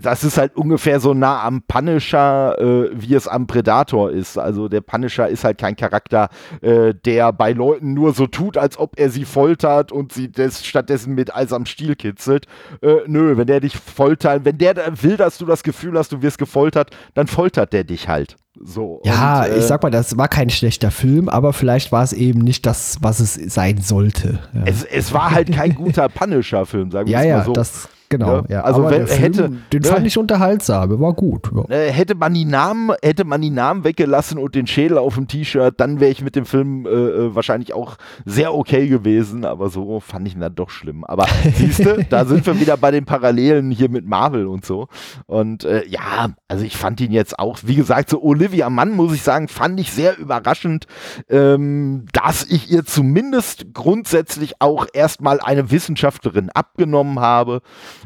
das 0.03 0.25
ist 0.25 0.39
halt 0.39 0.57
ungefähr 0.57 1.01
so 1.01 1.15
nah 1.15 1.43
am 1.45 1.63
Punisher, 1.63 2.59
äh, 2.59 2.91
wie 2.93 3.15
es 3.15 3.29
am 3.29 3.47
Predator 3.47 4.11
ist. 4.11 4.39
Also 4.39 4.69
der 4.69 4.81
Punisher 4.81 5.29
ist 5.29 5.45
halt 5.45 5.59
kein 5.59 5.77
Charakter, 5.77 6.29
äh, 6.61 6.95
der 6.95 7.33
bei 7.33 7.53
Leuten 7.53 7.95
nur 7.95 8.13
so 8.13 8.27
tut, 8.27 8.57
als 8.57 8.79
ob 8.79 8.99
er 8.99 9.11
sie 9.11 9.25
foltert 9.25 9.93
und 9.93 10.13
sie 10.13 10.31
das 10.31 10.65
stattdessen 10.65 11.15
mit 11.15 11.35
Eis 11.35 11.53
am 11.53 11.67
Stiel 11.67 11.97
kitzelt. 11.97 12.47
Äh, 12.83 12.97
nö, 13.07 13.37
wenn 13.37 13.47
der 13.47 13.61
dich 13.61 13.77
foltert, 13.77 14.45
wenn 14.45 14.59
der 14.59 14.77
will, 15.03 15.17
dass 15.17 15.39
du 15.39 15.47
das 15.47 15.63
Gefühl 15.63 15.99
hast, 15.99 16.13
du 16.13 16.23
wirst 16.23 16.39
gefoltert, 16.39 16.91
dann 17.15 17.27
foltert 17.27 17.73
der 17.73 17.85
dich 17.85 18.09
halt. 18.09 18.37
So. 18.63 19.01
Ja, 19.05 19.43
und, 19.45 19.51
äh, 19.51 19.59
ich 19.59 19.65
sag 19.65 19.83
mal, 19.83 19.91
das 19.91 20.17
war 20.17 20.29
kein 20.29 20.51
schlechter 20.51 20.91
Film, 20.91 21.29
aber 21.29 21.53
vielleicht 21.53 21.93
war 21.93 22.03
es 22.03 22.13
eben 22.13 22.41
nicht 22.41 22.65
das, 22.65 22.99
was 23.01 23.21
es 23.21 23.35
sein 23.35 23.79
sollte. 23.79 24.39
Ja, 24.55 24.63
Es, 24.65 24.83
es 24.83 25.13
war 25.13 25.31
halt 25.31 25.53
kein 25.53 25.75
guter 25.75 26.09
Punisher-Film, 26.09 26.91
sagen 26.91 27.07
wir 27.09 27.13
ja, 27.13 27.23
ja 27.23 27.37
mal 27.39 27.45
so. 27.45 27.53
das 27.53 27.89
genau. 28.09 28.37
Ja, 28.39 28.45
Ja, 28.49 28.61
also 28.63 28.81
aber 28.83 28.91
wenn- 28.93 29.07
Film, 29.07 29.23
hätte- 29.23 29.51
den 29.73 29.83
ne? 29.83 29.89
fand 29.89 30.07
ich 30.07 30.19
unterhaltsam, 30.19 30.91
er 30.91 31.01
war 31.01 31.13
gut. 31.15 31.51
Ja. 31.55 31.75
Äh, 31.75 31.93
hätte 31.93 32.15
man 32.15 32.35
die 32.35 32.45
Namen, 32.45 32.93
hätte 33.03 33.25
man 33.25 33.41
die 33.43 33.51
Namen 33.51 33.85
weggelassen 33.85 34.39
und 34.39 34.55
den 34.55 34.67
Schädel 34.67 34.99
auf 34.99 35.15
dem 35.15 35.29
T-Shirt, 35.29 35.75
dann 35.79 36.01
wäre 36.01 36.11
ich 36.11 36.23
mit 36.23 36.37
dem 36.37 36.47
Film 36.47 36.87
äh, 36.87 36.89
äh, 36.91 37.35
wahrscheinlich 37.35 37.73
auch 37.75 37.97
sehr 38.25 38.55
okay 38.55 38.89
gewesen, 38.89 39.45
aber 39.45 39.69
so 39.69 40.01
fand 40.01 40.27
ich 40.29 40.35
ihn 40.35 40.41
dann 40.41 40.55
doch 40.55 40.71
schlimm. 40.71 41.05
Aber 41.05 41.27
siehste, 41.55 42.07
da 42.09 42.25
sind 42.25 42.47
wir 42.47 42.61
wieder 42.61 42.77
bei 42.77 42.91
den 42.91 43.05
Parallelen 43.05 43.71
hier 43.71 43.89
mit 43.89 44.07
Marvel 44.07 44.47
und 44.47 44.65
so. 44.65 44.89
Und 45.27 45.65
äh, 45.65 45.85
ja, 45.87 46.31
also 46.49 46.65
ich 46.65 46.77
fand 46.77 47.01
ihn 47.01 47.13
jetzt 47.13 47.39
auch, 47.39 47.59
wie 47.65 47.75
gesagt, 47.75 48.11
so 48.11 48.23
Olivia 48.23 48.71
Mann, 48.71 48.93
muss 48.93 49.13
ich 49.15 49.23
sagen, 49.23 49.49
fand 49.49 49.79
ich 49.81 49.93
sehr 49.93 50.19
überraschend, 50.19 50.87
ähm, 51.29 52.05
dass 52.13 52.45
ich 52.45 52.71
ihr 52.71 52.85
zumindest 52.85 53.67
grundsätzlich 53.75 54.55
auch 54.61 54.87
erstmal 54.93 55.41
eine 55.41 55.71
Wissenschaftlerin 55.71 56.51
abgenommen 56.51 57.21
habe. 57.21 57.61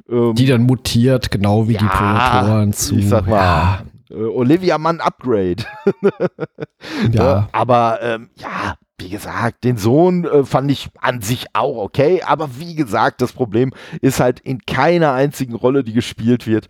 Ähm, 0.09 0.34
Die 0.34 0.47
dann 0.47 0.62
mutiert, 0.62 1.30
genau 1.30 1.68
wie 1.68 1.76
die 1.76 1.84
Prädatoren 1.84 2.72
zu. 2.72 2.97
ich 2.97 3.09
sag 3.09 3.26
mal, 3.26 3.36
Ja, 3.36 3.82
äh, 4.11 4.14
Olivia 4.14 4.78
Mann 4.78 5.01
Upgrade. 5.01 5.64
ja. 7.12 7.38
Äh, 7.38 7.43
aber 7.53 7.99
ähm, 8.03 8.30
ja, 8.36 8.74
wie 8.99 9.09
gesagt, 9.09 9.64
den 9.64 9.76
Sohn 9.76 10.24
äh, 10.24 10.45
fand 10.45 10.70
ich 10.70 10.91
an 11.01 11.22
sich 11.22 11.47
auch 11.55 11.76
okay. 11.76 12.22
Aber 12.22 12.59
wie 12.59 12.74
gesagt, 12.74 13.20
das 13.22 13.32
Problem 13.32 13.72
ist 14.01 14.20
halt 14.20 14.41
in 14.41 14.61
keiner 14.66 15.12
einzigen 15.12 15.55
Rolle, 15.55 15.84
die 15.84 15.93
gespielt 15.95 16.47
wird, 16.47 16.68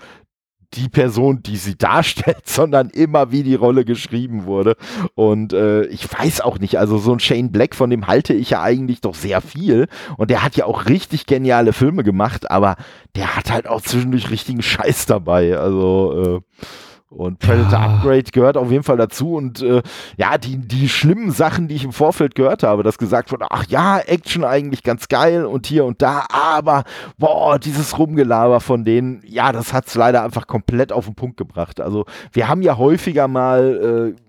die 0.75 0.89
Person, 0.89 1.43
die 1.43 1.57
sie 1.57 1.77
darstellt, 1.77 2.43
sondern 2.49 2.91
immer 2.91 3.33
wie 3.33 3.43
die 3.43 3.55
Rolle 3.55 3.85
geschrieben 3.85 4.45
wurde. 4.45 4.77
Und 5.15 5.53
äh, 5.53 5.85
ich 5.87 6.07
weiß 6.13 6.41
auch 6.41 6.59
nicht, 6.59 6.79
also 6.79 6.99
so 6.99 7.13
ein 7.13 7.21
Shane 7.21 7.51
Black, 7.51 7.75
von 7.75 7.91
dem 7.91 8.07
halte 8.07 8.35
ich 8.35 8.51
ja 8.51 8.63
eigentlich 8.63 9.01
doch 9.01 9.15
sehr 9.15 9.41
viel. 9.41 9.89
Und 10.17 10.31
der 10.31 10.43
hat 10.43 10.57
ja 10.57 10.67
auch 10.67 10.87
richtig 10.87 11.27
geniale 11.27 11.73
Filme 11.73 12.05
gemacht, 12.05 12.51
aber 12.51 12.77
der 13.17 13.37
hat 13.37 13.51
halt 13.51 13.67
auch 13.69 13.81
zwischendurch 13.81 14.31
richtigen 14.31 14.63
Scheiß 14.63 15.07
dabei. 15.07 15.59
Also 15.59 16.43
äh, 16.63 16.67
und 17.11 17.41
Predator 17.41 17.73
Ja. 17.73 17.87
Upgrade 17.87 18.31
gehört 18.33 18.57
auf 18.57 18.71
jeden 18.71 18.85
Fall 18.85 18.97
dazu. 18.97 19.35
Und 19.35 19.61
äh, 19.63 19.83
ja, 20.17 20.39
die, 20.39 20.57
die 20.57 20.89
schlimmen 20.89 21.33
Sachen, 21.33 21.67
die 21.67 21.75
ich 21.75 21.85
im 21.85 21.93
Vorfeld 21.93 22.37
gehört 22.37 22.63
habe, 22.63 22.85
dass 22.85 22.99
gesagt 22.99 23.33
wurde, 23.33 23.47
ach 23.51 23.65
ja, 23.69 23.99
Action 23.99 24.45
eigentlich 24.45 24.85
ganz 24.85 25.09
geil 25.09 25.45
und 25.45 25.67
hier 25.67 25.85
und 25.85 26.01
da, 26.03 26.27
aber 26.33 26.85
boah, 27.19 27.59
dieses 27.59 27.99
Rumgelaber 27.99 28.61
von 28.61 28.85
denen, 28.85 29.23
ja, 29.27 29.51
das 29.51 29.73
hat's 29.73 29.97
leider 29.97 30.23
einfach 30.23 30.47
komplett 30.47 30.93
auf 30.93 31.07
den 31.07 31.17
Punkt 31.17 31.37
gebracht. 31.37 31.81
Also 31.81 32.07
wir 32.33 32.49
haben 32.49 32.63
ja 32.63 32.79
häufiger 32.79 33.27
mal 33.27 34.15
äh, 34.17 34.21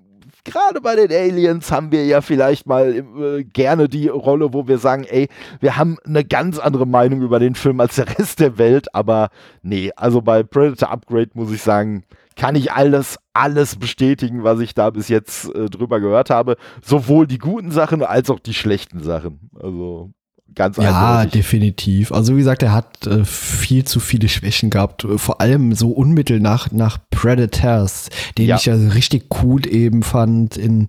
gerade 0.44 0.82
bei 0.82 0.96
den 0.96 1.12
Aliens 1.12 1.72
haben 1.72 1.92
wir 1.92 2.04
ja 2.06 2.22
vielleicht 2.22 2.66
mal 2.66 2.96
äh, 2.96 3.44
gerne 3.44 3.88
die 3.90 4.08
Rolle, 4.08 4.54
wo 4.54 4.68
wir 4.68 4.80
sagen, 4.80 5.04
ey, 5.04 5.30
wir 5.60 5.78
haben 5.78 5.98
eine 6.04 6.24
ganz 6.24 6.58
andere 6.58 6.88
Meinung 6.88 7.22
über 7.22 7.38
den 7.38 7.54
Film 7.54 7.80
als 7.80 7.96
der 7.96 8.18
Rest 8.18 8.40
der 8.40 8.58
Welt, 8.58 8.94
aber 8.96 9.30
nee, 9.62 9.92
also 9.96 10.22
bei 10.22 10.42
Predator 10.42 10.90
Upgrade 10.90 11.30
muss 11.36 11.52
ich 11.52 11.62
sagen, 11.62 12.04
kann 12.36 12.56
ich 12.56 12.72
alles, 12.72 13.18
alles 13.34 13.76
bestätigen, 13.76 14.44
was 14.44 14.60
ich 14.60 14.74
da 14.74 14.90
bis 14.90 15.10
jetzt 15.10 15.54
äh, 15.54 15.70
drüber 15.70 16.00
gehört 16.00 16.30
habe. 16.30 16.58
Sowohl 16.82 17.28
die 17.28 17.38
guten 17.38 17.72
Sachen 17.72 18.04
als 18.04 18.30
auch 18.30 18.40
die 18.40 18.54
schlechten 18.54 19.02
Sachen. 19.02 19.50
Also 19.60 20.12
ganz 20.56 20.78
Ja, 20.78 21.20
eindeutig. 21.20 21.42
definitiv. 21.42 22.12
Also 22.12 22.34
wie 22.36 22.40
gesagt, 22.40 22.64
er 22.64 22.74
hat 22.74 23.08
äh, 23.08 23.24
viel 23.26 23.84
zu 23.86 24.00
viele 24.00 24.30
Schwächen 24.30 24.70
gehabt, 24.70 25.04
äh, 25.06 25.18
vor 25.18 25.42
allem 25.42 25.74
so 25.74 25.90
unmittel 25.92 26.40
nach, 26.40 26.72
nach 26.72 26.98
Predators, 27.10 28.10
den 28.38 28.48
Ja. 28.48 28.56
ich 28.58 28.66
ja 28.66 28.74
richtig 28.76 29.26
cool 29.44 29.66
eben 29.68 30.04
fand, 30.04 30.58
in 30.58 30.88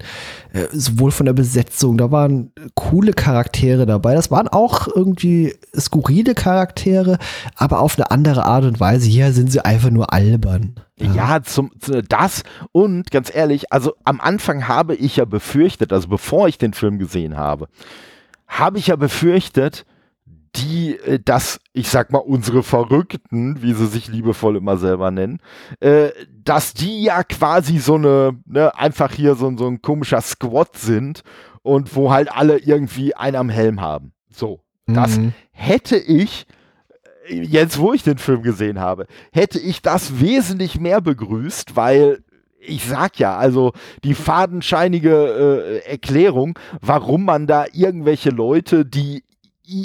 äh, 0.53 0.67
sowohl 0.73 1.11
von 1.11 1.27
der 1.27 1.33
Besetzung, 1.33 1.97
da 1.99 2.11
waren 2.11 2.51
coole 2.75 3.13
Charaktere 3.13 3.87
dabei. 3.87 4.15
Das 4.15 4.31
waren 4.31 4.49
auch 4.49 4.89
irgendwie 4.89 5.55
skurrile 5.79 6.35
Charaktere, 6.35 7.19
aber 7.55 7.81
auf 7.81 7.97
eine 7.99 8.11
andere 8.11 8.45
Art 8.45 8.65
und 8.65 8.81
Weise. 8.81 9.09
Hier 9.09 9.33
sind 9.33 9.53
sie 9.53 9.65
einfach 9.65 9.91
nur 9.91 10.13
albern. 10.13 10.75
Ja, 11.01 11.43
zum, 11.43 11.71
zu- 11.81 12.01
das 12.03 12.45
und 12.71 13.11
ganz 13.11 13.35
ehrlich, 13.35 13.73
also 13.73 13.95
am 14.05 14.21
Anfang 14.21 14.69
habe 14.69 14.95
ich 14.95 15.17
ja 15.17 15.25
befürchtet, 15.25 15.93
also 15.93 16.07
bevor 16.07 16.47
ich 16.47 16.59
den 16.59 16.75
Film 16.75 16.99
gesehen 17.01 17.37
habe, 17.37 17.67
habe 18.59 18.79
ich 18.79 18.89
ja 18.89 18.97
befürchtet, 18.97 19.85
die, 20.55 20.97
äh, 20.99 21.19
dass, 21.19 21.61
ich 21.73 21.89
sag 21.89 22.13
mal, 22.13 22.19
unsere 22.19 22.63
Verrückten, 22.63 23.63
wie 23.63 23.73
sie 23.73 23.87
sich 23.87 24.09
liebevoll 24.09 24.57
immer 24.57 24.77
selber 24.77 25.11
nennen, 25.11 25.41
äh, 25.81 26.11
dass 26.45 26.75
die 26.75 27.03
ja 27.03 27.23
quasi 27.25 27.79
so 27.79 27.95
eine, 27.95 28.39
ne, 28.45 28.77
einfach 28.79 29.13
hier 29.13 29.35
so, 29.35 29.57
so 29.57 29.67
ein 29.67 29.81
komischer 29.81 30.21
Squad 30.21 30.77
sind 30.77 31.23
und 31.63 31.97
wo 31.97 32.11
halt 32.13 32.31
alle 32.31 32.59
irgendwie 32.59 33.15
einen 33.15 33.37
am 33.37 33.49
Helm 33.49 33.81
haben. 33.81 34.13
So. 34.31 34.61
Das 34.87 35.17
Mhm. 35.17 35.33
hätte 35.53 35.97
ich, 35.97 36.47
äh, 37.29 37.41
jetzt 37.41 37.79
wo 37.79 37.95
ich 37.95 38.03
den 38.03 38.19
Film 38.19 38.43
gesehen 38.43 38.79
habe, 38.79 39.07
hätte 39.33 39.59
ich 39.59 39.81
das 39.81 40.21
wesentlich 40.21 40.79
mehr 40.79 41.01
begrüßt, 41.01 41.77
weil 41.77 42.23
ich 42.65 42.85
sag 42.85 43.19
ja, 43.19 43.37
also 43.37 43.73
die 44.05 44.15
fadenscheinige 44.15 45.83
äh, 45.85 45.91
Erklärung, 45.91 46.59
warum 46.81 47.25
man 47.25 47.47
da 47.47 47.67
irgendwelche 47.73 48.31
Leute, 48.31 48.85
die 48.87 49.25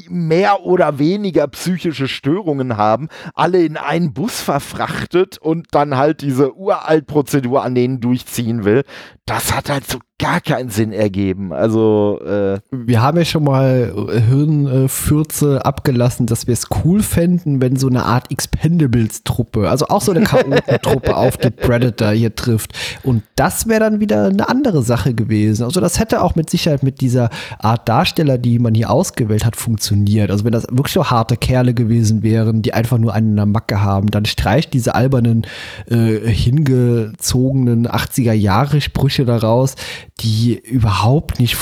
mehr 0.09 0.63
oder 0.63 0.99
weniger 0.99 1.47
psychische 1.47 2.07
Störungen 2.07 2.78
haben, 2.78 3.09
alle 3.36 3.63
in 3.63 3.78
einen 3.78 4.13
Bus 4.13 4.41
verfrachtet 4.41 5.38
und 5.38 5.67
dann 5.71 5.97
halt 5.97 6.21
diese 6.21 6.55
Uralt-Prozedur 6.55 7.63
an 7.63 7.75
denen 7.75 7.99
durchziehen 7.99 8.65
will. 8.65 8.84
Das 9.25 9.55
hat 9.55 9.69
halt 9.69 9.88
so 9.88 9.99
gar 10.20 10.41
keinen 10.41 10.70
Sinn 10.70 10.91
ergeben. 10.91 11.53
Also 11.53 12.20
äh 12.26 12.59
wir 12.72 13.01
haben 13.01 13.18
ja 13.18 13.26
schon 13.26 13.43
mal 13.43 13.93
äh, 14.09 14.20
Hirnfürze 14.20 15.65
abgelassen, 15.65 16.26
dass 16.26 16.47
wir 16.47 16.53
es 16.53 16.68
cool 16.84 17.03
fänden, 17.03 17.61
wenn 17.61 17.76
so 17.76 17.88
eine 17.88 18.03
Art 18.05 18.32
Expendables-Truppe, 18.32 19.70
also 19.70 19.88
auch 19.88 20.01
so 20.01 20.11
eine 20.11 20.24
Chaotentruppe 20.24 21.15
auf 21.15 21.38
die 21.38 21.49
Predator 21.49 22.11
hier 22.11 22.36
trifft. 22.36 22.74
Und 23.03 23.24
das 23.36 23.68
wäre 23.68 23.82
dann 23.82 23.99
wieder 23.99 24.26
eine 24.26 24.49
andere 24.49 24.82
Sache 24.82 25.13
gewesen. 25.13 25.63
Also 25.63 25.82
das 25.82 25.99
hätte 25.99 26.22
auch 26.22 26.36
mit 26.36 26.49
Sicherheit 26.49 26.84
mit 26.84 27.01
dieser 27.01 27.30
Art 27.59 27.88
Darsteller, 27.88 28.38
die 28.38 28.59
man 28.59 28.74
hier 28.74 28.89
ausgewählt 28.89 29.45
hat, 29.45 29.55
funktioniert. 29.55 30.32
Also 30.32 30.43
wenn 30.45 30.51
das 30.51 30.63
wirklich 30.70 30.93
so 30.93 31.09
harte 31.09 31.38
Kerle 31.38 31.74
gewesen 31.74 32.24
wären, 32.24 32.61
die 32.61 32.74
einfach 32.74 32.97
nur 32.97 33.13
einen 33.13 33.32
in 33.32 33.36
der 33.36 33.45
Macke 33.45 33.82
haben, 33.82 34.09
dann 34.09 34.26
streicht 34.26 34.74
diese 34.74 34.95
albernen, 34.95 35.45
äh, 35.89 36.20
hingezogenen 36.28 37.88
80er-Jahre-Sprüche 37.88 39.26
daraus 39.26 39.76
die 40.20 40.59
überhaupt 40.59 41.39
nicht 41.39 41.57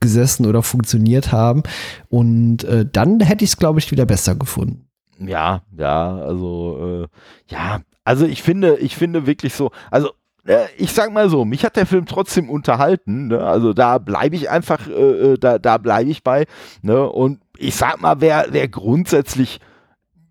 gesessen 0.00 0.46
oder 0.46 0.62
funktioniert 0.62 1.32
haben. 1.32 1.62
Und 2.08 2.64
äh, 2.64 2.86
dann 2.90 3.20
hätte 3.20 3.44
ich 3.44 3.50
es, 3.50 3.56
glaube 3.56 3.78
ich, 3.78 3.90
wieder 3.90 4.06
besser 4.06 4.34
gefunden. 4.34 4.86
Ja, 5.18 5.62
ja, 5.76 6.16
also 6.16 7.04
äh, 7.04 7.52
ja, 7.52 7.80
also 8.04 8.24
ich 8.24 8.42
finde, 8.42 8.78
ich 8.78 8.96
finde 8.96 9.26
wirklich 9.26 9.52
so, 9.52 9.70
also 9.90 10.10
äh, 10.46 10.66
ich 10.78 10.92
sag 10.92 11.12
mal 11.12 11.28
so, 11.28 11.44
mich 11.44 11.64
hat 11.64 11.76
der 11.76 11.84
Film 11.84 12.06
trotzdem 12.06 12.48
unterhalten, 12.48 13.28
ne? 13.28 13.44
also 13.44 13.74
da 13.74 13.98
bleibe 13.98 14.36
ich 14.36 14.48
einfach, 14.48 14.88
äh, 14.88 15.32
äh 15.32 15.38
da, 15.38 15.58
da 15.58 15.76
bleibe 15.76 16.10
ich 16.10 16.24
bei, 16.24 16.46
ne? 16.80 17.06
und 17.06 17.40
ich 17.58 17.76
sag 17.76 18.00
mal, 18.00 18.22
wer, 18.22 18.46
wer 18.50 18.66
grundsätzlich 18.68 19.60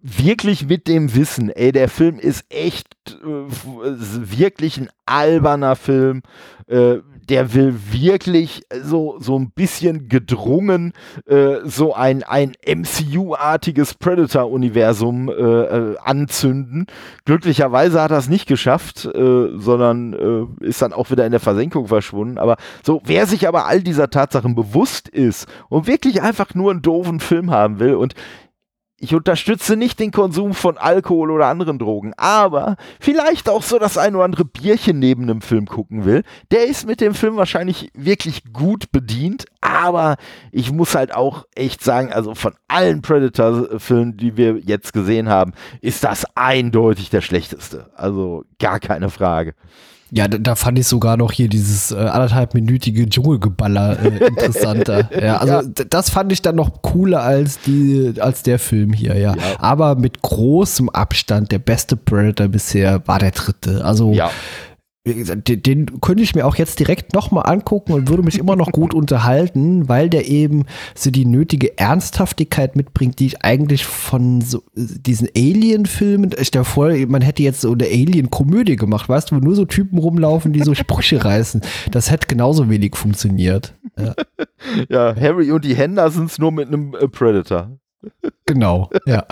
wirklich 0.02 0.68
mit 0.68 0.88
dem 0.88 1.14
Wissen, 1.14 1.50
ey, 1.50 1.72
der 1.72 1.90
Film 1.90 2.18
ist 2.18 2.46
echt 2.50 2.88
äh, 3.22 3.46
wirklich 3.48 4.78
ein 4.78 4.90
alberner 5.06 5.76
Film, 5.76 6.22
äh, 6.68 6.98
der 7.30 7.54
will 7.54 7.76
wirklich 7.92 8.64
so, 8.84 9.18
so 9.20 9.38
ein 9.38 9.52
bisschen 9.52 10.10
gedrungen 10.10 10.94
äh, 11.28 11.58
so 11.64 11.94
ein, 11.94 12.24
ein 12.24 12.54
MCU-artiges 12.66 13.94
Predator-Universum 13.94 15.30
äh, 15.30 15.34
äh, 15.34 15.98
anzünden. 16.00 16.88
Glücklicherweise 17.26 18.02
hat 18.02 18.12
er 18.12 18.18
es 18.18 18.30
nicht 18.30 18.48
geschafft, 18.48 19.06
äh, 19.06 19.50
sondern 19.56 20.14
äh, 20.62 20.66
ist 20.66 20.82
dann 20.82 20.94
auch 20.94 21.12
wieder 21.12 21.26
in 21.26 21.32
der 21.32 21.40
Versenkung 21.40 21.88
verschwunden. 21.88 22.38
Aber 22.38 22.58
so, 22.84 23.02
wer 23.06 23.28
sich 23.28 23.48
aber 23.48 23.66
all 23.68 23.82
dieser 23.82 24.10
Tatsachen 24.10 24.56
bewusst 24.56 25.08
ist 25.08 25.48
und 25.70 25.88
wirklich 25.88 26.22
einfach 26.22 26.56
nur 26.56 26.72
einen 26.72 26.82
doofen 26.82 27.20
Film 27.20 27.52
haben 27.52 27.80
will 27.80 27.96
und 27.96 28.16
ich 29.00 29.16
unterstütze 29.16 29.76
nicht 29.76 30.00
den 30.00 30.12
Konsum 30.12 30.54
von 30.54 30.78
Alkohol 30.78 31.32
oder 31.32 31.47
anderen 31.47 31.80
Drogen, 31.80 32.14
aber 32.18 32.76
vielleicht 33.00 33.50
auch 33.50 33.64
so 33.64 33.80
das 33.80 33.97
ein 33.97 34.16
oder 34.16 34.26
andere 34.26 34.45
Bierchen 34.45 35.00
neben 35.00 35.24
einem 35.24 35.41
Film 35.41 35.66
gucken 35.66 36.06
will, 36.06 36.24
der 36.52 36.66
ist 36.66 36.86
mit 36.86 37.02
dem 37.02 37.14
Film 37.14 37.38
wahrscheinlich 37.38 37.91
wirklich 37.93 38.43
gut 38.52 38.91
bedient, 38.91 39.45
aber 39.62 40.18
ich 40.52 40.72
muss 40.72 40.95
halt 40.95 41.14
auch 41.14 41.45
echt 41.56 41.84
sagen, 41.84 42.12
also 42.12 42.36
von 42.36 42.54
allen 42.68 43.02
Predator-Filmen, 43.02 44.18
die 44.18 44.38
wir 44.38 44.58
jetzt 44.58 44.93
gesehen 44.93 45.30
haben, 45.30 45.54
ist 45.82 46.04
das 46.04 46.26
eindeutig 46.36 47.10
der 47.10 47.22
schlechteste. 47.22 47.89
Also 47.95 48.43
gar 48.60 48.80
keine 48.80 49.10
Frage. 49.10 49.54
Ja, 50.12 50.28
da, 50.28 50.38
da, 50.38 50.55
fand 50.55 50.80
ich 50.80 50.88
sogar 50.88 51.18
noch 51.18 51.32
hier 51.32 51.49
dieses 51.49 51.91
äh, 51.91 51.97
anderthalbminütige 51.97 53.07
Dschungelgeballer 53.07 53.97
äh, 54.03 54.18
interessanter. 54.28 55.10
ja, 55.24 55.38
also 55.38 55.53
ja. 55.53 55.86
das 55.89 56.10
fand 56.10 56.32
ich 56.32 56.41
dann 56.41 56.55
noch 56.55 56.82
cooler 56.82 57.22
als 57.22 57.60
die, 57.62 58.14
als 58.20 58.43
der 58.43 58.60
Film 58.60 58.93
hier, 58.93 59.16
ja. 59.16 59.36
ja. 59.36 59.41
Aber 59.60 59.95
mit 59.95 60.22
großem 60.22 60.89
Abstand 60.89 61.51
der 61.51 61.60
beste 61.60 61.95
Predator 61.95 62.47
bisher 62.47 63.01
war 63.07 63.20
der 63.20 63.32
dritte. 63.32 63.86
Also 63.86 64.12
ja 64.14 64.32
den, 65.14 65.64
den 65.64 66.01
könnte 66.01 66.24
ich 66.24 66.36
mir 66.36 66.45
auch 66.45 66.55
jetzt 66.55 66.80
direkt 66.80 67.14
nochmal 67.14 67.45
angucken 67.51 67.93
und 67.93 68.10
würde 68.10 68.24
mich 68.24 68.39
immer 68.39 68.55
noch 68.55 68.72
gut 68.72 68.93
unterhalten, 68.99 69.89
weil 69.89 70.10
der 70.10 70.28
eben 70.28 70.66
so 70.95 71.12
die 71.12 71.26
nötige 71.26 71.78
Ernsthaftigkeit 71.78 72.76
mitbringt, 72.76 73.20
die 73.20 73.28
ich 73.28 73.43
eigentlich 73.43 73.86
von 73.86 74.41
so 74.41 74.64
diesen 74.76 75.28
Alien-Filmen, 75.36 76.32
ich 76.38 76.47
stelle 76.47 76.66
vor, 76.66 76.91
man 77.07 77.22
hätte 77.22 77.43
jetzt 77.43 77.62
so 77.62 77.72
eine 77.72 77.86
Alien-Komödie 77.86 78.76
gemacht, 78.76 79.10
weißt 79.10 79.32
du, 79.32 79.36
wo 79.36 79.39
nur 79.39 79.55
so 79.55 79.66
Typen 79.66 79.97
rumlaufen, 79.97 80.53
die 80.53 80.64
so 80.64 80.74
Sprüche 80.74 81.24
reißen. 81.26 81.62
Das 81.91 82.12
hätte 82.12 82.28
genauso 82.28 82.70
wenig 82.70 82.95
funktioniert. 82.95 83.74
Ja, 83.97 84.14
ja 84.89 85.16
Harry 85.16 85.51
und 85.51 85.66
die 85.66 85.76
Hendersons 85.76 86.39
nur 86.39 86.51
mit 86.51 86.68
einem 86.68 86.95
äh, 86.95 87.07
Predator. 87.07 87.78
Genau, 88.45 88.89
ja. 89.05 89.26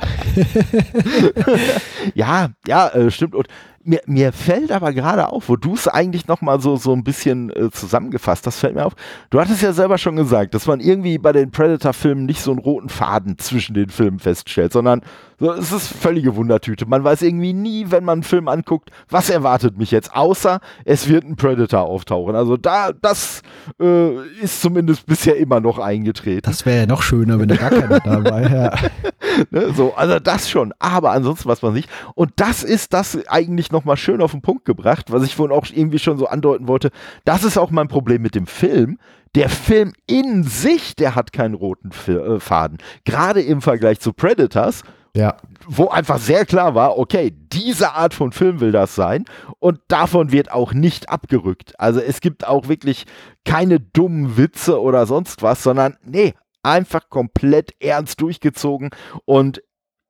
ja, 2.13 2.49
ja, 2.67 2.89
äh, 2.89 3.09
stimmt. 3.09 3.33
Und 3.33 3.47
mir, 3.87 4.01
mir 4.05 4.33
fällt 4.33 4.71
aber 4.71 4.93
gerade 4.93 5.29
auf, 5.29 5.49
wo 5.49 5.55
du 5.55 5.73
es 5.73 5.87
eigentlich 5.87 6.27
nochmal 6.27 6.59
so, 6.59 6.75
so 6.75 6.93
ein 6.93 7.03
bisschen 7.03 7.49
äh, 7.51 7.71
zusammengefasst 7.71 8.45
hast, 8.45 8.59
fällt 8.59 8.75
mir 8.75 8.85
auf. 8.85 8.93
Du 9.29 9.39
hattest 9.39 9.61
ja 9.61 9.73
selber 9.73 9.97
schon 9.97 10.15
gesagt, 10.15 10.53
dass 10.53 10.67
man 10.67 10.79
irgendwie 10.79 11.17
bei 11.17 11.31
den 11.31 11.51
Predator-Filmen 11.51 12.25
nicht 12.25 12.41
so 12.41 12.51
einen 12.51 12.59
roten 12.59 12.89
Faden 12.89 13.37
zwischen 13.37 13.73
den 13.73 13.89
Filmen 13.89 14.19
feststellt, 14.19 14.73
sondern 14.73 15.01
so, 15.39 15.51
es 15.51 15.71
ist 15.71 15.87
völlige 15.87 16.35
Wundertüte. 16.35 16.87
Man 16.87 17.03
weiß 17.03 17.21
irgendwie 17.21 17.53
nie, 17.53 17.85
wenn 17.89 18.03
man 18.03 18.17
einen 18.17 18.23
Film 18.23 18.47
anguckt, 18.47 18.89
was 19.09 19.29
erwartet 19.29 19.77
mich 19.77 19.91
jetzt, 19.91 20.15
außer 20.15 20.59
es 20.83 21.07
wird 21.07 21.25
ein 21.25 21.35
Predator 21.35 21.81
auftauchen. 21.81 22.35
Also 22.35 22.57
da, 22.57 22.91
das 22.91 23.41
äh, 23.79 24.15
ist 24.41 24.61
zumindest 24.61 25.05
bisher 25.05 25.37
immer 25.37 25.59
noch 25.59 25.79
eingetreten. 25.79 26.41
Das 26.43 26.65
wäre 26.65 26.79
ja 26.79 26.85
noch 26.87 27.03
schöner, 27.03 27.39
wenn 27.39 27.47
da 27.47 27.55
gar 27.55 27.69
keiner 27.69 27.99
dabei 27.99 28.51
wäre. 28.51 28.77
ne, 29.51 29.73
so, 29.73 29.93
also 29.95 30.19
das 30.19 30.49
schon. 30.49 30.73
Aber 30.79 31.11
ansonsten 31.11 31.49
was 31.49 31.61
man 31.61 31.73
nicht. 31.73 31.89
Und 32.15 32.31
das 32.37 32.63
ist 32.63 32.93
das 32.93 33.17
eigentlich 33.27 33.71
nochmal 33.71 33.97
schön 33.97 34.21
auf 34.21 34.31
den 34.31 34.41
Punkt 34.41 34.65
gebracht, 34.65 35.11
was 35.11 35.23
ich 35.23 35.35
vorhin 35.35 35.55
auch 35.55 35.65
irgendwie 35.71 35.99
schon 35.99 36.17
so 36.17 36.27
andeuten 36.27 36.67
wollte. 36.67 36.91
Das 37.25 37.43
ist 37.43 37.57
auch 37.57 37.71
mein 37.71 37.87
Problem 37.87 38.21
mit 38.21 38.35
dem 38.35 38.47
Film. 38.47 38.97
Der 39.35 39.49
Film 39.49 39.93
in 40.07 40.43
sich, 40.43 40.95
der 40.95 41.15
hat 41.15 41.33
keinen 41.33 41.53
roten 41.53 41.91
äh, 42.07 42.39
Faden. 42.39 42.77
Gerade 43.05 43.41
im 43.41 43.61
Vergleich 43.61 43.99
zu 43.99 44.13
Predators, 44.13 44.83
ja. 45.17 45.35
Wo 45.65 45.87
einfach 45.87 46.19
sehr 46.19 46.45
klar 46.45 46.75
war, 46.75 46.99
okay, 46.99 47.35
diese 47.51 47.93
Art 47.93 48.13
von 48.13 48.31
Film 48.31 48.59
will 48.59 48.71
das 48.71 48.93
sein 48.93 49.25
und 49.57 49.79
davon 49.87 50.31
wird 50.31 50.51
auch 50.51 50.73
nicht 50.73 51.09
abgerückt. 51.09 51.73
Also 51.79 51.99
es 51.99 52.21
gibt 52.21 52.45
auch 52.45 52.67
wirklich 52.67 53.07
keine 53.43 53.79
dummen 53.79 54.37
Witze 54.37 54.79
oder 54.79 55.07
sonst 55.07 55.41
was, 55.41 55.63
sondern 55.63 55.97
nee, 56.05 56.35
einfach 56.63 57.09
komplett 57.09 57.73
ernst 57.79 58.21
durchgezogen 58.21 58.89
und 59.25 59.61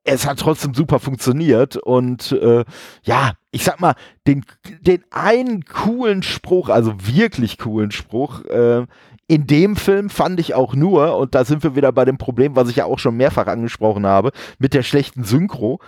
es 0.04 0.26
hat 0.26 0.38
trotzdem 0.38 0.72
super 0.72 1.00
funktioniert 1.00 1.76
und 1.76 2.32
äh, 2.32 2.64
ja, 3.02 3.32
ich 3.50 3.64
sag 3.64 3.80
mal, 3.80 3.94
den, 4.26 4.44
den 4.80 5.04
einen 5.10 5.64
coolen 5.64 6.22
Spruch, 6.22 6.70
also 6.70 6.94
wirklich 6.98 7.58
coolen 7.58 7.90
Spruch, 7.90 8.44
äh, 8.46 8.86
in 9.26 9.46
dem 9.46 9.76
Film 9.76 10.08
fand 10.08 10.40
ich 10.40 10.54
auch 10.54 10.74
nur, 10.74 11.18
und 11.18 11.34
da 11.34 11.44
sind 11.44 11.62
wir 11.62 11.76
wieder 11.76 11.92
bei 11.92 12.06
dem 12.06 12.16
Problem, 12.16 12.56
was 12.56 12.70
ich 12.70 12.76
ja 12.76 12.86
auch 12.86 12.98
schon 12.98 13.16
mehrfach 13.16 13.46
angesprochen 13.46 14.06
habe, 14.06 14.32
mit 14.58 14.72
der 14.72 14.82
schlechten 14.82 15.24
Synchro, 15.24 15.80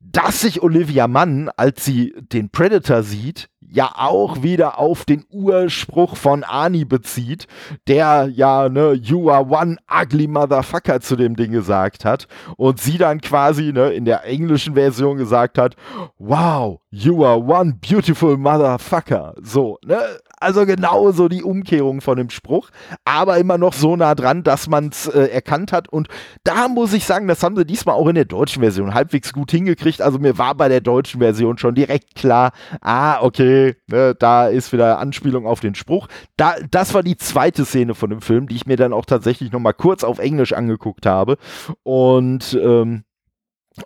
dass 0.00 0.40
sich 0.40 0.62
Olivia 0.62 1.06
Mann, 1.06 1.48
als 1.56 1.84
sie 1.84 2.14
den 2.18 2.50
Predator 2.50 3.04
sieht, 3.04 3.48
ja 3.74 3.92
auch 3.96 4.42
wieder 4.42 4.78
auf 4.78 5.04
den 5.04 5.24
Urspruch 5.30 6.16
von 6.16 6.44
Ani 6.44 6.84
bezieht, 6.84 7.48
der 7.88 8.30
ja, 8.32 8.68
ne, 8.68 8.92
you 8.92 9.30
are 9.30 9.44
one 9.44 9.76
ugly 9.90 10.28
motherfucker 10.28 11.00
zu 11.00 11.16
dem 11.16 11.34
Ding 11.34 11.50
gesagt 11.50 12.04
hat 12.04 12.28
und 12.56 12.80
sie 12.80 12.98
dann 12.98 13.20
quasi, 13.20 13.72
ne, 13.72 13.90
in 13.90 14.04
der 14.04 14.24
englischen 14.24 14.74
Version 14.74 15.16
gesagt 15.16 15.58
hat, 15.58 15.74
wow, 16.18 16.80
you 16.90 17.24
are 17.24 17.38
one 17.38 17.74
beautiful 17.80 18.36
motherfucker. 18.36 19.34
So, 19.42 19.78
ne, 19.84 19.98
also 20.44 20.66
genauso 20.66 21.28
die 21.28 21.42
Umkehrung 21.42 22.00
von 22.00 22.16
dem 22.16 22.30
Spruch, 22.30 22.70
aber 23.04 23.38
immer 23.38 23.58
noch 23.58 23.72
so 23.72 23.96
nah 23.96 24.14
dran, 24.14 24.42
dass 24.42 24.68
man 24.68 24.88
es 24.88 25.06
äh, 25.06 25.26
erkannt 25.26 25.72
hat. 25.72 25.88
Und 25.88 26.08
da 26.44 26.68
muss 26.68 26.92
ich 26.92 27.04
sagen, 27.04 27.26
das 27.28 27.42
haben 27.42 27.56
sie 27.56 27.64
diesmal 27.64 27.96
auch 27.96 28.06
in 28.08 28.14
der 28.14 28.24
deutschen 28.24 28.62
Version 28.62 28.94
halbwegs 28.94 29.32
gut 29.32 29.50
hingekriegt. 29.50 30.02
Also 30.02 30.18
mir 30.18 30.38
war 30.38 30.54
bei 30.54 30.68
der 30.68 30.80
deutschen 30.80 31.20
Version 31.20 31.58
schon 31.58 31.74
direkt 31.74 32.14
klar, 32.14 32.52
ah, 32.80 33.22
okay, 33.22 33.76
ne, 33.88 34.14
da 34.14 34.48
ist 34.48 34.72
wieder 34.72 34.98
Anspielung 34.98 35.46
auf 35.46 35.60
den 35.60 35.74
Spruch. 35.74 36.08
Da, 36.36 36.54
das 36.70 36.94
war 36.94 37.02
die 37.02 37.16
zweite 37.16 37.64
Szene 37.64 37.94
von 37.94 38.10
dem 38.10 38.20
Film, 38.20 38.48
die 38.48 38.56
ich 38.56 38.66
mir 38.66 38.76
dann 38.76 38.92
auch 38.92 39.06
tatsächlich 39.06 39.52
nochmal 39.52 39.74
kurz 39.74 40.04
auf 40.04 40.18
Englisch 40.18 40.52
angeguckt 40.52 41.06
habe. 41.06 41.38
Und 41.82 42.58
ähm, 42.62 43.04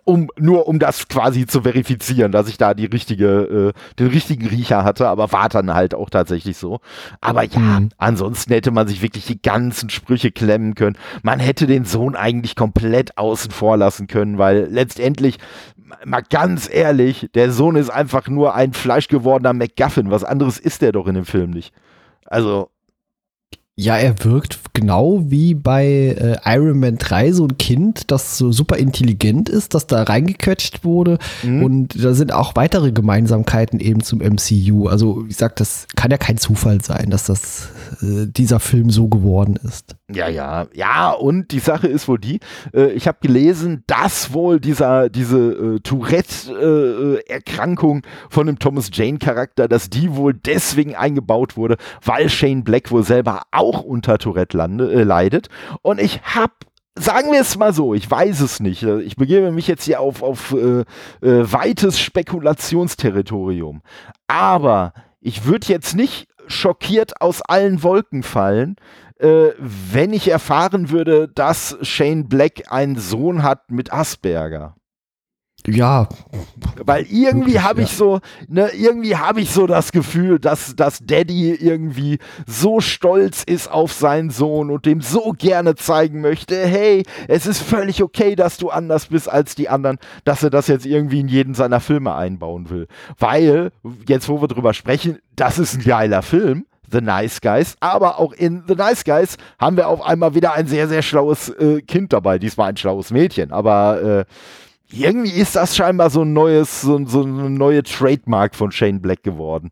um 0.03 0.29
nur 0.37 0.67
um 0.67 0.77
das 0.77 1.07
quasi 1.07 1.47
zu 1.47 1.63
verifizieren, 1.63 2.31
dass 2.31 2.47
ich 2.47 2.57
da 2.57 2.73
die 2.73 2.85
richtige, 2.85 3.73
äh, 3.73 3.97
den 3.97 4.07
richtigen 4.07 4.47
Riecher 4.47 4.83
hatte, 4.83 5.07
aber 5.07 5.31
war 5.31 5.49
dann 5.49 5.73
halt 5.73 5.95
auch 5.95 6.09
tatsächlich 6.09 6.57
so. 6.57 6.79
Aber 7.21 7.43
ja, 7.43 7.59
mhm. 7.59 7.89
ansonsten 7.97 8.53
hätte 8.53 8.71
man 8.71 8.87
sich 8.87 9.01
wirklich 9.01 9.25
die 9.25 9.41
ganzen 9.41 9.89
Sprüche 9.89 10.31
klemmen 10.31 10.75
können. 10.75 10.97
Man 11.23 11.39
hätte 11.39 11.65
den 11.65 11.85
Sohn 11.85 12.15
eigentlich 12.15 12.55
komplett 12.55 13.17
außen 13.17 13.51
vor 13.51 13.77
lassen 13.77 14.07
können, 14.07 14.37
weil 14.37 14.67
letztendlich 14.69 15.39
mal 16.05 16.21
ganz 16.21 16.69
ehrlich, 16.71 17.29
der 17.33 17.51
Sohn 17.51 17.75
ist 17.75 17.89
einfach 17.89 18.27
nur 18.27 18.53
ein 18.53 18.73
fleischgewordener 18.73 19.53
MacGuffin. 19.53 20.11
Was 20.11 20.23
anderes 20.23 20.59
ist 20.59 20.81
der 20.81 20.91
doch 20.91 21.07
in 21.07 21.15
dem 21.15 21.25
Film 21.25 21.49
nicht. 21.51 21.73
Also, 22.25 22.69
Ja, 23.81 23.95
er 23.95 24.25
wirkt 24.25 24.59
genau 24.73 25.31
wie 25.31 25.55
bei 25.55 25.85
äh, 25.85 26.35
Iron 26.43 26.81
Man 26.81 26.97
3 26.97 27.31
so 27.31 27.45
ein 27.45 27.57
Kind, 27.57 28.11
das 28.11 28.37
so 28.37 28.51
super 28.51 28.75
intelligent 28.75 29.47
ist, 29.47 29.73
das 29.73 29.87
da 29.87 30.03
reingequetscht 30.03 30.83
wurde. 30.83 31.17
Mhm. 31.43 31.63
Und 31.63 32.03
da 32.03 32.13
sind 32.13 32.33
auch 32.33 32.57
weitere 32.57 32.91
Gemeinsamkeiten 32.91 33.79
eben 33.79 34.01
zum 34.01 34.19
MCU. 34.19 34.87
Also, 34.87 35.23
ich 35.29 35.37
sag, 35.37 35.55
das 35.55 35.87
kann 35.95 36.11
ja 36.11 36.17
kein 36.17 36.35
Zufall 36.35 36.81
sein, 36.81 37.09
dass 37.09 37.23
das 37.23 37.69
äh, 38.01 38.25
dieser 38.27 38.59
Film 38.59 38.89
so 38.89 39.07
geworden 39.07 39.57
ist. 39.63 39.95
Ja, 40.11 40.27
ja, 40.27 40.65
ja, 40.73 41.11
und 41.11 41.51
die 41.51 41.59
Sache 41.59 41.87
ist 41.87 42.09
wohl 42.09 42.19
die, 42.19 42.41
äh, 42.73 42.91
ich 42.93 43.07
habe 43.07 43.19
gelesen, 43.21 43.83
dass 43.87 44.33
wohl 44.33 44.59
dieser, 44.59 45.09
diese 45.09 45.37
äh, 45.37 45.79
Tourette-Erkrankung 45.79 48.01
von 48.29 48.47
dem 48.47 48.59
Thomas 48.59 48.89
Jane-Charakter, 48.91 49.69
dass 49.69 49.89
die 49.89 50.13
wohl 50.15 50.33
deswegen 50.33 50.95
eingebaut 50.95 51.55
wurde, 51.55 51.77
weil 52.03 52.27
Shane 52.27 52.63
Black 52.63 52.91
wohl 52.91 53.03
selber 53.03 53.43
auch 53.51 53.68
unter 53.77 54.17
Tourette 54.17 54.57
lande, 54.57 54.91
äh, 54.91 55.03
leidet. 55.03 55.49
Und 55.81 55.99
ich 55.99 56.21
habe 56.23 56.53
Sagen 56.95 57.31
wir 57.31 57.39
es 57.39 57.57
mal 57.57 57.71
so, 57.71 57.93
ich 57.93 58.11
weiß 58.11 58.41
es 58.41 58.59
nicht. 58.59 58.83
Ich 58.83 59.15
begebe 59.15 59.53
mich 59.53 59.67
jetzt 59.67 59.85
hier 59.85 60.01
auf, 60.01 60.21
auf 60.21 60.51
äh, 60.51 60.81
äh, 60.81 60.85
weites 61.21 61.97
Spekulationsterritorium. 61.97 63.81
Aber 64.27 64.91
ich 65.21 65.45
würde 65.45 65.67
jetzt 65.67 65.95
nicht 65.95 66.27
schockiert 66.47 67.21
aus 67.21 67.41
allen 67.41 67.83
Wolken 67.83 68.21
fallen, 68.21 68.75
äh, 69.17 69.49
wenn 69.57 70.11
ich 70.11 70.27
erfahren 70.27 70.89
würde, 70.89 71.29
dass 71.29 71.77
Shane 71.81 72.27
Black 72.27 72.63
einen 72.69 72.97
Sohn 72.97 73.43
hat 73.43 73.71
mit 73.71 73.93
Asperger. 73.93 74.75
Ja, 75.67 76.07
Weil 76.83 77.05
irgendwie 77.09 77.59
habe 77.59 77.81
ich 77.81 77.91
ja. 77.91 77.97
so, 77.97 78.19
ne, 78.47 78.69
irgendwie 78.73 79.15
habe 79.17 79.41
ich 79.41 79.51
so 79.51 79.67
das 79.67 79.91
Gefühl, 79.91 80.39
dass, 80.39 80.75
dass 80.75 80.99
Daddy 80.99 81.53
irgendwie 81.53 82.19
so 82.47 82.79
stolz 82.79 83.43
ist 83.43 83.69
auf 83.69 83.91
seinen 83.91 84.29
Sohn 84.29 84.71
und 84.71 84.85
dem 84.85 85.01
so 85.01 85.33
gerne 85.37 85.75
zeigen 85.75 86.21
möchte, 86.21 86.55
hey, 86.55 87.03
es 87.27 87.45
ist 87.45 87.61
völlig 87.61 88.01
okay, 88.01 88.35
dass 88.35 88.57
du 88.57 88.69
anders 88.69 89.07
bist 89.07 89.29
als 89.29 89.55
die 89.55 89.69
anderen, 89.69 89.97
dass 90.23 90.43
er 90.43 90.49
das 90.49 90.67
jetzt 90.67 90.85
irgendwie 90.85 91.19
in 91.19 91.27
jeden 91.27 91.53
seiner 91.53 91.79
Filme 91.81 92.15
einbauen 92.15 92.69
will. 92.69 92.87
Weil, 93.17 93.71
jetzt 94.07 94.29
wo 94.29 94.41
wir 94.41 94.47
drüber 94.47 94.73
sprechen, 94.73 95.19
das 95.35 95.59
ist 95.59 95.75
ein 95.75 95.83
geiler 95.83 96.21
Film. 96.21 96.65
The 96.91 97.01
Nice 97.01 97.41
Guys, 97.41 97.75
aber 97.81 98.17
auch 98.17 98.33
in 98.33 98.63
The 98.67 98.73
Nice 98.73 99.03
Guys 99.03 99.37
haben 99.59 99.77
wir 99.77 99.87
auf 99.87 100.01
einmal 100.01 100.33
wieder 100.33 100.53
ein 100.53 100.65
sehr, 100.65 100.87
sehr 100.87 101.03
schlaues 101.03 101.49
äh, 101.49 101.81
Kind 101.81 102.13
dabei. 102.13 102.39
Diesmal 102.39 102.69
ein 102.69 102.77
schlaues 102.77 103.11
Mädchen, 103.11 103.51
aber 103.51 104.01
äh, 104.01 104.25
irgendwie 104.91 105.31
ist 105.31 105.55
das 105.55 105.75
scheinbar 105.75 106.09
so 106.09 106.21
ein 106.21 106.33
neues, 106.33 106.81
so, 106.81 107.05
so 107.05 107.23
eine 107.23 107.49
neue 107.49 107.83
Trademark 107.83 108.55
von 108.55 108.71
Shane 108.71 109.01
Black 109.01 109.23
geworden. 109.23 109.71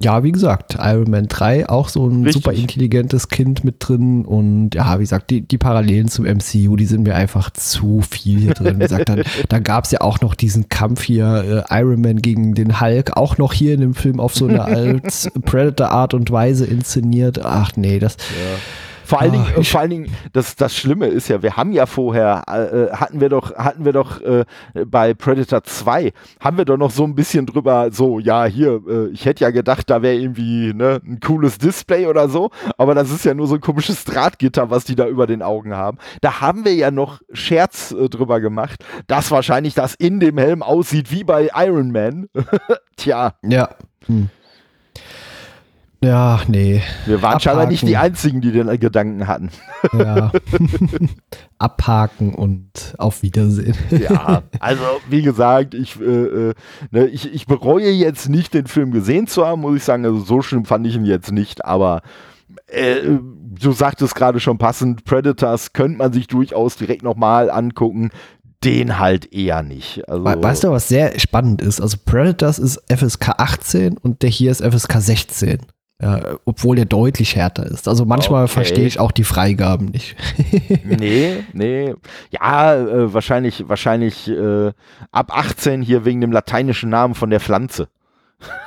ja, 0.00 0.24
wie 0.24 0.32
gesagt, 0.32 0.76
Iron 0.80 1.10
Man 1.10 1.28
3 1.28 1.68
auch 1.68 1.88
so 1.88 2.08
ein 2.08 2.24
Richtig. 2.24 2.42
super 2.42 2.56
intelligentes 2.56 3.28
Kind 3.28 3.62
mit 3.62 3.76
drin. 3.78 4.24
Und 4.24 4.74
ja, 4.74 4.98
wie 4.98 5.02
gesagt, 5.04 5.30
die, 5.30 5.42
die 5.42 5.58
Parallelen 5.58 6.08
zum 6.08 6.24
MCU, 6.24 6.76
die 6.76 6.86
sind 6.86 7.02
mir 7.04 7.14
einfach 7.14 7.50
zu 7.50 8.00
viel 8.00 8.40
hier 8.40 8.54
drin. 8.54 8.76
Wie 8.78 8.84
gesagt, 8.84 9.08
dann, 9.08 9.22
dann 9.48 9.62
gab 9.62 9.84
es 9.84 9.92
ja 9.92 10.00
auch 10.00 10.20
noch 10.20 10.34
diesen 10.34 10.68
Kampf 10.68 11.02
hier, 11.02 11.64
äh, 11.70 11.80
Iron 11.80 12.00
Man 12.00 12.20
gegen 12.20 12.54
den 12.54 12.80
Hulk, 12.80 13.16
auch 13.16 13.38
noch 13.38 13.52
hier 13.52 13.74
in 13.74 13.80
dem 13.80 13.94
Film 13.94 14.18
auf 14.18 14.34
so 14.34 14.46
eine 14.48 14.64
als 14.64 15.30
Predator-Art 15.44 16.14
und 16.14 16.30
Weise 16.30 16.66
inszeniert. 16.66 17.44
Ach 17.44 17.72
nee, 17.76 17.98
das. 17.98 18.16
Vor 19.06 19.20
allen 19.20 19.30
Ah, 19.30 19.34
Dingen, 19.44 19.60
ich- 19.60 19.70
vor 19.70 19.80
allen 19.80 19.90
Dingen 19.90 20.12
das, 20.32 20.56
das 20.56 20.74
Schlimme 20.76 21.06
ist 21.06 21.28
ja, 21.28 21.42
wir 21.42 21.56
haben 21.56 21.70
ja 21.72 21.86
vorher, 21.86 22.42
äh, 22.48 22.94
hatten 22.96 23.20
wir 23.20 23.28
doch, 23.28 23.54
hatten 23.54 23.84
wir 23.84 23.92
doch 23.92 24.20
äh, 24.20 24.44
bei 24.84 25.14
Predator 25.14 25.62
2, 25.62 26.12
haben 26.40 26.58
wir 26.58 26.64
doch 26.64 26.76
noch 26.76 26.90
so 26.90 27.04
ein 27.04 27.14
bisschen 27.14 27.46
drüber, 27.46 27.90
so, 27.92 28.18
ja, 28.18 28.44
hier, 28.46 28.80
äh, 28.88 29.06
ich 29.12 29.24
hätte 29.24 29.44
ja 29.44 29.50
gedacht, 29.50 29.88
da 29.88 30.02
wäre 30.02 30.16
irgendwie 30.16 30.74
ne, 30.74 31.00
ein 31.06 31.20
cooles 31.20 31.58
Display 31.58 32.06
oder 32.06 32.28
so, 32.28 32.50
aber 32.78 32.94
das 32.96 33.10
ist 33.10 33.24
ja 33.24 33.32
nur 33.34 33.46
so 33.46 33.54
ein 33.54 33.60
komisches 33.60 34.04
Drahtgitter, 34.04 34.70
was 34.70 34.84
die 34.84 34.96
da 34.96 35.06
über 35.06 35.26
den 35.26 35.42
Augen 35.42 35.74
haben. 35.74 35.98
Da 36.20 36.40
haben 36.40 36.64
wir 36.64 36.74
ja 36.74 36.90
noch 36.90 37.20
Scherz 37.32 37.92
äh, 37.92 38.08
drüber 38.08 38.40
gemacht, 38.40 38.84
dass 39.06 39.30
wahrscheinlich 39.30 39.74
das 39.74 39.94
in 39.94 40.18
dem 40.18 40.36
Helm 40.38 40.62
aussieht 40.62 41.12
wie 41.12 41.22
bei 41.22 41.50
Iron 41.54 41.92
Man. 41.92 42.28
Tja, 42.96 43.34
Ja. 43.44 43.68
Hm. 44.06 44.30
Ja, 46.06 46.40
nee. 46.48 46.82
wir 47.06 47.20
waren 47.22 47.40
scheinbar 47.40 47.66
nicht 47.66 47.86
die. 47.86 47.96
Einzigen, 47.96 48.40
die 48.40 48.52
den 48.52 48.68
Gedanken 48.78 49.26
hatten. 49.26 49.50
Ja. 49.92 50.30
Abhaken 51.58 52.34
und 52.34 52.94
auf 52.98 53.22
Wiedersehen. 53.22 53.74
Ja, 53.90 54.42
also 54.60 54.82
wie 55.08 55.22
gesagt, 55.22 55.74
ich, 55.74 55.98
äh, 56.00 56.04
äh, 56.04 56.54
ne, 56.90 57.06
ich, 57.06 57.32
ich 57.32 57.46
bereue 57.46 57.90
jetzt 57.90 58.28
nicht, 58.28 58.52
den 58.54 58.66
Film 58.66 58.90
gesehen 58.90 59.26
zu 59.26 59.46
haben, 59.46 59.62
muss 59.62 59.76
ich 59.76 59.84
sagen. 59.84 60.04
Also 60.04 60.20
so 60.20 60.42
schlimm 60.42 60.64
fand 60.64 60.86
ich 60.86 60.94
ihn 60.96 61.04
jetzt 61.06 61.32
nicht, 61.32 61.64
aber 61.64 62.02
äh, 62.66 62.96
du 63.58 63.72
sagtest 63.72 64.14
gerade 64.14 64.38
schon 64.40 64.58
passend, 64.58 65.04
Predators 65.04 65.72
könnte 65.72 65.98
man 65.98 66.12
sich 66.12 66.26
durchaus 66.26 66.76
direkt 66.76 67.02
nochmal 67.02 67.50
angucken. 67.50 68.10
Den 68.64 68.98
halt 68.98 69.32
eher 69.34 69.62
nicht. 69.62 70.08
Also, 70.08 70.24
We- 70.24 70.42
Weißt 70.42 70.64
du, 70.64 70.70
was 70.70 70.88
sehr 70.88 71.18
spannend 71.20 71.60
ist? 71.60 71.78
Also 71.80 71.98
Predators 72.04 72.58
ist 72.58 72.82
FSK 72.90 73.34
18 73.38 73.98
und 73.98 74.22
der 74.22 74.30
hier 74.30 74.50
ist 74.50 74.62
FSK 74.64 74.94
16. 75.00 75.58
Ja, 76.00 76.36
obwohl 76.44 76.76
der 76.76 76.84
deutlich 76.84 77.36
härter 77.36 77.64
ist. 77.64 77.88
Also 77.88 78.04
manchmal 78.04 78.44
Okay. 78.44 78.52
verstehe 78.52 78.86
ich 78.86 79.00
auch 79.00 79.12
die 79.12 79.24
Freigaben 79.24 79.86
nicht. 79.86 80.14
Nee, 80.84 81.44
nee. 81.54 81.94
Ja, 82.30 82.74
äh, 82.74 83.14
wahrscheinlich, 83.14 83.66
wahrscheinlich 83.68 84.28
äh, 84.28 84.72
ab 85.10 85.34
18 85.36 85.80
hier 85.80 86.04
wegen 86.04 86.20
dem 86.20 86.32
lateinischen 86.32 86.90
Namen 86.90 87.14
von 87.14 87.30
der 87.30 87.40
Pflanze. 87.40 87.88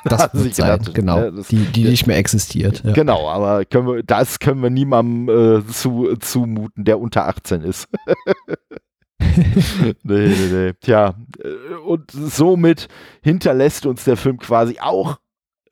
Das 0.05 0.29
wird 0.33 0.55
sein, 0.55 0.79
gedacht, 0.79 0.95
genau. 0.95 1.19
ne, 1.19 1.31
das- 1.33 1.49
die, 1.49 1.57
die 1.65 1.83
nicht 1.83 2.07
mehr 2.07 2.17
existiert. 2.17 2.81
Ja. 2.83 2.93
Genau, 2.93 3.29
aber 3.29 3.63
können 3.65 3.87
wir, 3.87 4.01
das 4.03 4.39
können 4.39 4.63
wir 4.63 4.71
niemandem 4.71 5.59
äh, 5.59 5.67
zu, 5.67 6.15
zumuten, 6.19 6.83
der 6.83 6.99
unter 6.99 7.27
18 7.27 7.61
ist. 7.61 7.87
nee, 9.19 9.93
nee, 10.03 10.35
nee. 10.51 10.73
Tja, 10.81 11.13
äh, 11.43 11.75
und 11.85 12.09
somit 12.11 12.87
hinterlässt 13.21 13.85
uns 13.85 14.03
der 14.03 14.17
Film 14.17 14.39
quasi 14.39 14.77
auch 14.81 15.19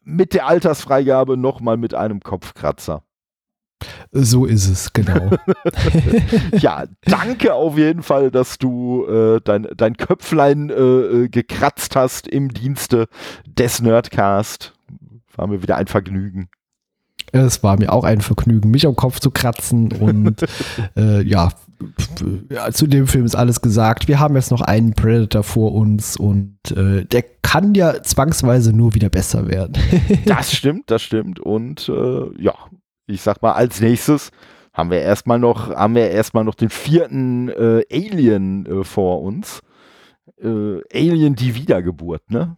mit 0.07 0.33
der 0.33 0.47
Altersfreigabe 0.47 1.35
nochmal 1.35 1.77
mit 1.77 1.93
einem 1.93 2.21
Kopfkratzer. 2.21 3.03
So 4.11 4.45
ist 4.45 4.67
es, 4.67 4.93
genau. 4.93 5.29
Ja, 6.53 6.85
danke 7.01 7.53
auf 7.53 7.77
jeden 7.77 8.01
Fall, 8.01 8.31
dass 8.31 8.57
du 8.57 9.05
äh, 9.05 9.41
dein, 9.43 9.67
dein 9.75 9.97
Köpflein 9.97 10.69
äh, 10.69 10.73
äh, 10.73 11.29
gekratzt 11.29 11.95
hast 11.95 12.27
im 12.27 12.53
Dienste 12.53 13.07
des 13.45 13.81
Nerdcast. 13.81 14.73
War 15.35 15.47
mir 15.47 15.61
wieder 15.61 15.75
ein 15.75 15.87
Vergnügen. 15.87 16.49
es 17.31 17.61
war 17.61 17.77
mir 17.77 17.91
auch 17.91 18.05
ein 18.05 18.21
Vergnügen, 18.21 18.71
mich 18.71 18.87
am 18.87 18.95
Kopf 18.95 19.19
zu 19.19 19.29
kratzen 19.29 19.91
und 19.91 20.43
äh, 20.95 21.21
ja, 21.21 21.49
ja, 22.49 22.71
zu 22.71 22.87
dem 22.87 23.07
Film 23.07 23.25
ist 23.25 23.35
alles 23.35 23.61
gesagt. 23.61 24.07
Wir 24.07 24.19
haben 24.19 24.35
jetzt 24.35 24.51
noch 24.51 24.61
einen 24.61 24.93
Predator 24.93 25.43
vor 25.43 25.73
uns 25.73 26.17
und 26.17 26.57
äh, 26.71 27.05
der 27.05 27.23
kann 27.41 27.75
ja 27.75 28.01
zwangsweise 28.01 28.73
nur 28.73 28.93
wieder 28.93 29.09
besser 29.09 29.47
werden. 29.47 29.73
Das 30.25 30.51
stimmt, 30.51 30.91
das 30.91 31.01
stimmt. 31.01 31.39
Und 31.39 31.89
äh, 31.89 32.41
ja, 32.41 32.53
ich 33.05 33.21
sag 33.21 33.41
mal, 33.41 33.53
als 33.53 33.79
nächstes 33.79 34.31
haben 34.73 34.91
wir 34.91 35.01
erstmal 35.01 35.39
noch, 35.39 35.69
haben 35.73 35.95
wir 35.95 36.09
erstmal 36.09 36.43
noch 36.43 36.55
den 36.55 36.69
vierten 36.69 37.49
äh, 37.49 37.83
Alien 37.91 38.65
äh, 38.65 38.83
vor 38.83 39.21
uns. 39.21 39.61
Äh, 40.41 40.81
Alien 40.93 41.35
die 41.35 41.55
Wiedergeburt, 41.55 42.29
ne? 42.29 42.57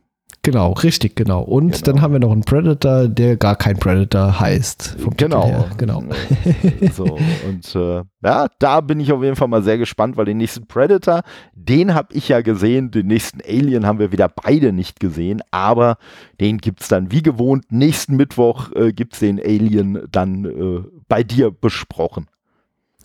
Genau, 0.52 0.72
richtig, 0.74 1.16
genau. 1.16 1.44
Und 1.44 1.74
Genau. 1.74 1.86
dann 1.86 2.02
haben 2.02 2.14
wir 2.14 2.20
noch 2.20 2.32
einen 2.32 2.42
Predator, 2.44 3.08
der 3.08 3.38
gar 3.38 3.56
kein 3.56 3.78
Predator 3.78 4.40
heißt. 4.40 4.98
Genau. 5.16 5.66
Genau. 5.78 6.04
So, 6.94 7.04
und 7.48 7.76
äh, 7.76 8.02
ja, 8.24 8.48
da 8.58 8.82
bin 8.82 9.00
ich 9.00 9.12
auf 9.12 9.22
jeden 9.24 9.36
Fall 9.36 9.48
mal 9.48 9.62
sehr 9.64 9.78
gespannt, 9.78 10.18
weil 10.18 10.26
den 10.26 10.38
nächsten 10.38 10.66
Predator, 10.66 11.22
den 11.54 11.94
habe 11.94 12.14
ich 12.14 12.30
ja 12.30 12.42
gesehen, 12.42 12.90
den 12.90 13.06
nächsten 13.08 13.42
Alien 13.48 13.86
haben 13.86 14.00
wir 14.00 14.12
wieder 14.12 14.28
beide 14.28 14.74
nicht 14.74 15.00
gesehen, 15.00 15.42
aber 15.52 15.98
den 16.42 16.58
gibt 16.58 16.82
es 16.82 16.88
dann 16.88 17.12
wie 17.12 17.22
gewohnt, 17.22 17.66
nächsten 17.72 18.16
Mittwoch 18.16 18.72
äh, 18.74 18.92
gibt 18.92 19.14
es 19.14 19.20
den 19.20 19.40
Alien 19.40 20.00
dann 20.12 20.46
äh, 20.46 20.82
bei 21.08 21.24
dir 21.24 21.52
besprochen. 21.52 22.26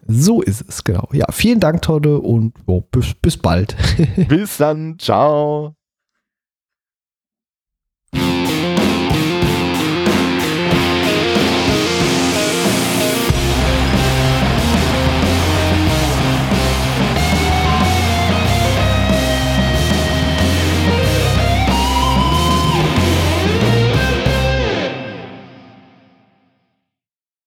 So 0.07 0.41
ist 0.43 0.65
es, 0.69 0.83
genau. 0.85 1.09
Ja, 1.13 1.27
vielen 1.31 1.61
Dank, 1.61 1.83
Todde, 1.83 2.21
und 2.21 2.55
oh, 2.67 2.81
bis, 2.81 3.15
bis 3.15 3.37
bald. 3.37 3.77
Bis 4.29 4.57
dann, 4.59 4.99
ciao. 4.99 5.75